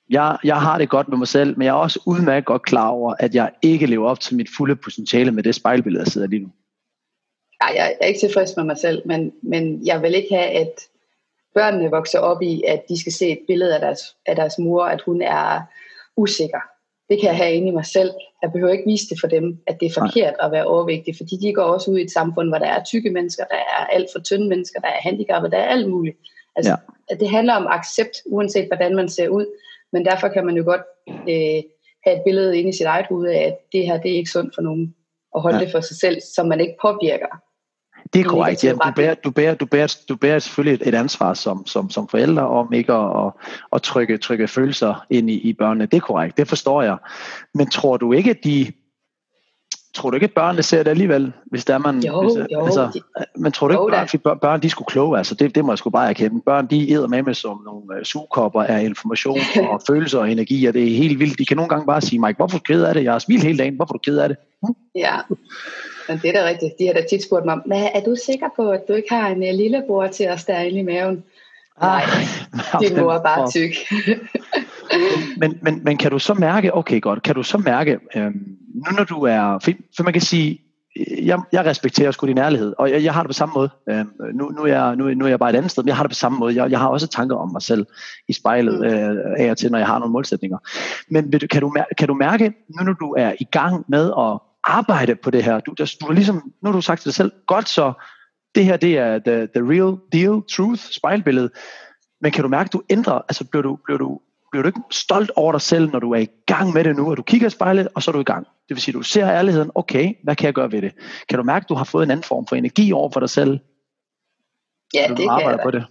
Jeg, 0.10 0.38
jeg 0.44 0.62
har 0.62 0.78
det 0.78 0.90
godt 0.90 1.10
med 1.10 1.18
mig 1.18 1.28
selv, 1.28 1.58
men 1.58 1.66
jeg 1.66 1.72
er 1.72 1.76
også 1.76 2.00
udmærket 2.06 2.46
godt 2.46 2.62
klar 2.62 2.88
over, 2.88 3.16
at 3.20 3.36
jeg 3.36 3.52
ikke 3.62 3.86
lever 3.86 4.10
op 4.10 4.20
til 4.20 4.36
mit 4.36 4.48
fulde 4.58 4.76
potentiale 4.76 5.32
med 5.32 5.44
det 5.44 5.56
spejlbillede, 5.56 6.04
jeg 6.04 6.12
sidder 6.12 6.28
lige 6.28 6.44
nu. 6.44 6.50
Ja, 7.62 7.76
jeg 7.76 7.96
er 8.02 8.06
ikke 8.06 8.20
tilfreds 8.20 8.54
med 8.58 8.66
mig 8.66 8.78
selv, 8.78 9.02
men, 9.06 9.32
men 9.44 9.86
jeg 9.86 10.02
vil 10.02 10.16
ikke 10.16 10.36
have, 10.36 10.50
at 10.50 10.88
børnene 11.54 11.92
vokser 11.92 12.20
op 12.20 12.42
i, 12.42 12.64
at 12.68 12.84
de 12.90 13.00
skal 13.00 13.12
se 13.12 13.30
et 13.30 13.40
billede 13.48 13.76
af 13.76 13.82
deres, 13.82 14.02
af 14.26 14.36
deres 14.36 14.60
mor, 14.60 14.84
at 14.84 15.02
hun 15.02 15.22
er 15.22 15.62
usikker. 16.18 16.60
Det 17.10 17.20
kan 17.20 17.28
jeg 17.28 17.38
have 17.38 17.54
inde 17.54 17.68
i 17.68 17.72
mig 17.72 17.86
selv. 17.86 18.12
Jeg 18.42 18.52
behøver 18.52 18.72
ikke 18.72 18.92
vise 18.92 19.10
det 19.10 19.20
for 19.20 19.28
dem, 19.28 19.62
at 19.68 19.80
det 19.80 19.86
er 19.86 20.02
forkert 20.02 20.34
at 20.40 20.52
være 20.52 20.66
overvægtig, 20.66 21.16
fordi 21.18 21.36
de 21.42 21.54
går 21.54 21.64
også 21.64 21.92
ud 21.92 21.98
i 21.98 22.02
et 22.02 22.12
samfund, 22.12 22.50
hvor 22.50 22.58
der 22.58 22.66
er 22.66 22.84
tykke 22.84 23.10
mennesker, 23.10 23.44
der 23.46 23.56
er 23.56 23.86
alt 23.86 24.10
for 24.14 24.20
tynde 24.20 24.48
mennesker, 24.48 24.80
der 24.80 24.88
er 24.88 25.02
handicappede, 25.02 25.52
der 25.52 25.58
er 25.58 25.68
alt 25.68 25.90
muligt. 25.90 26.18
Altså, 26.56 26.78
ja. 27.10 27.16
Det 27.16 27.30
handler 27.30 27.54
om 27.54 27.68
accept, 27.70 28.16
uanset 28.26 28.68
hvordan 28.68 28.96
man 28.96 29.10
ser 29.10 29.30
ud, 29.30 29.46
men 29.94 30.06
derfor 30.06 30.28
kan 30.28 30.46
man 30.46 30.58
jo 30.58 30.64
godt 30.64 30.82
øh, 31.08 31.64
have 32.04 32.18
et 32.18 32.22
billede 32.26 32.58
inde 32.58 32.70
i 32.70 32.74
sit 32.74 32.86
eget 32.86 33.06
hoved 33.08 33.30
af, 33.30 33.42
at 33.42 33.58
det 33.72 33.86
her 33.86 34.02
det 34.02 34.12
er 34.12 34.16
ikke 34.16 34.32
sundt 34.32 34.56
for 34.56 34.62
nogen. 34.62 34.96
og 35.34 35.42
holde 35.42 35.58
ja. 35.58 35.64
det 35.64 35.72
for 35.72 35.82
sig 35.82 35.98
selv, 35.98 36.22
så 36.36 36.44
man 36.44 36.60
ikke 36.60 36.76
påvirker. 36.82 37.42
Det 38.14 38.20
er 38.20 38.24
korrekt. 38.24 38.64
Ja, 38.64 38.72
du, 38.72 38.92
bærer, 38.96 39.14
du, 39.14 39.32
bærer, 39.32 39.54
du, 39.54 39.66
bærer, 39.66 39.96
du 40.10 40.16
bærer 40.16 40.40
selvfølgelig 40.40 40.88
et, 40.88 40.96
ansvar 40.96 41.34
som, 41.34 41.68
som, 41.68 41.90
som 41.90 42.08
forældre 42.08 42.48
om 42.48 42.74
ikke 42.74 42.94
at, 42.94 43.26
at, 43.26 43.32
at 43.74 43.82
trykke, 43.82 44.18
trykke 44.18 44.48
følelser 44.48 45.06
ind 45.10 45.30
i, 45.30 45.34
i 45.34 45.54
børnene. 45.54 45.86
Det 45.86 45.98
er 45.98 46.02
korrekt, 46.02 46.38
det 46.38 46.48
forstår 46.48 46.82
jeg. 46.82 46.98
Men 47.54 47.70
tror 47.70 47.98
du 47.98 48.12
ikke, 48.14 48.30
at 48.30 48.44
de, 48.44 48.72
tror 49.94 50.10
du 50.10 50.16
ikke, 50.16 50.24
at 50.26 50.34
børnene 50.34 50.64
ser 50.64 50.84
det 50.84 50.92
alligevel, 50.92 51.34
hvis 51.46 51.66
der 51.66 51.74
er 51.74 51.78
man... 51.78 52.04
Jo, 52.04 52.22
hvis, 52.22 52.34
jo. 52.52 52.66
Altså, 52.66 53.00
men 53.38 53.52
tror 53.52 53.68
du 53.68 53.88
ikke, 53.88 53.98
at 53.98 54.22
børn, 54.24 54.40
børn, 54.40 54.62
de 54.62 54.70
skulle 54.70 54.86
kloge? 54.86 55.18
Altså, 55.18 55.36
det, 55.36 55.56
det 55.56 55.66
må 55.66 55.72
jeg 55.72 55.78
sgu 55.78 55.90
bare 55.90 56.10
erkende. 56.10 56.42
Børn, 56.46 56.68
de 56.68 56.92
æder 56.92 57.08
med 57.08 57.24
med 57.24 57.34
som 57.34 57.62
nogle 57.66 57.82
uh, 57.82 58.04
sugekopper 58.04 58.64
af 58.64 58.84
information 58.84 59.40
og 59.72 59.82
følelser 59.88 60.20
og 60.20 60.32
energi, 60.32 60.66
og 60.66 60.74
det 60.74 60.84
er 60.92 60.98
helt 60.98 61.20
vildt. 61.20 61.40
De 61.40 61.46
kan 61.46 61.58
nogle 61.58 61.70
gange 61.70 61.86
bare 61.86 62.02
sige, 62.02 62.20
Mike, 62.20 62.38
hvorfor 62.38 62.58
er 62.58 62.60
du 62.60 62.74
ked 62.74 62.84
af 62.84 62.94
det? 62.94 63.04
Jeg 63.04 63.12
har 63.12 63.20
smilt 63.20 63.44
hele 63.44 63.58
dagen, 63.58 63.76
hvorfor 63.76 63.94
er 63.94 63.98
du 63.98 64.02
ked 64.12 64.18
af 64.18 64.30
det? 64.30 64.38
Hm? 64.64 64.76
Ja, 64.96 65.16
men 66.08 66.20
det 66.22 66.30
er 66.30 66.42
da 66.42 66.48
rigtigt. 66.48 66.74
De 66.80 66.86
har 66.86 66.94
da 66.94 67.02
tit 67.10 67.24
spurgt 67.24 67.46
mig, 67.46 67.58
men 67.66 67.78
er 67.94 68.02
du 68.06 68.16
sikker 68.26 68.48
på, 68.56 68.70
at 68.70 68.82
du 68.88 68.94
ikke 68.94 69.14
har 69.14 69.28
en 69.28 69.44
uh, 69.44 69.56
lillebror 69.56 70.08
til 70.08 70.24
at 70.24 70.48
ind 70.68 70.78
i 70.78 70.82
maven? 70.82 71.24
Nej, 71.82 72.04
din 72.82 73.00
mor 73.00 73.14
er 73.14 73.24
bare 73.24 73.52
tyk. 73.52 73.76
men, 75.42 75.60
men, 75.62 75.84
men 75.84 75.98
kan 75.98 76.12
du 76.12 76.20
så 76.20 76.34
mærke, 76.34 76.76
okay 76.76 77.02
godt, 77.02 77.24
kan 77.24 77.36
du 77.36 77.44
så 77.44 77.58
mærke, 77.58 78.00
øhm, 78.16 78.58
nu 78.76 78.92
når 78.98 79.04
du 79.04 79.22
er, 79.22 79.60
for, 79.64 79.72
for 79.98 80.04
man 80.04 80.14
kan 80.14 80.22
sige, 80.22 80.62
jeg, 81.22 81.40
jeg 81.52 81.66
respekterer 81.66 82.12
sgu 82.12 82.28
din 82.28 82.38
ærlighed, 82.38 82.74
og 82.78 82.92
jeg, 82.92 83.04
jeg 83.04 83.14
har 83.14 83.22
det 83.22 83.30
på 83.30 83.34
samme 83.34 83.54
måde. 83.54 83.70
Øhm, 83.90 84.10
nu, 84.34 84.50
nu, 84.50 84.62
er 84.64 84.68
jeg, 84.68 84.96
nu, 84.96 85.14
nu 85.14 85.26
er 85.26 85.30
jeg 85.30 85.40
bare 85.40 85.50
et 85.50 85.56
andet 85.56 85.72
sted, 85.72 85.84
men 85.84 85.88
jeg 85.88 85.96
har 85.96 86.04
det 86.04 86.12
på 86.12 86.16
samme 86.16 86.40
måde. 86.40 86.56
Jeg, 86.56 86.72
jeg 86.72 86.80
har 86.80 86.88
også 86.88 87.08
tanker 87.08 87.36
om 87.36 87.52
mig 87.52 87.62
selv 87.62 87.86
i 88.28 88.34
spejlet 88.34 88.80
mm. 88.80 88.86
øh, 88.86 89.18
af 89.38 89.52
og 89.52 89.58
til, 89.58 89.72
når 89.72 89.78
jeg 89.78 89.88
har 89.88 90.00
nogle 90.00 90.12
målsætninger. 90.12 90.58
Men 91.10 91.32
du, 91.32 91.48
kan, 91.52 91.62
du, 91.62 91.76
kan 91.98 92.08
du 92.08 92.14
mærke, 92.14 92.54
nu 92.80 92.84
når 92.84 92.94
du 92.94 93.16
er 93.18 93.34
i 93.40 93.44
gang 93.44 93.86
med 93.88 94.12
at 94.18 94.40
arbejde 94.64 95.16
på 95.16 95.32
det 95.32 95.44
her, 95.44 95.60
du, 95.60 95.74
der, 95.74 95.96
du 96.02 96.06
har 96.06 96.14
ligesom, 96.14 96.54
nu 96.62 96.70
har 96.70 96.72
du 96.72 96.82
sagt 96.82 97.02
til 97.02 97.10
dig 97.10 97.16
selv, 97.16 97.32
godt 97.48 97.70
så, 97.70 97.94
det 98.56 98.66
her 98.66 98.78
det 98.78 98.98
er 98.98 99.20
the, 99.20 99.48
the 99.56 99.62
real 99.72 99.98
deal, 100.12 100.42
truth, 100.52 100.82
spejlbillede, 100.82 101.50
men 102.22 102.32
kan 102.32 102.44
du 102.44 102.50
mærke, 102.50 102.68
at 102.68 102.74
du 102.74 102.82
ændrer, 102.90 103.14
altså 103.14 103.46
bliver 103.46 103.64
du, 103.64 103.76
bliver 103.86 103.98
du 103.98 104.20
bliver 104.52 104.64
du 104.64 104.68
ikke 104.68 104.82
stolt 104.92 105.32
over 105.36 105.52
dig 105.52 105.62
selv, 105.62 105.92
når 105.92 106.00
du 106.00 106.12
er 106.12 106.20
i 106.20 106.28
gang 106.46 106.74
med 106.74 106.84
det 106.84 106.96
nu, 106.96 107.10
og 107.10 107.18
du 107.18 107.24
kigger 107.24 107.48
i 107.48 107.50
spejlet, 107.50 107.88
og 107.96 108.04
så 108.04 108.12
er 108.12 108.14
du 108.14 108.20
i 108.20 108.24
gang. 108.24 108.46
Det 108.46 108.76
vil 108.76 108.82
sige, 108.82 108.94
at 108.94 108.98
du 108.98 109.02
ser 109.02 109.28
ærligheden, 109.28 109.72
okay, 109.76 110.14
hvad 110.24 110.36
kan 110.36 110.46
jeg 110.46 110.54
gøre 110.54 110.72
ved 110.72 110.82
det? 110.82 110.94
Kan 111.30 111.38
du 111.38 111.44
mærke, 111.44 111.64
at 111.64 111.70
du 111.70 111.74
har 111.76 111.84
fået 111.84 112.04
en 112.04 112.12
anden 112.12 112.24
form 112.24 112.48
for 112.48 112.56
energi 112.56 112.92
over 112.92 113.10
for 113.10 113.20
dig 113.20 113.30
selv? 113.30 113.60
Ja, 114.94 115.08
det 115.08 115.18
kan 115.18 115.42
jeg 115.42 115.58
da. 115.58 115.64
På 115.64 115.72
det? 115.72 115.86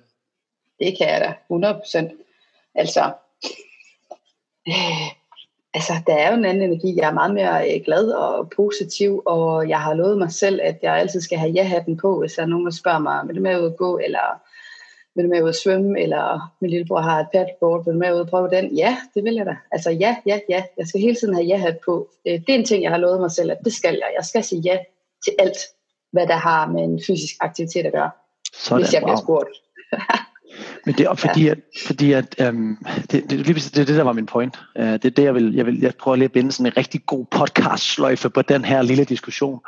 det 0.78 0.98
kan 0.98 1.08
jeg 1.08 1.20
da, 1.20 1.34
100%. 1.52 2.72
Altså, 2.74 3.12
øh, 4.68 5.08
altså, 5.74 5.92
der 6.06 6.14
er 6.14 6.30
jo 6.30 6.36
en 6.36 6.44
anden 6.44 6.62
energi. 6.62 6.96
Jeg 6.96 7.08
er 7.08 7.14
meget 7.14 7.34
mere 7.34 7.74
øh, 7.74 7.80
glad 7.84 8.10
og 8.10 8.50
positiv, 8.56 9.22
og 9.26 9.68
jeg 9.68 9.80
har 9.80 9.94
lovet 9.94 10.18
mig 10.18 10.32
selv, 10.32 10.60
at 10.62 10.78
jeg 10.82 10.96
altid 10.96 11.20
skal 11.20 11.38
have 11.38 11.52
ja-hatten 11.52 11.96
på, 11.96 12.20
hvis 12.20 12.32
der 12.32 12.42
er 12.42 12.46
nogen, 12.46 12.66
der 12.66 12.72
spørger 12.72 12.98
mig, 12.98 13.28
vil 13.28 13.36
du 13.36 13.42
med 13.42 13.60
ud 13.60 13.66
at 13.66 13.76
gå, 13.76 13.98
eller 13.98 14.40
vil 15.14 15.24
du 15.24 15.30
med 15.30 15.42
ud 15.42 15.48
at 15.48 15.56
svømme, 15.56 16.00
eller 16.00 16.52
min 16.60 16.70
lillebror 16.70 17.00
har 17.00 17.20
et 17.20 17.26
paddleboard, 17.32 17.84
vil 17.84 17.94
du 17.94 17.98
med 17.98 18.14
ud 18.14 18.20
at 18.20 18.30
prøve 18.30 18.50
den? 18.50 18.76
Ja, 18.76 18.96
det 19.14 19.24
vil 19.24 19.34
jeg 19.34 19.46
da. 19.46 19.56
Altså 19.72 19.90
ja, 19.90 20.16
ja, 20.26 20.40
ja. 20.48 20.64
Jeg 20.78 20.86
skal 20.86 21.00
hele 21.00 21.16
tiden 21.16 21.34
have 21.34 21.46
ja-hat 21.46 21.78
på. 21.84 22.08
Øh, 22.26 22.32
det 22.32 22.48
er 22.48 22.54
en 22.54 22.64
ting, 22.64 22.82
jeg 22.82 22.90
har 22.90 22.98
lovet 22.98 23.20
mig 23.20 23.30
selv, 23.30 23.50
at 23.50 23.58
det 23.64 23.72
skal 23.72 23.94
jeg. 23.94 24.12
Jeg 24.16 24.24
skal 24.24 24.44
sige 24.44 24.60
ja 24.60 24.78
til 25.24 25.34
alt, 25.38 25.58
hvad 26.12 26.26
der 26.26 26.36
har 26.36 26.66
med 26.66 26.82
en 26.82 27.00
fysisk 27.06 27.34
aktivitet 27.40 27.86
at 27.86 27.92
gøre, 27.92 28.10
Sådan, 28.54 28.82
hvis 28.82 28.94
jeg 28.94 29.02
bliver 29.02 29.16
wow. 29.16 29.24
spurgt. 29.24 29.50
Men 30.86 30.94
det 30.94 31.06
er 31.06 31.14
fordi, 31.14 31.44
ja. 31.44 31.50
at, 31.50 31.58
fordi 31.86 32.12
at 32.12 32.48
um, 32.48 32.78
det, 33.10 33.30
det, 33.30 33.46
det, 33.46 33.46
det, 33.46 33.74
det, 33.74 33.88
der 33.88 34.02
var 34.02 34.12
min 34.12 34.26
point. 34.26 34.58
Uh, 34.78 34.84
det 34.84 35.04
er 35.04 35.10
det, 35.10 35.22
jeg 35.22 35.34
vil, 35.34 35.54
jeg 35.54 35.66
vil 35.66 35.80
jeg 35.80 35.92
prøver 36.00 36.16
lige 36.16 36.24
at 36.24 36.32
binde 36.32 36.52
sådan 36.52 36.66
en 36.66 36.76
rigtig 36.76 37.06
god 37.06 37.26
podcast-sløjfe 37.30 38.30
på 38.30 38.42
den 38.42 38.64
her 38.64 38.82
lille 38.82 39.04
diskussion. 39.04 39.60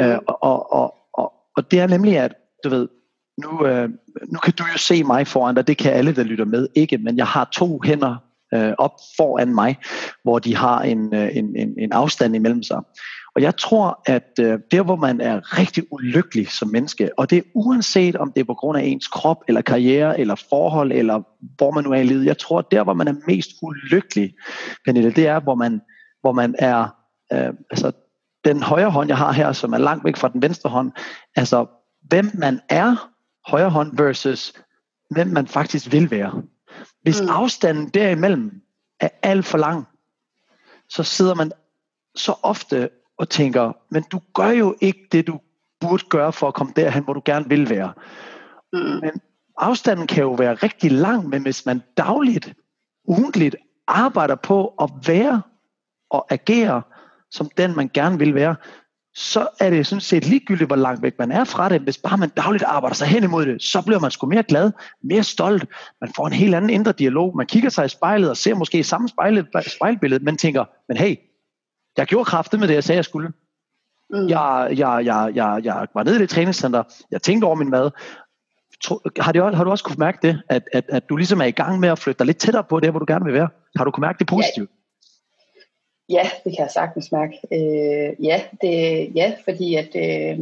Uh, 0.00 0.06
og, 0.26 0.42
og, 0.42 0.72
og, 0.72 0.94
og, 1.14 1.32
og 1.56 1.70
det 1.70 1.80
er 1.80 1.86
nemlig, 1.86 2.18
at 2.18 2.34
du 2.64 2.68
ved, 2.68 2.88
nu, 3.38 3.66
øh, 3.66 3.88
nu 4.32 4.38
kan 4.38 4.52
du 4.58 4.64
jo 4.72 4.78
se 4.78 5.04
mig 5.04 5.26
foran 5.26 5.54
dig, 5.54 5.66
det 5.66 5.78
kan 5.78 5.92
alle, 5.92 6.14
der 6.14 6.22
lytter 6.22 6.44
med 6.44 6.68
ikke, 6.74 6.98
men 6.98 7.16
jeg 7.16 7.26
har 7.26 7.48
to 7.52 7.80
hænder 7.84 8.16
øh, 8.54 8.72
op 8.78 8.94
foran 9.16 9.54
mig, 9.54 9.76
hvor 10.22 10.38
de 10.38 10.56
har 10.56 10.80
en, 10.82 11.14
øh, 11.14 11.36
en, 11.36 11.56
en, 11.56 11.74
en 11.78 11.92
afstand 11.92 12.36
imellem 12.36 12.62
sig. 12.62 12.80
Og 13.38 13.42
jeg 13.42 13.56
tror, 13.56 14.02
at 14.06 14.30
øh, 14.40 14.58
der, 14.70 14.82
hvor 14.82 14.96
man 14.96 15.20
er 15.20 15.58
rigtig 15.58 15.84
ulykkelig 15.90 16.48
som 16.48 16.68
menneske, 16.68 17.10
og 17.18 17.30
det 17.30 17.38
er 17.38 17.42
uanset 17.54 18.16
om 18.16 18.32
det 18.32 18.40
er 18.40 18.44
på 18.44 18.54
grund 18.54 18.78
af 18.78 18.82
ens 18.82 19.08
krop, 19.08 19.36
eller 19.48 19.60
karriere, 19.60 20.20
eller 20.20 20.34
forhold, 20.48 20.92
eller 20.92 21.22
hvor 21.56 21.70
man 21.70 21.84
nu 21.84 21.90
er 21.90 21.96
i 21.96 22.04
livet, 22.04 22.26
jeg 22.26 22.38
tror, 22.38 22.58
at 22.58 22.64
der, 22.70 22.84
hvor 22.84 22.94
man 22.94 23.08
er 23.08 23.14
mest 23.26 23.50
ulykkelig, 23.62 24.34
Pernille, 24.84 25.10
det 25.10 25.26
er, 25.26 25.40
hvor 25.40 25.54
man, 25.54 25.80
hvor 26.20 26.32
man 26.32 26.54
er, 26.58 26.88
øh, 27.32 27.52
altså 27.70 27.92
den 28.44 28.62
højre 28.62 28.90
hånd, 28.90 29.08
jeg 29.08 29.16
har 29.16 29.32
her, 29.32 29.52
som 29.52 29.72
er 29.72 29.78
langt 29.78 30.04
væk 30.04 30.16
fra 30.16 30.28
den 30.28 30.42
venstre 30.42 30.70
hånd, 30.70 30.92
altså 31.36 31.66
hvem 32.08 32.30
man 32.34 32.60
er, 32.68 33.10
højre 33.46 33.70
hånd 33.70 33.96
versus 33.96 34.52
hvem 35.10 35.26
man 35.26 35.46
faktisk 35.46 35.92
vil 35.92 36.10
være. 36.10 36.42
Hvis 37.02 37.22
mm. 37.22 37.28
afstanden 37.28 37.88
derimellem 37.88 38.62
er 39.00 39.08
alt 39.22 39.46
for 39.46 39.58
lang, 39.58 39.86
så 40.88 41.02
sidder 41.02 41.34
man 41.34 41.52
så 42.14 42.34
ofte 42.42 42.90
og 43.18 43.28
tænker, 43.28 43.72
men 43.90 44.02
du 44.12 44.20
gør 44.34 44.50
jo 44.50 44.74
ikke 44.80 45.08
det, 45.12 45.26
du 45.26 45.40
burde 45.80 46.04
gøre 46.08 46.32
for 46.32 46.48
at 46.48 46.54
komme 46.54 46.72
derhen, 46.76 47.04
hvor 47.04 47.12
du 47.12 47.22
gerne 47.24 47.48
vil 47.48 47.70
være. 47.70 47.92
Mm. 48.72 48.78
Men 48.78 49.10
afstanden 49.58 50.06
kan 50.06 50.22
jo 50.22 50.32
være 50.32 50.54
rigtig 50.54 50.92
lang, 50.92 51.28
men 51.28 51.42
hvis 51.42 51.66
man 51.66 51.82
dagligt, 51.96 52.54
ugentligt 53.08 53.56
arbejder 53.86 54.34
på 54.34 54.66
at 54.66 54.90
være 55.06 55.42
og 56.10 56.26
agere 56.30 56.82
som 57.30 57.50
den, 57.56 57.76
man 57.76 57.90
gerne 57.94 58.18
vil 58.18 58.34
være, 58.34 58.56
så 59.14 59.48
er 59.60 59.70
det 59.70 59.86
sådan 59.86 60.00
set 60.00 60.26
ligegyldigt, 60.26 60.68
hvor 60.68 60.76
langt 60.76 61.02
væk 61.02 61.18
man 61.18 61.32
er 61.32 61.44
fra 61.44 61.68
det. 61.68 61.80
Hvis 61.80 61.98
bare 61.98 62.18
man 62.18 62.28
dagligt 62.28 62.64
arbejder 62.64 62.94
sig 62.94 63.06
hen 63.06 63.24
imod 63.24 63.46
det, 63.46 63.62
så 63.62 63.82
bliver 63.82 64.00
man 64.00 64.10
sgu 64.10 64.26
mere 64.26 64.42
glad, 64.42 64.72
mere 65.02 65.22
stolt. 65.22 65.64
Man 66.00 66.10
får 66.16 66.26
en 66.26 66.32
helt 66.32 66.54
anden 66.54 66.70
indre 66.70 66.92
dialog. 66.92 67.36
Man 67.36 67.46
kigger 67.46 67.70
sig 67.70 67.84
i 67.84 67.88
spejlet 67.88 68.30
og 68.30 68.36
ser 68.36 68.54
måske 68.54 68.84
samme 68.84 69.08
spejlet, 69.08 69.46
spejlbillede, 69.66 70.24
men 70.24 70.36
tænker, 70.36 70.64
men 70.88 70.96
hey, 70.96 71.16
jeg 71.98 72.06
gjorde 72.06 72.24
kraftet 72.24 72.60
med 72.60 72.68
det, 72.68 72.74
jeg 72.74 72.84
sagde, 72.84 72.96
jeg 72.96 73.04
skulle. 73.04 73.28
Mm. 74.10 74.28
Jeg, 74.28 74.68
jeg, 74.70 75.02
jeg, 75.04 75.32
jeg, 75.34 75.60
jeg 75.64 75.86
var 75.94 76.02
nede 76.02 76.16
i 76.16 76.18
det 76.18 76.30
træningscenter, 76.30 76.82
jeg 77.10 77.22
tænkte 77.22 77.44
over 77.44 77.54
min 77.54 77.70
mad. 77.70 77.90
Har, 79.20 79.32
det, 79.32 79.56
har 79.56 79.64
du 79.64 79.70
også 79.70 79.84
kunne 79.84 79.98
mærke 79.98 80.18
det, 80.22 80.42
at, 80.48 80.62
at, 80.72 80.84
at 80.88 81.08
du 81.08 81.16
ligesom 81.16 81.40
er 81.40 81.44
i 81.44 81.50
gang 81.50 81.80
med 81.80 81.88
at 81.88 81.98
flytte 81.98 82.18
dig 82.18 82.26
lidt 82.26 82.38
tættere 82.38 82.64
på 82.64 82.80
det, 82.80 82.90
hvor 82.90 82.98
du 82.98 83.04
gerne 83.08 83.24
vil 83.24 83.34
være? 83.34 83.48
Har 83.76 83.84
du 83.84 83.90
kunne 83.90 84.06
mærke 84.06 84.18
det 84.18 84.26
positivt? 84.26 84.70
Ja, 86.08 86.30
det 86.44 86.56
kan 86.56 86.64
jeg 86.64 86.70
sagtens 86.70 87.12
mærke. 87.12 87.34
Øh, 87.52 88.24
ja, 88.24 88.42
det, 88.62 89.12
ja, 89.14 89.32
fordi 89.44 89.74
at 89.74 89.90
øh, 89.96 90.38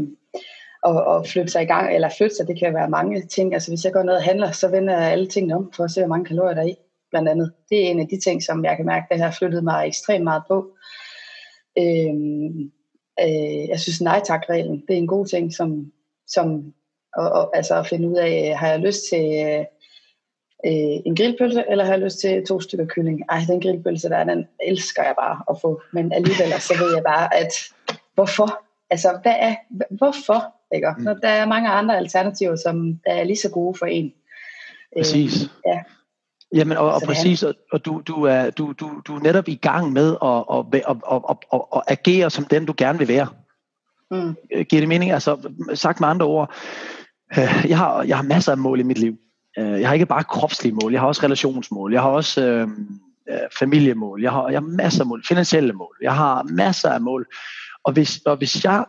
at, 0.89 0.97
at 1.15 1.29
flytte 1.29 1.53
sig 1.53 1.63
i 1.63 1.67
gang, 1.67 1.95
eller 1.95 2.09
flytte 2.19 2.37
sig, 2.37 2.47
det 2.47 2.59
kan 2.59 2.75
være 2.75 2.91
mange 2.91 3.27
ting. 3.27 3.55
Altså 3.55 3.71
hvis 3.71 3.85
jeg 3.85 3.93
går 3.93 4.03
ned 4.03 4.15
og 4.15 4.23
handler, 4.23 4.51
så 4.51 4.69
vender 4.69 4.99
jeg 4.99 5.13
alle 5.13 5.27
tingene 5.27 5.57
om, 5.57 5.73
for 5.77 5.85
at 5.85 5.91
se, 5.91 6.01
hvor 6.01 6.09
mange 6.09 6.25
kalorier 6.25 6.55
der 6.55 6.63
er 6.63 6.67
i, 6.67 6.75
blandt 7.11 7.29
andet. 7.29 7.53
Det 7.71 7.79
er 7.79 7.91
en 7.91 8.01
af 8.01 8.09
de 8.09 8.21
ting, 8.21 8.43
som 8.43 8.65
jeg 8.65 8.77
kan 8.77 8.87
mærke, 8.87 9.07
det 9.11 9.21
har 9.21 9.31
flyttet 9.31 9.65
mig 9.65 9.87
ekstremt 9.87 10.25
meget 10.25 10.43
på. 10.49 10.67
Øh, 11.79 12.15
øh, 13.21 13.69
jeg 13.69 13.81
synes, 13.81 14.01
nej 14.01 14.21
tak-reglen, 14.25 14.85
det 14.89 14.95
er 14.95 14.99
en 14.99 15.07
god 15.07 15.27
ting, 15.27 15.55
som, 15.55 15.93
som 16.27 16.75
og, 17.17 17.31
og, 17.31 17.57
altså 17.57 17.79
at 17.79 17.87
finde 17.87 18.09
ud 18.09 18.17
af, 18.17 18.57
har 18.57 18.69
jeg 18.69 18.81
lyst 18.81 19.09
til... 19.09 19.57
Øh, 20.67 20.97
en 21.07 21.17
grillpølse, 21.17 21.65
eller 21.69 21.85
har 21.85 21.93
jeg 21.93 22.01
lyst 22.01 22.19
til 22.19 22.47
to 22.47 22.61
stykker 22.61 22.87
kylling? 22.87 23.23
Ej, 23.29 23.41
den 23.47 23.61
grillpølse 23.61 24.09
der, 24.09 24.25
den 24.25 24.47
elsker 24.61 25.03
jeg 25.03 25.15
bare 25.19 25.43
at 25.51 25.61
få. 25.61 25.83
Men 25.93 26.13
alligevel, 26.13 26.61
så 26.61 26.75
ved 26.81 26.95
jeg 26.95 27.03
bare, 27.03 27.35
at 27.35 27.53
hvorfor? 28.15 28.63
Altså, 28.91 29.19
hvad 29.23 29.35
er, 29.39 29.55
hvorfor? 29.91 30.55
Ikke? 30.75 30.89
Mm. 30.99 31.05
Når 31.05 31.15
der 31.15 31.29
er 31.29 31.47
mange 31.47 31.69
andre 31.69 31.97
alternativer, 31.97 32.57
som 32.57 33.01
er 33.07 33.25
lige 33.25 33.37
så 33.37 33.51
gode 33.51 33.79
for 33.79 33.87
en. 33.87 34.13
Præcis. 34.97 35.43
Øh, 35.43 35.49
ja. 35.67 35.83
Jamen, 36.57 36.77
og, 36.77 36.93
og 36.93 37.03
præcis, 37.07 37.43
og, 37.43 37.55
og 37.73 37.85
du, 37.85 38.03
du, 38.07 38.23
er, 38.23 38.51
du, 38.51 38.73
du, 38.81 39.01
du 39.07 39.17
er 39.17 39.21
netop 39.21 39.49
i 39.49 39.55
gang 39.55 39.93
med 39.93 40.17
at, 40.23 40.45
at, 40.53 40.81
at, 40.89 40.97
at, 41.13 41.23
at, 41.31 41.37
at, 41.53 41.61
at 41.77 41.83
agere 41.87 42.31
som 42.31 42.45
den, 42.45 42.67
du 42.67 42.75
gerne 42.77 42.99
vil 42.99 43.09
være. 43.09 43.27
Mm. 44.11 44.37
Giver 44.65 44.81
det 44.81 44.89
mening? 44.89 45.13
Altså, 45.13 45.51
sagt 45.75 46.01
med 46.01 46.09
andre 46.09 46.27
ord, 46.27 46.55
øh, 47.39 47.67
jeg 47.69 47.79
har, 47.79 48.03
jeg 48.03 48.17
har 48.17 48.25
masser 48.25 48.53
af 48.53 48.59
mål 48.59 48.81
i 48.81 48.83
mit 48.83 48.99
liv. 48.99 49.17
Øh, 49.59 49.81
jeg 49.81 49.89
har 49.89 49.95
ikke 49.95 50.07
bare 50.07 50.25
kropslige 50.25 50.75
mål, 50.83 50.93
jeg 50.93 51.01
har 51.01 51.09
også 51.09 51.23
relationsmål, 51.23 51.93
jeg 51.93 52.03
har 52.03 52.09
også 52.09 52.47
øh, 52.47 52.69
øh, 53.31 53.39
familiemål, 53.59 54.23
jeg 54.23 54.33
har, 54.33 54.49
jeg 54.49 54.61
har 54.61 54.67
masser 54.67 55.01
af 55.01 55.07
mål, 55.07 55.25
finansielle 55.29 55.73
mål, 55.73 55.97
jeg 56.03 56.15
har 56.15 56.43
masser 56.43 56.91
af 56.91 57.01
mål. 57.01 57.27
Og 57.85 57.93
hvis, 57.93 58.21
og 58.27 58.37
hvis 58.37 58.65
jeg 58.65 58.85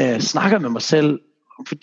øh, 0.00 0.20
snakker 0.20 0.58
med 0.58 0.70
mig 0.70 0.82
selv, 0.82 1.20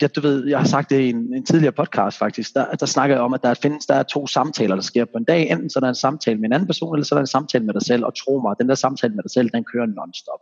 jeg, 0.00 0.16
du 0.16 0.20
ved, 0.20 0.46
jeg 0.46 0.58
har 0.58 0.66
sagt 0.66 0.90
det 0.90 1.00
i 1.00 1.08
en, 1.10 1.34
en 1.34 1.44
tidligere 1.44 1.72
podcast 1.72 2.18
faktisk, 2.18 2.54
der, 2.54 2.74
der 2.74 2.86
snakker 2.86 3.16
jeg 3.16 3.22
om, 3.22 3.34
at 3.34 3.42
der 3.42 3.54
findes 3.54 3.86
der 3.86 3.94
er 3.94 4.02
to 4.02 4.26
samtaler, 4.26 4.74
der 4.74 4.82
sker 4.82 5.04
på 5.04 5.18
en 5.18 5.24
dag. 5.24 5.50
Enten 5.50 5.70
så 5.70 5.78
er 5.78 5.80
der 5.80 5.88
en 5.88 5.94
samtale 5.94 6.38
med 6.38 6.48
en 6.48 6.52
anden 6.52 6.66
person, 6.66 6.94
eller 6.94 7.04
så 7.04 7.14
er 7.14 7.16
der 7.16 7.20
en 7.20 7.26
samtale 7.26 7.64
med 7.64 7.74
dig 7.74 7.82
selv. 7.82 8.04
Og 8.04 8.14
tro 8.16 8.40
mig, 8.40 8.54
den 8.60 8.68
der 8.68 8.74
samtale 8.74 9.14
med 9.14 9.22
dig 9.22 9.30
selv, 9.30 9.50
den 9.54 9.64
kører 9.64 9.86
non-stop. 9.86 10.40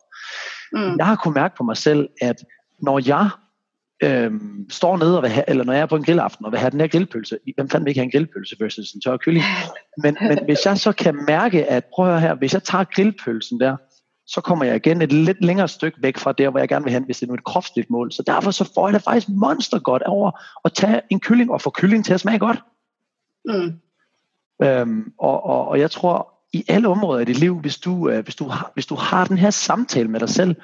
Mm. 0.73 0.97
Jeg 0.99 1.07
har 1.07 1.17
kunnet 1.17 1.35
mærke 1.35 1.55
på 1.57 1.64
mig 1.64 1.77
selv, 1.77 2.09
at 2.21 2.45
når 2.83 3.01
jeg 3.07 3.31
øhm, 4.03 4.71
står 4.71 4.97
nede 4.97 5.17
og 5.17 5.23
vil 5.23 5.31
have, 5.31 5.45
eller 5.49 5.64
når 5.64 5.73
jeg 5.73 5.83
er 5.83 5.87
på 5.87 5.97
en 5.97 6.05
grillaften 6.05 6.45
og 6.45 6.53
vil 6.53 6.61
have 6.61 6.71
den 6.71 6.81
her 6.81 6.88
grillpølse, 6.88 7.38
hvem 7.57 7.69
fanden 7.69 7.85
vil 7.85 7.91
ikke 7.91 8.01
have 8.01 8.05
en 8.05 8.11
grillpølse 8.11 8.57
versus 8.61 8.93
en 8.93 9.01
tør 9.01 9.17
kylling? 9.17 9.45
Men, 10.03 10.17
men 10.21 10.38
hvis 10.45 10.67
jeg 10.67 10.79
så 10.79 10.93
kan 10.93 11.25
mærke, 11.27 11.71
at 11.71 11.85
prøv 11.95 12.07
at 12.07 12.11
høre 12.11 12.21
her, 12.21 12.35
hvis 12.35 12.55
jeg 12.55 12.62
tager 12.62 12.85
grillpølsen 12.85 13.61
der, 13.61 13.77
så 14.29 14.41
kommer 14.41 14.64
jeg 14.64 14.77
igen 14.77 15.03
et 15.03 15.12
lidt 15.12 15.45
længere 15.45 15.69
stykke 15.69 15.99
væk 16.03 16.19
fra 16.19 16.33
der, 16.33 16.51
hvor 16.51 16.59
jeg 16.59 16.69
gerne 16.69 16.85
vil 16.85 16.93
hen, 16.93 17.05
hvis 17.05 17.19
det 17.19 17.27
er 17.27 17.29
nu 17.29 17.35
et 17.35 17.45
kropsligt 17.45 17.91
mål. 17.91 18.12
Så 18.12 18.23
derfor 18.27 18.51
så 18.51 18.71
får 18.75 18.88
jeg 18.88 18.95
det 18.95 19.03
faktisk 19.03 19.29
monster 19.29 19.79
godt 19.79 20.03
over 20.03 20.31
at 20.64 20.73
tage 20.73 21.01
en 21.11 21.21
kylling 21.21 21.51
og 21.51 21.62
få 21.62 21.71
kylling 21.71 22.05
til 22.05 22.14
at 22.14 22.21
smage 22.21 22.38
godt. 22.38 22.62
Mm. 23.45 23.81
Øhm, 24.62 25.12
og, 25.19 25.45
og, 25.45 25.69
og 25.69 25.81
jeg 25.81 25.91
tror, 25.91 26.35
i 26.53 26.64
alle 26.69 26.88
områder 26.88 27.21
i 27.21 27.25
dit 27.25 27.38
liv, 27.38 27.61
hvis 27.61 27.79
du, 27.79 28.11
øh, 28.11 28.25
hvis 28.25 28.35
du, 28.35 28.45
har, 28.45 28.71
hvis 28.75 28.87
du 28.87 28.95
har 28.95 29.25
den 29.25 29.38
her 29.38 29.51
samtale 29.51 30.09
med 30.09 30.21
dig 30.21 30.29
selv, 30.29 30.57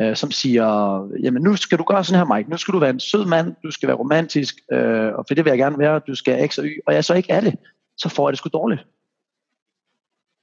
øh, 0.00 0.16
som 0.16 0.30
siger, 0.30 0.98
jamen 1.22 1.42
nu 1.42 1.56
skal 1.56 1.78
du 1.78 1.82
gøre 1.82 2.04
sådan 2.04 2.26
her, 2.26 2.34
Mike, 2.34 2.50
nu 2.50 2.56
skal 2.56 2.74
du 2.74 2.78
være 2.78 2.90
en 2.90 3.00
sød 3.00 3.26
mand, 3.26 3.54
du 3.64 3.70
skal 3.70 3.86
være 3.86 3.96
romantisk, 3.96 4.54
øh, 4.72 5.12
og 5.14 5.24
for 5.28 5.34
det 5.34 5.44
vil 5.44 5.50
jeg 5.50 5.58
gerne 5.58 5.78
være, 5.78 6.00
du 6.06 6.14
skal 6.14 6.48
X 6.48 6.58
og 6.58 6.64
Y, 6.64 6.78
og 6.86 6.94
jeg 6.94 7.04
så 7.04 7.14
ikke 7.14 7.32
er 7.32 7.40
det, 7.40 7.54
så 7.96 8.08
får 8.08 8.28
jeg 8.28 8.32
det 8.32 8.38
sgu 8.38 8.48
dårligt. 8.52 8.86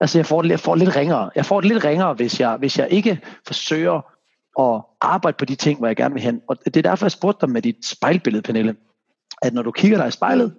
Altså 0.02 0.18
jeg 0.18 0.26
får, 0.26 0.42
det, 0.42 0.50
jeg 0.50 0.60
får 0.60 0.76
lidt 0.76 0.96
ringere. 0.96 1.30
Jeg 1.36 1.46
får 1.46 1.62
det 1.62 1.72
lidt 1.72 1.84
ringere, 1.84 2.14
hvis 2.14 2.40
jeg, 2.40 2.58
hvis 2.58 2.80
jeg 2.80 2.88
ikke 2.92 3.22
forsøger 3.48 4.02
at 4.60 4.82
arbejde 5.02 5.38
på 5.38 5.46
de 5.46 5.56
ting, 5.56 5.80
hvor 5.80 5.88
jeg 5.88 5.96
gerne 5.96 6.14
vil 6.14 6.24
hen. 6.24 6.42
Og 6.48 6.66
det 6.66 6.78
er 6.78 6.82
derfor, 6.82 7.06
jeg 7.06 7.12
spurgte 7.12 7.46
dig 7.46 7.54
med 7.54 7.62
dit 7.62 7.86
spejlbillede, 7.86 8.42
Pernille. 8.42 8.76
At 9.42 9.54
når 9.54 9.62
du 9.62 9.72
kigger 9.72 9.98
dig 9.98 10.08
i 10.08 10.12
spejlet, 10.12 10.56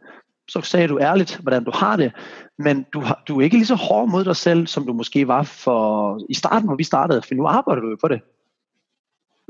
så 0.49 0.61
sagde 0.61 0.89
du 0.89 0.99
ærligt, 0.99 1.37
hvordan 1.37 1.65
du 1.65 1.71
har 1.75 1.97
det, 1.97 2.13
men 2.59 2.87
du, 2.93 3.01
har, 3.01 3.23
du 3.29 3.39
er 3.39 3.45
ikke 3.45 3.57
lige 3.57 3.67
så 3.67 3.75
hård 3.75 4.09
mod 4.09 4.25
dig 4.25 4.37
selv, 4.37 4.67
som 4.67 4.87
du 4.87 4.93
måske 4.93 5.29
var 5.29 5.43
for 5.43 6.21
i 6.29 6.35
starten, 6.35 6.69
hvor 6.69 6.77
vi 6.77 6.85
startede, 6.85 7.23
for 7.23 7.35
nu 7.35 7.47
arbejder 7.47 7.83
du 7.83 7.91
jo 7.91 7.97
på 8.01 8.09
det. 8.09 8.21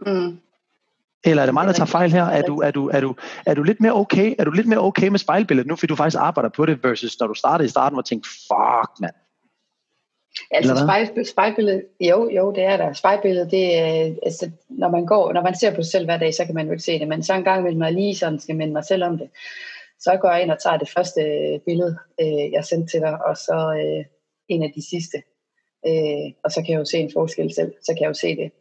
Mm. 0.07 0.39
Eller 1.25 1.43
er 1.43 1.47
det 1.47 1.55
mig, 1.55 1.67
der 1.67 1.73
tager 1.73 1.87
fejl 1.87 2.13
her? 2.13 2.25
Er 2.25 2.43
du, 2.43 2.61
er, 2.61 2.71
du, 2.71 2.89
er, 2.89 3.01
du, 3.01 3.15
er 3.47 3.55
du 3.55 3.63
lidt 3.63 3.81
mere 3.81 3.93
okay? 3.93 4.35
Er 4.39 4.45
du 4.45 4.51
lidt 4.51 4.67
mere 4.67 4.81
okay 4.81 5.09
med 5.09 5.19
spejlbilledet 5.19 5.69
nu, 5.69 5.77
fordi 5.77 5.87
du 5.87 5.97
faktisk 5.97 6.21
arbejder 6.21 6.49
på 6.49 6.67
det, 6.67 6.85
versus 6.85 7.21
når 7.21 7.27
du 7.27 7.35
startede 7.35 7.67
i 7.67 7.71
starten 7.71 7.99
og 7.99 8.05
tænkte, 8.05 8.29
fuck 8.31 9.01
mand, 9.01 9.15
Altså 10.51 10.77
spejl, 10.77 11.27
spejlbilledet, 11.27 11.85
jo, 12.01 12.31
jo, 12.31 12.53
det 12.53 12.65
er 12.65 12.77
der. 12.77 12.93
Spejlbilledet, 12.93 13.51
det 13.51 13.79
er, 13.79 14.15
altså, 14.23 14.51
når 14.69 14.89
man 14.89 15.07
går, 15.07 15.33
når 15.33 15.43
man 15.43 15.55
ser 15.55 15.75
på 15.75 15.83
sig 15.83 15.91
selv 15.91 16.05
hver 16.05 16.17
dag, 16.17 16.35
så 16.35 16.45
kan 16.45 16.55
man 16.55 16.67
jo 16.67 16.73
ikke 16.73 16.85
se 16.85 16.99
det, 16.99 17.09
men 17.09 17.23
så 17.23 17.35
en 17.35 17.45
gang 17.45 17.65
vil 17.65 17.77
man 17.77 17.95
lige 17.95 18.17
sådan 18.17 18.41
skal 18.41 18.57
minde 18.57 18.73
mig 18.73 18.85
selv 18.85 19.05
om 19.05 19.19
det. 19.19 19.29
Så 20.01 20.19
går 20.21 20.31
jeg 20.31 20.43
ind 20.43 20.51
og 20.51 20.63
tager 20.63 20.77
det 20.77 20.89
første 20.89 21.21
billede, 21.67 21.99
øh, 22.21 22.53
jeg 22.53 22.65
sendte 22.65 22.91
til 22.91 23.01
dig, 23.01 23.25
og 23.25 23.37
så 23.37 23.83
øh, 23.85 24.05
en 24.49 24.63
af 24.63 24.73
de 24.75 24.89
sidste. 24.91 25.19
Øh, 25.87 26.33
og 26.45 26.51
så 26.51 26.63
kan 26.63 26.73
jeg 26.73 26.79
jo 26.79 26.85
se 26.85 26.99
en 26.99 27.11
forskel 27.13 27.55
selv, 27.55 27.73
så 27.83 27.95
kan 27.95 28.03
jeg 28.03 28.09
jo 28.09 28.15
se 28.15 28.37
det. 28.37 28.53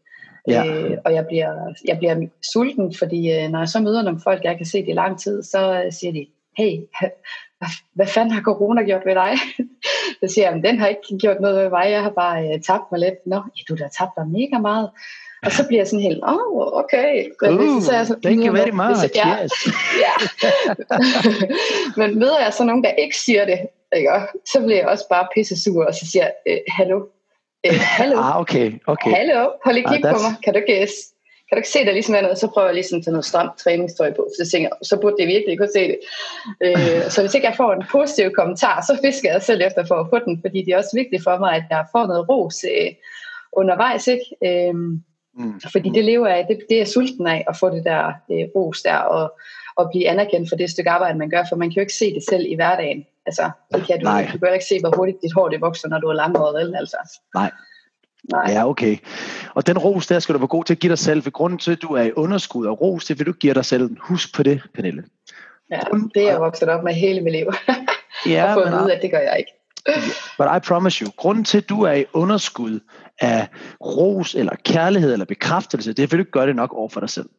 Ja. 0.47 0.65
Øh, 0.65 0.97
og 1.05 1.13
jeg 1.13 1.25
bliver, 1.27 1.73
jeg 1.85 1.97
bliver 1.97 2.27
sulten, 2.53 2.93
fordi 2.93 3.31
øh, 3.31 3.49
når 3.49 3.59
jeg 3.59 3.69
så 3.69 3.79
møder 3.79 4.01
nogle 4.01 4.19
folk, 4.23 4.43
jeg 4.43 4.57
kan 4.57 4.65
se 4.65 4.81
det 4.81 4.89
i 4.89 4.93
lang 4.93 5.19
tid, 5.19 5.43
så 5.43 5.83
øh, 5.85 5.91
siger 5.91 6.13
de, 6.13 6.27
hey, 6.57 6.79
hvad, 7.59 7.69
hvad 7.93 8.07
fanden 8.07 8.31
har 8.31 8.41
corona 8.41 8.81
gjort 8.83 9.05
ved 9.05 9.15
dig? 9.15 9.33
så 10.19 10.33
siger 10.33 10.51
jeg, 10.51 10.63
den 10.63 10.79
har 10.79 10.87
ikke 10.87 11.17
gjort 11.21 11.39
noget 11.41 11.63
ved 11.63 11.69
mig, 11.69 11.91
jeg 11.91 12.03
har 12.03 12.09
bare 12.09 12.37
øh, 12.47 12.61
tabt 12.61 12.91
mig 12.91 12.99
lidt. 12.99 13.19
Nå, 13.25 13.35
ja, 13.35 13.61
du 13.69 13.77
har 13.81 13.89
tabt 13.97 14.11
dig 14.17 14.27
mega 14.27 14.57
meget. 14.61 14.89
Og 15.45 15.51
så 15.51 15.67
bliver 15.67 15.79
jeg 15.79 15.87
sådan 15.87 16.03
helt, 16.03 16.23
åh, 16.23 16.33
oh, 16.33 16.83
okay. 16.83 17.29
Men 17.41 17.59
uh, 17.59 17.81
så 17.81 17.91
er 17.91 17.97
jeg 17.97 18.07
så, 18.07 18.15
thank 18.23 18.45
you 18.45 18.53
very 18.53 18.75
much, 18.81 18.99
hvis, 19.01 19.15
ja, 19.15 19.43
yes. 19.43 19.51
ja. 20.05 20.13
Men 21.99 22.19
møder 22.19 22.39
jeg 22.39 22.53
så 22.53 22.63
nogen, 22.63 22.83
der 22.83 22.91
ikke 22.91 23.17
siger 23.17 23.45
det, 23.45 23.59
ikke? 23.95 24.09
så 24.51 24.59
bliver 24.65 24.79
jeg 24.79 24.87
også 24.87 25.05
bare 25.09 25.27
pisse 25.33 25.63
sur, 25.63 25.85
og 25.85 25.93
så 25.93 26.05
siger 26.11 26.23
jeg, 26.23 26.33
øh, 26.47 26.57
hallo, 26.67 26.97
øh, 27.65 27.79
hallo, 27.81 28.17
ah, 28.17 28.39
okay, 28.39 28.71
okay. 28.87 29.11
hallo, 29.11 29.49
hold 29.63 29.75
lige 29.75 29.87
kig 29.87 30.05
ah, 30.05 30.13
på 30.13 30.19
mig, 30.25 30.33
kan 30.43 30.53
du 30.53 30.59
ikke 30.59 30.87
kan 31.49 31.55
du 31.55 31.59
ikke 31.59 31.69
se, 31.69 31.85
der 31.85 31.91
ligesom 31.91 32.15
er 32.15 32.21
noget, 32.21 32.37
så 32.37 32.47
prøver 32.47 32.67
jeg 32.67 32.75
ligesom 32.75 32.97
at 32.97 33.03
tage 33.03 33.11
noget 33.11 33.25
stramt 33.25 33.57
træningstøj 33.57 34.13
på, 34.13 34.29
så 34.37 34.49
tænker 34.51 34.69
så 34.83 34.97
burde 35.01 35.15
det 35.19 35.27
virkelig 35.27 35.57
kunne 35.57 35.75
se 35.75 35.87
det. 35.87 35.99
Øh, 36.65 37.01
så 37.09 37.21
hvis 37.21 37.33
ikke 37.33 37.47
jeg 37.47 37.55
får 37.57 37.73
en 37.73 37.83
positiv 37.91 38.31
kommentar, 38.31 38.81
så 38.81 38.99
fisker 39.03 39.31
jeg 39.31 39.41
selv 39.41 39.61
efter 39.61 39.85
for 39.85 39.95
at 39.95 40.07
få 40.09 40.19
den, 40.25 40.41
fordi 40.41 40.59
det 40.63 40.71
er 40.73 40.77
også 40.77 40.95
vigtigt 41.01 41.23
for 41.23 41.37
mig, 41.39 41.55
at 41.55 41.63
jeg 41.69 41.85
får 41.91 42.05
noget 42.07 42.29
ros 42.29 42.63
øh, 42.63 42.91
undervejs, 43.53 44.07
ikke? 44.07 44.27
Øh, 44.47 44.75
mm. 44.75 45.59
Fordi 45.71 45.89
det 45.89 46.05
lever 46.05 46.27
af, 46.27 46.45
det, 46.49 46.57
det 46.69 46.81
er 46.81 46.85
sulten 46.85 47.27
af 47.27 47.45
at 47.49 47.57
få 47.57 47.69
det 47.69 47.83
der 47.83 48.03
øh, 48.31 48.45
ros 48.55 48.81
der, 48.81 48.97
og, 48.97 49.39
og 49.75 49.89
blive 49.91 50.09
anerkendt 50.09 50.49
for 50.49 50.55
det 50.55 50.69
stykke 50.69 50.89
arbejde, 50.89 51.17
man 51.17 51.29
gør, 51.29 51.43
for 51.49 51.55
man 51.55 51.69
kan 51.69 51.75
jo 51.75 51.81
ikke 51.81 52.01
se 52.01 52.13
det 52.13 52.23
selv 52.29 52.45
i 52.47 52.55
hverdagen. 52.55 53.05
Altså, 53.25 53.49
det 53.73 53.87
kan 53.87 53.99
du, 53.99 54.03
Nej. 54.03 54.29
du 54.33 54.37
kan 54.37 54.53
ikke 54.53 54.65
se, 54.65 54.79
hvor 54.79 54.93
hurtigt 54.97 55.21
dit 55.23 55.33
hår 55.33 55.49
det 55.49 55.61
vokser, 55.61 55.87
når 55.87 55.99
du 55.99 56.07
er 56.07 56.13
langhåret, 56.13 56.53
vel? 56.59 56.75
Altså. 56.75 56.97
Nej, 57.35 57.51
Nej. 58.31 58.51
Ja, 58.51 58.69
okay. 58.69 58.97
Og 59.53 59.67
den 59.67 59.77
ros 59.77 60.07
der 60.07 60.19
skal 60.19 60.33
du 60.33 60.39
være 60.39 60.47
god 60.47 60.63
til 60.63 60.73
at 60.73 60.79
give 60.79 60.89
dig 60.89 60.99
selv, 60.99 61.23
for 61.23 61.29
grunden 61.29 61.59
til, 61.59 61.71
at 61.71 61.81
du 61.81 61.87
er 61.87 62.03
i 62.03 62.11
underskud 62.15 62.65
og 62.65 62.81
ros, 62.81 63.05
det 63.05 63.19
vil 63.19 63.27
du 63.27 63.31
give 63.31 63.53
dig 63.53 63.65
selv. 63.65 63.97
Husk 64.01 64.35
på 64.35 64.43
det, 64.43 64.61
Pernille. 64.73 65.03
Ja, 65.71 65.79
det 66.13 66.23
er 66.27 66.31
jeg 66.31 66.39
vokset 66.39 66.69
op 66.69 66.83
med 66.83 66.93
hele 66.93 67.21
mit 67.21 67.33
liv. 67.33 67.45
ja, 68.35 68.45
og 68.45 68.53
fået 68.53 68.83
ud 68.83 68.89
af, 68.89 68.99
det 69.01 69.11
gør 69.11 69.19
jeg 69.19 69.35
ikke. 69.39 69.51
But 70.37 70.47
I 70.57 70.59
promise 70.67 71.05
you, 71.05 71.11
grunden 71.17 71.43
til, 71.43 71.57
at 71.57 71.69
du 71.69 71.81
er 71.81 71.91
i 71.91 72.05
underskud 72.13 72.79
af 73.21 73.47
ros 73.81 74.35
eller 74.35 74.55
kærlighed 74.65 75.13
eller 75.13 75.25
bekræftelse, 75.25 75.93
det 75.93 75.99
er, 75.99 76.07
at 76.07 76.11
du 76.11 76.17
ikke 76.17 76.31
gør 76.31 76.45
det 76.45 76.55
nok 76.55 76.73
over 76.73 76.89
for 76.89 76.99
dig 76.99 77.09
selv. 77.09 77.29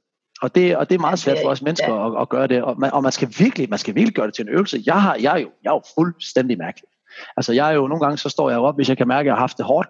Og 0.42 0.54
det, 0.54 0.76
og 0.76 0.90
det 0.90 0.94
er 0.94 1.00
meget 1.00 1.18
svært 1.18 1.38
for 1.42 1.50
os 1.50 1.62
mennesker 1.62 1.94
ja. 1.94 2.06
at, 2.06 2.22
at, 2.22 2.28
gøre 2.28 2.46
det, 2.46 2.62
og 2.62 2.80
man, 2.80 2.92
og 2.92 3.02
man 3.02 3.12
skal 3.12 3.28
virkelig, 3.38 3.70
man 3.70 3.78
skal 3.78 3.94
virkelig 3.94 4.14
gøre 4.14 4.26
det 4.26 4.34
til 4.34 4.42
en 4.42 4.48
øvelse. 4.48 4.82
Jeg, 4.86 5.02
har, 5.02 5.16
jeg, 5.20 5.34
er, 5.34 5.38
jo, 5.38 5.50
jeg 5.64 5.70
er 5.70 5.74
jo 5.74 5.82
fuldstændig 5.94 6.58
mærkelig. 6.58 6.88
Altså 7.36 7.52
jeg 7.52 7.70
er 7.70 7.74
jo 7.74 7.86
nogle 7.86 8.04
gange, 8.04 8.18
så 8.18 8.28
står 8.28 8.50
jeg 8.50 8.58
op, 8.58 8.76
hvis 8.76 8.88
jeg 8.88 8.96
kan 8.96 9.08
mærke, 9.08 9.20
at 9.20 9.26
jeg 9.26 9.34
har 9.34 9.40
haft 9.40 9.58
det 9.58 9.66
hårdt, 9.66 9.88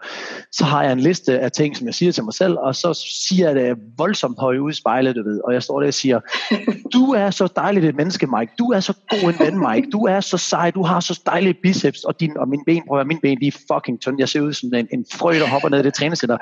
så 0.53 0.65
har 0.65 0.83
jeg 0.83 0.93
en 0.93 1.01
liste 1.01 1.41
af 1.41 1.53
ting, 1.53 1.77
som 1.77 1.87
jeg 1.87 1.95
siger 1.95 2.13
til 2.13 2.25
mig 2.25 2.35
selv, 2.35 2.59
og 2.59 2.75
så 2.77 3.07
siger 3.29 3.47
jeg 3.47 3.57
det 3.57 3.77
voldsomt 3.99 4.39
højt 4.39 4.59
ud 4.59 4.71
i 4.71 4.75
spejlet, 4.75 5.17
du 5.17 5.23
ved, 5.23 5.41
og 5.45 5.53
jeg 5.53 5.63
står 5.63 5.81
der 5.81 5.87
og 5.87 5.95
siger, 5.95 6.21
du 6.95 7.13
er 7.13 7.31
så 7.31 7.49
dejligt 7.57 7.85
et 7.85 7.97
menneske, 7.97 8.27
Mike, 8.27 8.53
du 8.59 8.71
er 8.71 8.81
så 8.81 8.93
god 9.11 9.33
en 9.33 9.39
ven, 9.39 9.59
Mike, 9.69 9.91
du 9.91 10.07
er 10.07 10.21
så 10.21 10.37
sej, 10.37 10.71
du 10.71 10.83
har 10.83 11.01
så 11.01 11.21
dejlige 11.27 11.55
biceps, 11.63 12.05
og, 12.05 12.21
din, 12.21 12.37
og 12.37 12.49
mine 12.49 12.63
ben, 12.67 12.83
prøv 12.89 13.01
at 13.01 13.07
mine 13.07 13.21
ben, 13.21 13.41
de 13.41 13.47
er 13.47 13.59
fucking 13.73 14.01
tynde, 14.01 14.17
jeg 14.21 14.29
ser 14.29 14.41
ud 14.41 14.53
som 14.53 14.75
en, 14.75 14.89
en 14.93 15.05
frø, 15.13 15.35
der 15.35 15.47
hopper 15.47 15.69
ned 15.69 15.81
i 15.81 15.83
det 15.83 15.95
træningscenter. 15.95 16.39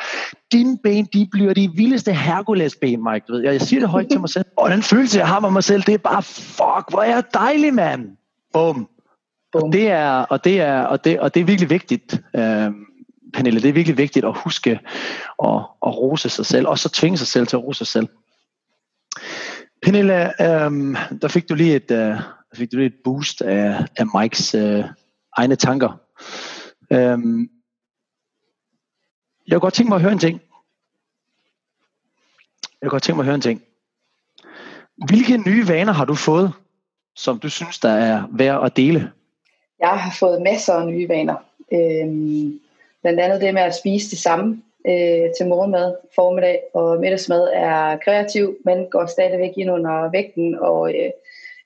Dine 0.53 0.79
ben, 0.83 1.09
de 1.13 1.29
bliver 1.33 1.55
de 1.55 1.71
vildeste 1.75 2.13
Hercules-ben, 2.13 3.05
Mike, 3.13 3.25
du 3.29 3.33
ved, 3.33 3.43
jeg 3.43 3.61
siger 3.61 3.81
det 3.81 3.89
højt 3.89 4.09
til 4.11 4.21
mig 4.21 4.29
selv, 4.29 4.45
og 4.57 4.71
den 4.71 4.83
følelse, 4.83 5.19
jeg 5.19 5.29
har 5.29 5.41
med 5.41 5.51
mig 5.51 5.65
selv, 5.65 5.83
det 5.83 5.95
er 5.95 5.99
bare, 5.99 6.23
fuck, 6.23 6.91
hvor 6.91 7.03
er 7.03 7.15
jeg 7.15 7.25
dejlig, 7.35 7.75
mand. 7.75 8.09
Bum. 8.53 8.89
Og 9.55 9.73
det 9.73 9.89
er, 9.89 10.11
og 10.13 10.45
det 10.45 10.61
er, 10.61 10.83
og 10.83 11.05
det, 11.05 11.21
og 11.21 11.35
det 11.35 11.41
er 11.41 11.45
virkelig 11.45 11.71
vigtigt, 11.71 12.13
øh, 12.37 12.71
Pernille, 13.33 13.63
det 13.63 13.69
er 13.69 13.73
virkelig 13.73 13.99
vigtigt 13.99 14.25
at 14.25 14.39
huske 14.39 14.71
at, 15.45 15.55
at 15.87 15.97
rose 15.97 16.29
sig 16.29 16.47
selv, 16.47 16.69
og 16.69 16.79
så 16.79 16.89
tvinge 16.89 17.19
sig 17.19 17.27
selv 17.27 17.47
til 17.47 17.57
at 17.57 17.63
rose 17.63 17.79
sig 17.79 17.87
selv. 17.87 18.09
Pernille, 19.83 20.43
øh, 20.43 20.97
der 21.23 21.29
fik 21.29 21.49
du 21.49 21.55
lige 21.55 21.77
et, 21.77 21.91
øh, 21.91 22.21
fik 22.55 22.73
du 22.73 22.77
lige 22.77 22.87
et 22.87 23.01
boost 23.05 23.43
af, 23.43 23.87
af 23.97 24.07
Mikes 24.21 24.55
øh, 24.55 24.85
egne 25.37 25.57
tanker. 25.57 26.01
Øh, 26.93 27.49
jeg 29.47 29.55
kunne 29.55 29.61
godt 29.61 29.75
tænke 29.75 29.89
mig 29.89 29.97
at 29.97 30.03
høre 30.03 30.13
en 30.13 30.19
ting. 30.19 30.41
Jeg 32.63 32.91
kunne 32.91 32.91
godt 32.91 33.03
tænke 33.03 33.17
mig 33.17 33.23
at 33.23 33.27
høre 33.27 33.35
en 33.35 33.41
ting. 33.41 33.63
Hvilke 35.07 35.37
nye 35.37 35.69
vaner 35.69 35.93
har 35.93 36.05
du 36.05 36.15
fået, 36.15 36.53
som 37.17 37.39
du 37.39 37.49
synes, 37.49 37.79
der 37.79 37.91
er 37.91 38.29
værd 38.33 38.65
at 38.65 38.77
dele? 38.77 39.13
Jeg 39.81 39.89
har 39.89 40.17
fået 40.21 40.43
masser 40.43 40.73
af 40.73 40.87
nye 40.87 41.09
vaner. 41.09 41.37
Øhm, 41.73 42.61
blandt 43.03 43.21
andet 43.21 43.41
det 43.41 43.55
med 43.55 43.63
at 43.63 43.75
spise 43.75 44.11
det 44.11 44.19
samme 44.19 44.63
øh, 44.87 45.27
til 45.37 45.47
morgenmad, 45.47 45.97
formiddag 46.15 46.63
og 46.75 47.01
middagsmad 47.01 47.49
er 47.53 47.97
kreativ, 47.97 48.57
men 48.65 48.87
går 48.91 49.07
stadigvæk 49.07 49.53
ind 49.57 49.71
under 49.71 50.11
vægten 50.11 50.59
og, 50.61 50.95
øh, 50.95 51.11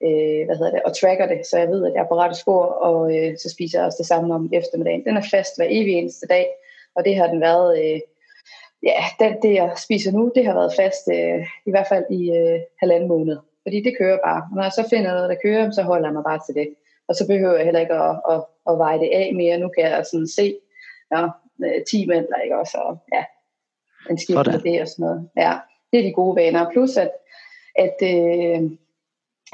øh, 0.04 0.46
hvad 0.46 0.56
hedder 0.56 0.70
det, 0.70 0.82
og 0.82 0.96
tracker 0.96 1.26
det, 1.26 1.46
så 1.46 1.58
jeg 1.58 1.68
ved, 1.68 1.86
at 1.86 1.92
jeg 1.94 2.00
er 2.00 2.08
på 2.08 2.18
rette 2.18 2.36
spor, 2.36 2.64
og 2.64 3.16
øh, 3.16 3.38
så 3.38 3.50
spiser 3.50 3.78
jeg 3.78 3.86
også 3.86 3.98
det 3.98 4.06
samme 4.06 4.34
om 4.34 4.50
eftermiddagen. 4.52 5.04
Den 5.04 5.16
er 5.16 5.28
fast 5.30 5.56
hver 5.56 5.66
evig 5.70 5.94
eneste 5.94 6.26
dag, 6.26 6.46
og 6.94 7.04
det 7.04 7.16
har 7.16 7.26
den 7.26 7.40
været, 7.40 7.84
øh, 7.84 8.00
ja, 8.82 9.04
den, 9.20 9.42
det 9.42 9.54
jeg 9.54 9.72
spiser 9.76 10.12
nu, 10.12 10.32
det 10.34 10.46
har 10.46 10.54
været 10.54 10.72
fast 10.76 11.08
øh, 11.12 11.46
i 11.66 11.70
hvert 11.70 11.88
fald 11.88 12.04
i 12.10 12.30
øh, 12.30 12.60
halvanden 12.80 13.08
måned, 13.08 13.36
fordi 13.62 13.82
det 13.82 13.98
kører 13.98 14.18
bare. 14.24 14.48
Når 14.54 14.62
jeg 14.62 14.72
så 14.72 14.86
finder 14.90 15.12
noget, 15.12 15.30
der 15.30 15.42
kører, 15.42 15.70
så 15.70 15.82
holder 15.82 16.08
jeg 16.08 16.14
mig 16.14 16.24
bare 16.24 16.40
til 16.46 16.54
det. 16.54 16.68
Og 17.08 17.14
så 17.14 17.26
behøver 17.26 17.56
jeg 17.56 17.64
heller 17.64 17.80
ikke 17.80 17.94
at, 17.94 18.16
at, 18.30 18.44
at 18.70 18.78
veje 18.78 18.98
det 18.98 19.10
af 19.12 19.32
mere. 19.34 19.58
Nu 19.58 19.68
kan 19.68 19.84
jeg 19.84 20.06
sådan 20.12 20.28
se, 20.28 20.56
ja, 21.12 21.28
10 21.90 22.06
mænd, 22.06 22.26
ikke 22.44 22.58
også, 22.58 22.78
og 22.78 22.98
ja, 23.12 23.24
en 24.10 24.18
skift 24.18 24.46
med 24.46 24.72
det 24.72 24.80
og 24.80 24.88
sådan 24.88 25.04
noget. 25.04 25.28
Ja, 25.36 25.52
det 25.92 25.98
er 25.98 26.02
de 26.02 26.12
gode 26.12 26.36
vaner. 26.36 26.70
Plus 26.70 26.96
at, 26.96 27.10
at 27.78 27.96
øh, 28.02 28.70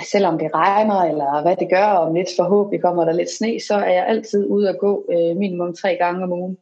selvom 0.05 0.39
det 0.39 0.55
regner, 0.55 1.01
eller 1.03 1.43
hvad 1.43 1.57
det 1.57 1.71
gør, 1.71 1.85
om 1.85 2.15
lidt 2.15 2.29
forhåbentlig 2.37 2.83
kommer 2.83 3.05
der 3.05 3.13
lidt 3.13 3.31
sne, 3.31 3.61
så 3.61 3.75
er 3.75 3.93
jeg 3.93 4.07
altid 4.07 4.47
ude 4.47 4.69
at 4.69 4.79
gå 4.79 5.05
øh, 5.13 5.37
minimum 5.37 5.77
tre 5.77 5.97
gange 5.97 6.23
om 6.25 6.33
ugen. 6.33 6.59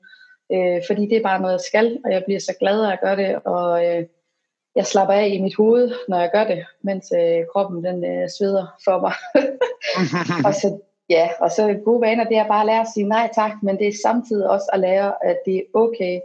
Øh, 0.52 0.82
fordi 0.86 1.02
det 1.02 1.16
er 1.16 1.22
bare 1.22 1.40
noget, 1.40 1.52
jeg 1.52 1.60
skal, 1.60 1.98
og 2.04 2.12
jeg 2.12 2.22
bliver 2.24 2.40
så 2.40 2.54
glad 2.60 2.84
af 2.84 2.92
at 2.92 3.00
gøre 3.00 3.16
det, 3.16 3.38
og 3.44 3.86
øh, 3.86 4.04
jeg 4.76 4.86
slapper 4.86 5.14
af 5.14 5.28
i 5.28 5.40
mit 5.40 5.56
hoved, 5.56 5.92
når 6.08 6.20
jeg 6.20 6.30
gør 6.32 6.44
det, 6.44 6.66
mens 6.82 7.12
øh, 7.20 7.46
kroppen 7.52 7.84
den 7.84 8.04
øh, 8.04 8.28
sveder 8.38 8.66
for 8.84 9.00
mig. 9.00 9.14
og 10.46 10.54
så 10.54 10.78
ja, 11.10 11.28
og 11.40 11.50
så 11.50 11.78
gode 11.84 12.00
vaner, 12.00 12.24
det 12.24 12.36
er 12.36 12.48
bare 12.48 12.60
at 12.60 12.66
lære 12.66 12.80
at 12.80 12.92
sige 12.94 13.08
nej 13.08 13.30
tak, 13.34 13.52
men 13.62 13.78
det 13.78 13.88
er 13.88 14.02
samtidig 14.02 14.50
også 14.50 14.70
at 14.72 14.80
lære, 14.80 15.12
at 15.24 15.38
det 15.46 15.56
er 15.56 15.62
okay 15.74 16.20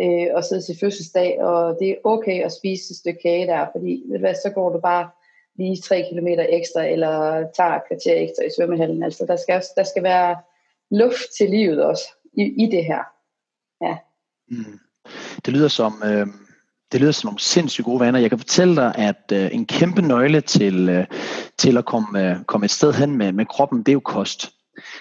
øh, 0.00 0.26
at 0.36 0.44
sidde 0.44 0.62
til 0.62 0.78
fødselsdag, 0.80 1.42
og 1.42 1.76
det 1.80 1.90
er 1.90 1.96
okay 2.04 2.44
at 2.44 2.52
spise 2.52 2.92
et 2.92 2.96
stykke 2.96 3.20
kage 3.22 3.46
der, 3.46 3.66
fordi 3.72 4.02
ved 4.06 4.18
du 4.18 4.20
hvad, 4.20 4.34
så 4.34 4.50
går 4.50 4.72
du 4.72 4.80
bare 4.80 5.10
lige 5.56 5.82
tre 5.82 6.06
kilometer 6.08 6.46
ekstra, 6.48 6.84
eller 6.84 7.46
tager 7.56 7.74
et 7.74 7.82
kvarter 7.88 8.16
ekstra 8.16 8.44
i 8.44 8.50
svømmehallen. 8.56 9.02
Altså, 9.02 9.24
der 9.26 9.36
skal, 9.36 9.62
der 9.76 9.82
skal 9.82 10.02
være 10.02 10.36
luft 10.90 11.28
til 11.38 11.50
livet 11.50 11.84
også 11.84 12.04
i, 12.32 12.42
i 12.42 12.66
det 12.70 12.84
her. 12.84 13.02
Ja. 13.80 13.96
Mm. 14.48 14.78
det 15.44 15.52
lyder 15.54 15.68
som, 15.68 16.02
øh, 16.06 16.26
det 16.92 17.00
lyder 17.00 17.12
som 17.12 17.28
nogle 17.28 17.40
sindssygt 17.40 17.84
gode 17.84 18.00
vaner. 18.00 18.18
Jeg 18.18 18.30
kan 18.30 18.38
fortælle 18.38 18.76
dig, 18.76 18.94
at 18.94 19.32
øh, 19.32 19.48
en 19.52 19.66
kæmpe 19.66 20.02
nøgle 20.02 20.40
til, 20.40 20.88
øh, 20.88 21.04
til 21.58 21.76
at 21.76 21.84
komme, 21.84 22.30
øh, 22.30 22.36
komme 22.44 22.64
et 22.64 22.70
sted 22.70 22.92
hen 22.92 23.16
med, 23.16 23.32
med 23.32 23.46
kroppen, 23.46 23.78
det 23.78 23.88
er 23.88 23.92
jo 23.92 24.00
kost. 24.00 24.50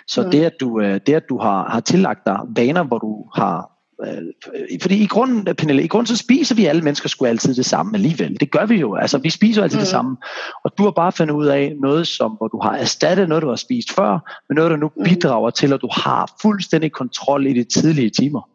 Så 0.07 0.21
mm. 0.21 0.31
det, 0.31 0.43
at 0.43 0.53
du, 0.59 0.81
øh, 0.81 0.99
det, 1.05 1.13
at 1.13 1.29
du 1.29 1.37
har, 1.37 1.69
har 1.69 1.79
tillagt 1.79 2.25
dig 2.25 2.39
vaner, 2.55 2.83
hvor 2.83 2.97
du 2.97 3.25
har 3.35 3.71
Øh, 4.05 4.79
fordi 4.81 5.03
i 5.03 5.07
grunden, 5.07 5.55
Pernille, 5.55 5.83
i 5.83 5.87
grunden 5.87 6.07
så 6.07 6.17
spiser 6.17 6.55
vi 6.55 6.65
alle 6.65 6.81
mennesker 6.81 7.09
sgu 7.09 7.25
altid 7.25 7.55
det 7.55 7.65
samme 7.65 7.95
alligevel. 7.95 8.39
Det 8.39 8.51
gør 8.51 8.65
vi 8.65 8.75
jo. 8.75 8.95
Altså, 8.95 9.17
vi 9.17 9.29
spiser 9.29 9.63
altid 9.63 9.77
mm. 9.77 9.81
det 9.81 9.87
samme. 9.87 10.17
Og 10.63 10.71
du 10.77 10.83
har 10.83 10.91
bare 10.91 11.11
fundet 11.11 11.33
ud 11.33 11.45
af 11.45 11.75
noget, 11.81 12.07
som, 12.07 12.31
hvor 12.31 12.47
du 12.47 12.59
har 12.63 12.77
erstattet 12.77 13.29
noget, 13.29 13.41
du 13.41 13.47
har 13.49 13.55
spist 13.55 13.91
før, 13.95 14.41
med 14.49 14.55
noget, 14.55 14.71
der 14.71 14.77
nu 14.77 14.91
mm. 14.95 15.03
bidrager 15.03 15.49
til, 15.49 15.73
at 15.73 15.81
du 15.81 15.89
har 15.91 16.33
fuldstændig 16.41 16.91
kontrol 16.91 17.47
i 17.47 17.53
de 17.53 17.63
tidlige 17.63 18.09
timer. 18.09 18.49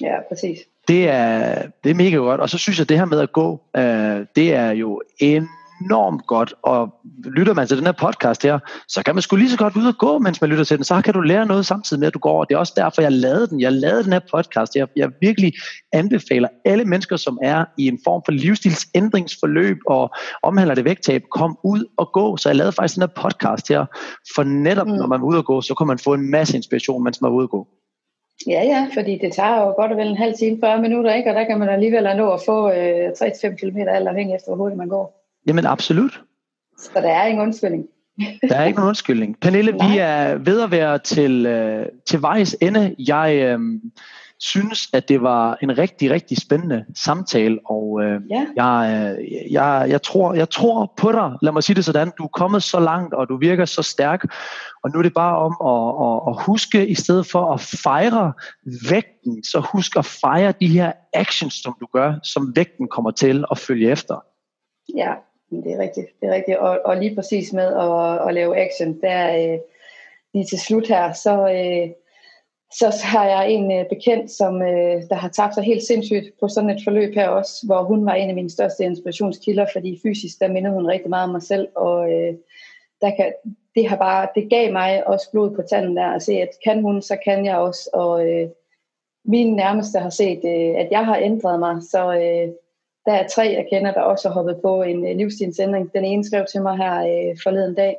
Ja, 0.00 0.14
præcis. 0.28 0.58
Det 0.88 1.08
er, 1.08 1.62
det 1.84 1.90
er 1.90 1.94
mega 1.94 2.16
godt. 2.16 2.40
Og 2.40 2.50
så 2.50 2.58
synes 2.58 2.78
jeg, 2.78 2.84
at 2.84 2.88
det 2.88 2.98
her 2.98 3.04
med 3.04 3.20
at 3.20 3.32
gå, 3.32 3.60
øh, 3.76 4.26
det 4.36 4.54
er 4.54 4.70
jo 4.70 5.02
en 5.20 5.48
enormt 5.84 6.26
godt, 6.26 6.54
og 6.62 6.94
lytter 7.24 7.54
man 7.54 7.66
til 7.66 7.76
den 7.76 7.86
her 7.86 7.92
podcast 7.92 8.42
her, 8.42 8.58
så 8.88 9.02
kan 9.02 9.14
man 9.14 9.22
sgu 9.22 9.36
lige 9.36 9.50
så 9.50 9.56
godt 9.56 9.76
ud 9.76 9.86
og 9.86 9.98
gå, 9.98 10.18
mens 10.18 10.40
man 10.40 10.50
lytter 10.50 10.64
til 10.64 10.76
den, 10.76 10.84
så 10.84 11.02
kan 11.02 11.14
du 11.14 11.20
lære 11.20 11.46
noget 11.46 11.66
samtidig 11.66 12.00
med, 12.00 12.06
at 12.06 12.14
du 12.14 12.18
går, 12.18 12.40
og 12.40 12.48
det 12.48 12.54
er 12.54 12.58
også 12.58 12.72
derfor, 12.76 13.02
jeg 13.02 13.12
lavede 13.12 13.46
den. 13.48 13.60
Jeg 13.60 13.72
lavede 13.72 14.04
den 14.04 14.12
her 14.12 14.20
podcast. 14.34 14.76
Jeg, 14.76 14.88
jeg 14.96 15.10
virkelig 15.20 15.52
anbefaler 15.92 16.48
alle 16.64 16.84
mennesker, 16.84 17.16
som 17.16 17.38
er 17.42 17.64
i 17.78 17.88
en 17.88 17.98
form 18.04 18.22
for 18.24 18.32
livsstilsændringsforløb 18.32 19.76
og 19.86 20.10
omhandler 20.42 20.74
det 20.74 20.84
vægttab, 20.84 21.22
kom 21.30 21.58
ud 21.64 21.84
og 21.96 22.10
gå. 22.12 22.36
Så 22.36 22.48
jeg 22.48 22.56
lavede 22.56 22.72
faktisk 22.72 22.94
den 22.94 23.02
her 23.02 23.22
podcast 23.22 23.68
her, 23.68 23.86
for 24.34 24.42
netop 24.42 24.86
mm. 24.86 24.92
når 24.92 25.06
man 25.06 25.20
er 25.20 25.24
ude 25.24 25.38
og 25.38 25.44
gå, 25.44 25.60
så 25.60 25.74
kan 25.74 25.86
man 25.86 25.98
få 25.98 26.14
en 26.14 26.30
masse 26.30 26.56
inspiration, 26.56 27.04
mens 27.04 27.20
man 27.20 27.30
er 27.30 27.34
ude 27.34 27.44
og 27.44 27.50
gå. 27.50 27.68
Ja, 28.46 28.62
ja, 28.64 28.88
fordi 28.94 29.18
det 29.18 29.32
tager 29.32 29.60
jo 29.60 29.72
godt 29.72 29.92
og 29.92 29.98
vel 29.98 30.08
en 30.08 30.16
halv 30.16 30.34
time, 30.34 30.58
40 30.60 30.82
minutter, 30.82 31.14
ikke? 31.14 31.30
og 31.30 31.34
der 31.34 31.44
kan 31.44 31.58
man 31.58 31.68
alligevel 31.68 32.16
nå 32.16 32.32
at 32.32 32.40
få 32.46 32.70
øh, 32.70 33.08
3-5 33.08 33.56
km, 33.56 33.78
alt 33.78 34.08
afhængig 34.08 34.34
efter, 34.34 34.48
hvor 34.48 34.56
hurtigt 34.56 34.78
man 34.78 34.88
går. 34.88 35.24
Jamen 35.46 35.66
absolut. 35.66 36.22
Så 36.78 36.90
der 36.94 37.10
er 37.10 37.26
ingen 37.26 37.42
undskyldning. 37.42 37.86
der 38.48 38.56
er 38.56 38.64
ikke 38.64 38.76
nogen 38.76 38.88
undskyldning. 38.88 39.40
Pernille, 39.40 39.72
vi 39.72 39.98
er 39.98 40.34
ved 40.34 40.62
at 40.62 40.70
være 40.70 40.98
til, 40.98 41.46
øh, 41.46 41.86
til 42.06 42.22
vejs 42.22 42.56
ende. 42.60 42.94
Jeg 42.98 43.40
øh, 43.42 43.60
synes, 44.40 44.88
at 44.92 45.08
det 45.08 45.22
var 45.22 45.58
en 45.62 45.78
rigtig, 45.78 46.10
rigtig 46.10 46.36
spændende 46.36 46.84
samtale, 46.94 47.58
og 47.64 48.02
øh, 48.02 48.20
ja. 48.30 48.46
jeg, 48.56 49.16
øh, 49.18 49.52
jeg, 49.52 49.86
jeg, 49.88 50.02
tror, 50.02 50.34
jeg 50.34 50.50
tror 50.50 50.92
på 50.96 51.12
dig. 51.12 51.32
Lad 51.42 51.52
mig 51.52 51.62
sige 51.62 51.76
det 51.76 51.84
sådan. 51.84 52.12
Du 52.18 52.24
er 52.24 52.28
kommet 52.28 52.62
så 52.62 52.80
langt, 52.80 53.14
og 53.14 53.28
du 53.28 53.36
virker 53.36 53.64
så 53.64 53.82
stærk, 53.82 54.24
og 54.82 54.90
nu 54.90 54.98
er 54.98 55.02
det 55.02 55.14
bare 55.14 55.36
om 55.36 55.54
at, 55.72 56.06
at, 56.06 56.20
at 56.28 56.44
huske, 56.44 56.86
i 56.86 56.94
stedet 56.94 57.26
for 57.26 57.52
at 57.52 57.60
fejre 57.60 58.32
vægten, 58.90 59.44
så 59.44 59.60
husk 59.72 59.96
at 59.96 60.04
fejre 60.04 60.54
de 60.60 60.68
her 60.68 60.92
actions, 61.12 61.54
som 61.54 61.76
du 61.80 61.86
gør, 61.92 62.14
som 62.22 62.52
vægten 62.56 62.88
kommer 62.88 63.10
til 63.10 63.44
at 63.50 63.58
følge 63.58 63.90
efter. 63.90 64.24
Ja, 64.96 65.12
det 65.50 65.72
er 65.72 65.78
rigtigt. 65.78 66.06
Det 66.20 66.28
er 66.28 66.34
rigtigt. 66.34 66.58
Og, 66.58 66.80
og 66.84 66.96
lige 66.96 67.14
præcis 67.14 67.52
med 67.52 67.66
at, 67.66 68.28
at 68.28 68.34
lave 68.34 68.56
action, 68.56 69.00
der 69.00 69.52
øh, 69.52 69.58
lige 70.34 70.46
til 70.46 70.58
slut 70.58 70.88
her, 70.88 71.12
så, 71.12 71.32
øh, 71.32 71.90
så 72.72 73.00
har 73.04 73.24
jeg 73.24 73.50
en 73.50 73.72
øh, 73.72 73.88
bekendt, 73.88 74.30
som 74.30 74.62
øh, 74.62 75.02
der 75.10 75.14
har 75.14 75.28
tabt 75.28 75.54
sig 75.54 75.64
helt 75.64 75.82
sindssygt 75.82 76.40
på 76.40 76.48
sådan 76.48 76.70
et 76.70 76.80
forløb 76.84 77.14
her 77.14 77.28
også, 77.28 77.66
hvor 77.66 77.82
hun 77.82 78.06
var 78.06 78.14
en 78.14 78.28
af 78.28 78.34
mine 78.34 78.50
største 78.50 78.84
inspirationskilder, 78.84 79.66
fordi 79.72 80.00
fysisk, 80.02 80.40
der 80.40 80.48
mindede 80.48 80.74
hun 80.74 80.86
rigtig 80.86 81.10
meget 81.10 81.24
om 81.24 81.30
mig 81.30 81.42
selv, 81.42 81.68
og 81.76 82.12
øh, 82.12 82.34
der 83.00 83.10
kan, 83.16 83.32
det 83.74 83.88
har 83.88 83.96
bare, 83.96 84.28
det 84.34 84.50
gav 84.50 84.72
mig 84.72 85.06
også 85.06 85.30
blod 85.30 85.56
på 85.56 85.62
tanden 85.70 85.96
der, 85.96 86.06
at 86.06 86.22
se, 86.22 86.32
at 86.32 86.48
kan 86.64 86.82
hun, 86.82 87.02
så 87.02 87.16
kan 87.24 87.44
jeg 87.44 87.56
også, 87.56 87.90
og 87.92 88.28
øh, 88.28 88.48
min 89.24 89.56
nærmeste 89.56 89.98
har 89.98 90.10
set, 90.10 90.40
øh, 90.44 90.80
at 90.80 90.88
jeg 90.90 91.06
har 91.06 91.16
ændret 91.16 91.58
mig, 91.58 91.82
så 91.90 92.14
øh, 92.14 92.52
der 93.06 93.12
er 93.12 93.28
tre, 93.28 93.42
jeg 93.42 93.66
kender, 93.72 93.92
der 93.92 94.00
også 94.00 94.28
har 94.28 94.34
hoppet 94.34 94.58
på 94.62 94.82
en 94.82 95.06
øh, 95.06 95.16
livsstilsændring. 95.16 95.92
Den 95.94 96.04
ene 96.04 96.24
skrev 96.24 96.46
til 96.46 96.62
mig 96.62 96.76
her 96.76 96.94
øh, 97.00 97.36
forleden 97.42 97.74
dag, 97.74 97.96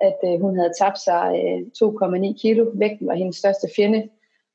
at 0.00 0.18
øh, 0.24 0.40
hun 0.40 0.56
havde 0.58 0.72
tabt 0.78 0.98
sig 0.98 1.24
øh, 1.44 1.60
2,9 1.84 2.40
kilo. 2.42 2.66
Vægten 2.74 3.06
var 3.06 3.14
hendes 3.14 3.36
største 3.36 3.68
fjende. 3.76 4.08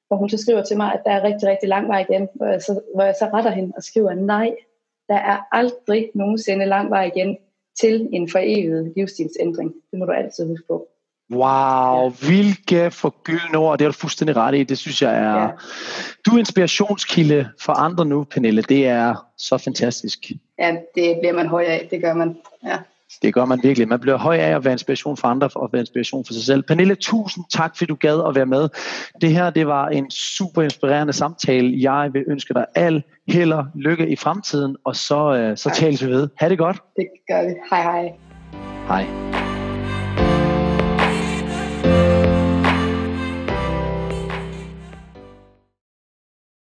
Og 0.10 0.18
hun 0.18 0.30
så 0.30 0.38
skriver 0.38 0.64
til 0.64 0.78
mig, 0.78 0.94
at 0.94 1.02
der 1.06 1.12
er 1.12 1.24
rigtig, 1.24 1.50
rigtig 1.50 1.70
lang 1.70 1.88
vej 1.88 2.06
igen. 2.10 2.28
Hvor 2.36 2.46
jeg 2.46 2.62
så, 2.62 2.82
hvor 2.96 3.04
jeg 3.04 3.16
så 3.20 3.26
retter 3.34 3.52
hende 3.52 3.74
og 3.78 3.84
skriver, 3.84 4.14
nej, 4.14 4.56
der 5.10 5.16
er 5.16 5.38
aldrig 5.52 6.10
nogensinde 6.16 6.66
lang 6.66 6.90
vej 6.90 7.12
igen 7.16 7.38
til 7.80 8.10
en 8.12 8.30
forevet 8.30 8.94
livsstilsændring. 8.98 9.74
Det 9.92 10.00
må 10.00 10.06
du 10.06 10.12
altid 10.12 10.48
huske 10.48 10.68
på. 10.68 10.88
Wow, 11.32 12.04
ja. 12.04 12.10
hvilke 12.10 12.92
forgyldne 12.92 13.58
ord, 13.58 13.80
det 13.80 13.86
er 13.86 13.90
du 13.90 13.98
fuldstændig 13.98 14.36
ret 14.36 14.56
i. 14.56 14.64
Det 14.64 14.78
synes 14.78 15.02
jeg 15.02 15.16
er... 15.18 15.42
Ja. 15.42 15.50
Du 16.26 16.32
er 16.32 16.40
inspirationskilde 16.40 17.50
for 17.62 17.74
andre 17.74 18.06
nu, 18.06 18.24
Pernille. 18.24 18.62
Det 18.62 18.88
er 18.88 19.28
så 19.38 19.58
fantastisk. 19.58 20.32
Ja, 20.60 20.76
det 20.96 21.18
bliver 21.20 21.34
man 21.34 21.48
høj 21.48 21.64
af. 21.64 21.88
Det 21.92 22.02
gør 22.02 22.14
man. 22.14 22.38
Ja. 22.64 22.78
Det 23.22 23.34
gør 23.34 23.46
man 23.46 23.60
virkelig. 23.64 23.88
Man 23.88 24.00
bliver 24.00 24.18
høj 24.18 24.38
af 24.38 24.56
at 24.56 24.66
være 24.66 24.72
inspiration 24.72 25.18
for 25.18 25.28
andre 25.28 25.50
og 25.56 25.70
være 25.72 25.80
inspiration 25.80 26.26
for 26.26 26.34
sig 26.34 26.44
selv. 26.44 26.64
Pernille, 26.64 26.96
tusind 26.96 27.46
tak, 27.54 27.78
fordi 27.78 27.90
du 27.90 27.96
gad 27.96 28.28
at 28.28 28.36
være 28.36 28.46
med. 28.46 28.70
Det 29.22 29.30
her 29.30 29.50
det 29.50 29.68
var 29.68 29.88
en 29.88 30.12
super 30.12 30.62
inspirerende 30.62 31.14
samtale. 31.14 31.82
Jeg 31.82 32.10
vil 32.14 32.24
ønske 32.28 32.54
dig 32.54 32.66
al 32.76 33.04
held 33.28 33.52
og 33.54 33.66
lykke 33.76 34.08
i 34.08 34.16
fremtiden, 34.16 34.76
og 34.86 34.96
så, 34.96 35.50
uh, 35.50 35.58
så 35.58 35.70
tales 35.76 36.06
vi 36.06 36.12
ved. 36.12 36.30
Ha' 36.36 36.50
det 36.50 36.58
godt. 36.58 36.78
Det 36.96 37.08
gør 37.28 37.48
vi. 37.48 37.54
Hej 37.70 37.82
hej. 37.82 38.12
Hej. 38.88 39.45